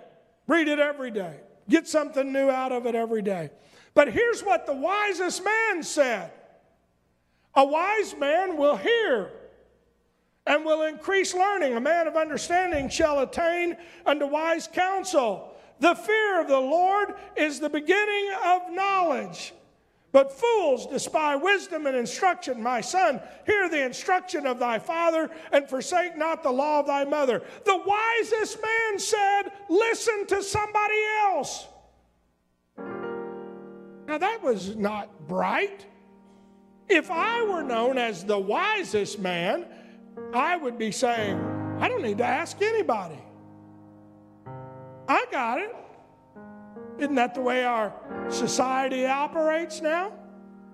Read 0.47 0.67
it 0.67 0.79
every 0.79 1.11
day. 1.11 1.37
Get 1.69 1.87
something 1.87 2.31
new 2.31 2.49
out 2.49 2.71
of 2.71 2.85
it 2.85 2.95
every 2.95 3.21
day. 3.21 3.51
But 3.93 4.11
here's 4.11 4.41
what 4.41 4.65
the 4.65 4.73
wisest 4.73 5.43
man 5.43 5.83
said 5.83 6.31
A 7.55 7.65
wise 7.65 8.15
man 8.17 8.57
will 8.57 8.77
hear 8.77 9.31
and 10.45 10.65
will 10.65 10.83
increase 10.83 11.33
learning. 11.33 11.75
A 11.75 11.79
man 11.79 12.07
of 12.07 12.15
understanding 12.15 12.89
shall 12.89 13.19
attain 13.19 13.77
unto 14.05 14.25
wise 14.25 14.67
counsel. 14.67 15.50
The 15.81 15.95
fear 15.95 16.39
of 16.39 16.47
the 16.47 16.59
Lord 16.59 17.15
is 17.35 17.59
the 17.59 17.69
beginning 17.69 18.29
of 18.45 18.71
knowledge. 18.71 19.51
But 20.11 20.31
fools 20.31 20.85
despise 20.85 21.41
wisdom 21.41 21.87
and 21.87 21.97
instruction. 21.97 22.61
My 22.61 22.81
son, 22.81 23.19
hear 23.47 23.67
the 23.67 23.83
instruction 23.83 24.45
of 24.45 24.59
thy 24.59 24.77
father 24.77 25.31
and 25.51 25.67
forsake 25.67 26.15
not 26.15 26.43
the 26.43 26.51
law 26.51 26.81
of 26.81 26.85
thy 26.85 27.03
mother. 27.03 27.41
The 27.65 27.81
wisest 27.83 28.61
man 28.61 28.99
said, 28.99 29.43
Listen 29.69 30.27
to 30.27 30.43
somebody 30.43 31.01
else. 31.23 31.67
Now, 34.07 34.19
that 34.19 34.43
was 34.43 34.75
not 34.75 35.27
bright. 35.27 35.87
If 36.89 37.09
I 37.09 37.41
were 37.43 37.63
known 37.63 37.97
as 37.97 38.23
the 38.23 38.37
wisest 38.37 39.17
man, 39.17 39.65
I 40.31 40.57
would 40.57 40.77
be 40.77 40.91
saying, 40.91 41.39
I 41.79 41.87
don't 41.87 42.03
need 42.03 42.19
to 42.19 42.25
ask 42.25 42.61
anybody. 42.61 43.17
I 45.11 45.25
got 45.29 45.59
it. 45.59 45.75
Isn't 46.97 47.15
that 47.15 47.33
the 47.35 47.41
way 47.41 47.65
our 47.65 47.93
society 48.29 49.05
operates 49.05 49.81
now? 49.81 50.13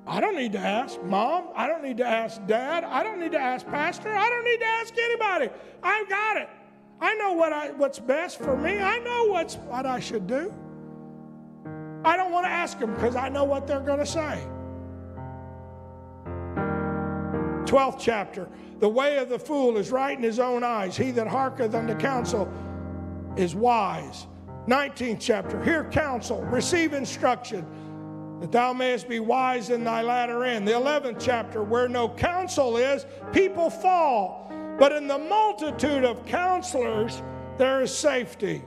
I 0.05 0.21
don't 0.21 0.35
need 0.35 0.51
to 0.51 0.59
ask 0.59 1.01
mom. 1.03 1.45
I 1.55 1.65
don't 1.65 1.83
need 1.83 1.97
to 1.97 2.05
ask 2.05 2.45
dad. 2.45 2.83
I 2.83 3.01
don't 3.01 3.19
need 3.19 3.31
to 3.31 3.39
ask 3.39 3.65
pastor. 3.65 4.15
I 4.15 4.29
don't 4.29 4.43
need 4.43 4.59
to 4.59 4.65
ask 4.65 4.93
anybody. 4.95 5.49
I've 5.81 6.07
got 6.07 6.37
it. 6.37 6.49
I 7.01 7.15
know 7.15 7.33
what 7.33 7.51
I, 7.51 7.71
what's 7.71 7.97
best 7.97 8.37
for 8.37 8.55
me. 8.55 8.77
I 8.79 8.99
know 8.99 9.25
what's, 9.25 9.55
what 9.55 9.87
I 9.87 9.99
should 9.99 10.27
do. 10.27 10.53
I 12.05 12.15
don't 12.15 12.31
want 12.31 12.45
to 12.45 12.51
ask 12.51 12.77
them 12.77 12.93
because 12.93 13.15
I 13.15 13.29
know 13.29 13.43
what 13.43 13.65
they're 13.65 13.79
going 13.79 13.99
to 13.99 14.05
say. 14.05 14.47
12th 17.65 17.97
chapter. 17.99 18.47
The 18.79 18.87
way 18.87 19.17
of 19.17 19.29
the 19.29 19.39
fool 19.39 19.77
is 19.77 19.89
right 19.89 20.15
in 20.15 20.23
his 20.23 20.39
own 20.39 20.63
eyes. 20.63 20.95
He 20.95 21.09
that 21.11 21.27
hearketh 21.27 21.73
unto 21.73 21.95
counsel 21.95 22.47
is 23.37 23.55
wise. 23.55 24.27
19th 24.67 25.19
chapter. 25.19 25.63
Hear 25.63 25.85
counsel, 25.85 26.41
receive 26.43 26.93
instruction, 26.93 27.65
that 28.41 28.51
thou 28.51 28.73
mayest 28.73 29.07
be 29.07 29.19
wise 29.19 29.69
in 29.69 29.83
thy 29.83 30.01
latter 30.01 30.43
end. 30.43 30.67
The 30.67 30.73
11th 30.73 31.17
chapter. 31.19 31.63
Where 31.63 31.87
no 31.87 32.09
counsel 32.09 32.77
is, 32.77 33.05
people 33.31 33.69
fall. 33.69 34.51
But 34.77 34.91
in 34.91 35.07
the 35.07 35.17
multitude 35.17 36.03
of 36.03 36.25
counselors, 36.25 37.23
there 37.57 37.81
is 37.81 37.95
safety. 37.95 38.63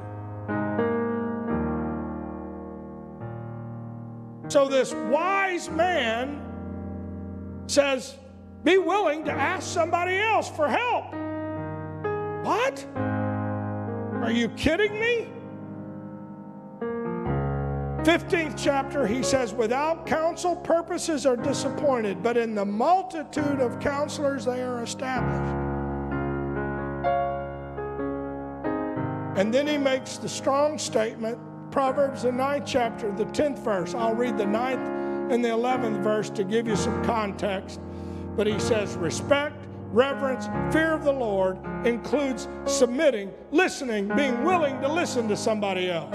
So 4.49 4.66
this 4.66 4.93
wise 4.93 5.71
man 5.71 6.43
says, 7.68 8.16
be 8.64 8.79
willing 8.79 9.25
to 9.27 9.33
ask 9.33 9.73
somebody 9.73 10.18
else 10.18 10.51
for 10.51 10.68
help. 10.68 11.14
What? 12.45 13.10
Are 14.23 14.31
you 14.31 14.49
kidding 14.51 14.99
me? 15.01 15.29
15th 18.05 18.55
chapter, 18.57 19.07
he 19.07 19.23
says, 19.23 19.53
Without 19.53 20.07
counsel, 20.07 20.57
purposes 20.57 21.27
are 21.27 21.37
disappointed, 21.37 22.23
but 22.23 22.37
in 22.37 22.55
the 22.55 22.64
multitude 22.64 23.61
of 23.61 23.79
counselors, 23.79 24.45
they 24.45 24.62
are 24.62 24.83
established. 24.83 25.55
And 29.39 29.55
then 29.55 29.66
he 29.66 29.79
makes 29.79 30.16
the 30.16 30.29
strong 30.29 30.79
statement, 30.79 31.39
Proverbs, 31.71 32.23
the 32.23 32.33
ninth 32.33 32.64
chapter, 32.66 33.12
the 33.12 33.27
10th 33.27 33.59
verse. 33.61 33.95
I'll 33.95 34.14
read 34.14 34.37
the 34.37 34.47
ninth 34.47 34.87
and 35.33 35.45
the 35.45 35.49
11th 35.49 36.03
verse 36.03 36.29
to 36.31 36.45
give 36.45 36.66
you 36.66 36.77
some 36.77 37.05
context. 37.05 37.81
But 38.37 38.47
he 38.47 38.59
says 38.59 38.97
respect, 38.97 39.66
reverence, 39.91 40.47
fear 40.72 40.93
of 40.93 41.05
the 41.05 41.12
Lord 41.12 41.59
includes 41.84 42.49
submitting, 42.64 43.32
listening, 43.51 44.09
being 44.16 44.43
willing 44.45 44.80
to 44.80 44.88
listen 44.88 45.28
to 45.28 45.36
somebody 45.36 45.91
else. 45.91 46.14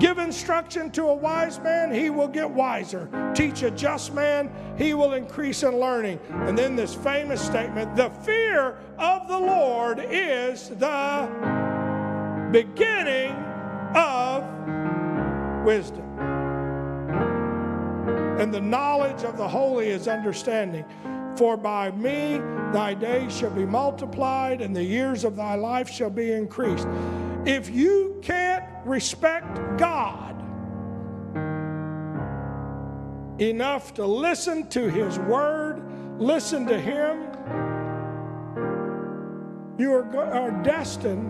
Give 0.00 0.18
instruction 0.18 0.92
to 0.92 1.06
a 1.06 1.14
wise 1.14 1.58
man, 1.58 1.92
he 1.92 2.08
will 2.10 2.28
get 2.28 2.48
wiser. 2.48 3.10
Teach 3.34 3.64
a 3.64 3.70
just 3.72 4.14
man, 4.14 4.48
he 4.78 4.94
will 4.94 5.14
increase 5.14 5.64
in 5.64 5.76
learning. 5.76 6.20
And 6.30 6.56
then 6.56 6.76
this 6.76 6.94
famous 6.94 7.44
statement 7.44 7.96
the 7.96 8.10
fear 8.10 8.78
of 8.96 9.26
the 9.26 9.38
Lord 9.38 9.98
is 10.08 10.68
the 10.68 11.28
beginning 12.52 13.32
of 13.96 14.44
wisdom 15.64 16.27
and 18.38 18.54
the 18.54 18.60
knowledge 18.60 19.24
of 19.24 19.36
the 19.36 19.48
holy 19.48 19.88
is 19.88 20.06
understanding. 20.08 20.84
For 21.36 21.56
by 21.56 21.90
me 21.90 22.38
thy 22.72 22.94
days 22.94 23.36
shall 23.36 23.50
be 23.50 23.64
multiplied, 23.64 24.60
and 24.60 24.74
the 24.74 24.82
years 24.82 25.24
of 25.24 25.36
thy 25.36 25.54
life 25.54 25.88
shall 25.88 26.10
be 26.10 26.32
increased. 26.32 26.86
If 27.44 27.70
you 27.70 28.18
can't 28.22 28.64
respect 28.84 29.78
God 29.78 30.34
enough 33.40 33.94
to 33.94 34.04
listen 34.04 34.68
to 34.68 34.90
his 34.90 35.18
word, 35.20 35.82
listen 36.18 36.66
to 36.66 36.78
him, 36.78 37.22
you 39.78 39.92
are, 39.92 40.32
are 40.32 40.62
destined 40.62 41.28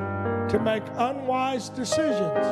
to 0.48 0.58
make 0.58 0.82
unwise 0.96 1.68
decisions. 1.68 2.46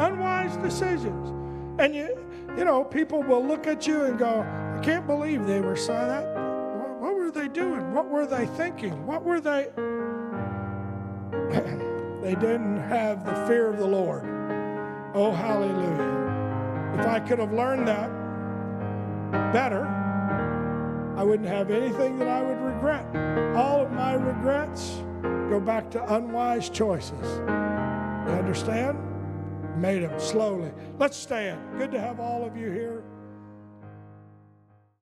Unwise 0.00 0.56
decisions. 0.58 1.34
And 1.80 1.94
you, 1.94 2.16
you 2.56 2.64
know, 2.64 2.84
people 2.84 3.22
will 3.22 3.44
look 3.44 3.66
at 3.66 3.86
you 3.86 4.04
and 4.04 4.18
go, 4.18 4.40
I 4.76 4.80
can't 4.82 5.06
believe 5.06 5.46
they 5.46 5.60
were 5.60 5.76
saying 5.76 6.08
that. 6.08 6.24
What 7.00 7.14
were 7.14 7.30
they 7.30 7.48
doing? 7.48 7.92
What 7.92 8.08
were 8.08 8.26
they 8.26 8.46
thinking? 8.46 9.06
What 9.06 9.24
were 9.24 9.40
they? 9.40 9.68
they 12.22 12.34
didn't 12.34 12.78
have 12.88 13.24
the 13.24 13.34
fear 13.46 13.68
of 13.68 13.78
the 13.78 13.86
Lord. 13.86 14.24
Oh, 15.14 15.30
hallelujah. 15.32 17.00
If 17.00 17.06
I 17.06 17.20
could 17.20 17.38
have 17.38 17.52
learned 17.52 17.86
that 17.88 18.10
better, 19.52 19.86
I 21.16 21.22
wouldn't 21.24 21.48
have 21.48 21.70
anything 21.70 22.18
that 22.18 22.28
I 22.28 22.42
would 22.42 22.60
regret. 22.60 23.04
All 23.56 23.80
of 23.80 23.90
my 23.92 24.14
regrets 24.14 25.02
go 25.22 25.60
back 25.60 25.90
to 25.90 26.14
unwise 26.14 26.68
choices. 26.68 27.38
You 27.48 28.34
understand? 28.34 28.98
Made 29.80 30.02
them 30.02 30.18
slowly. 30.20 30.70
Let's 30.98 31.16
stand. 31.16 31.60
Good 31.78 31.90
to 31.92 32.00
have 32.00 32.20
all 32.20 32.44
of 32.44 32.56
you 32.56 32.70
here. 32.70 33.02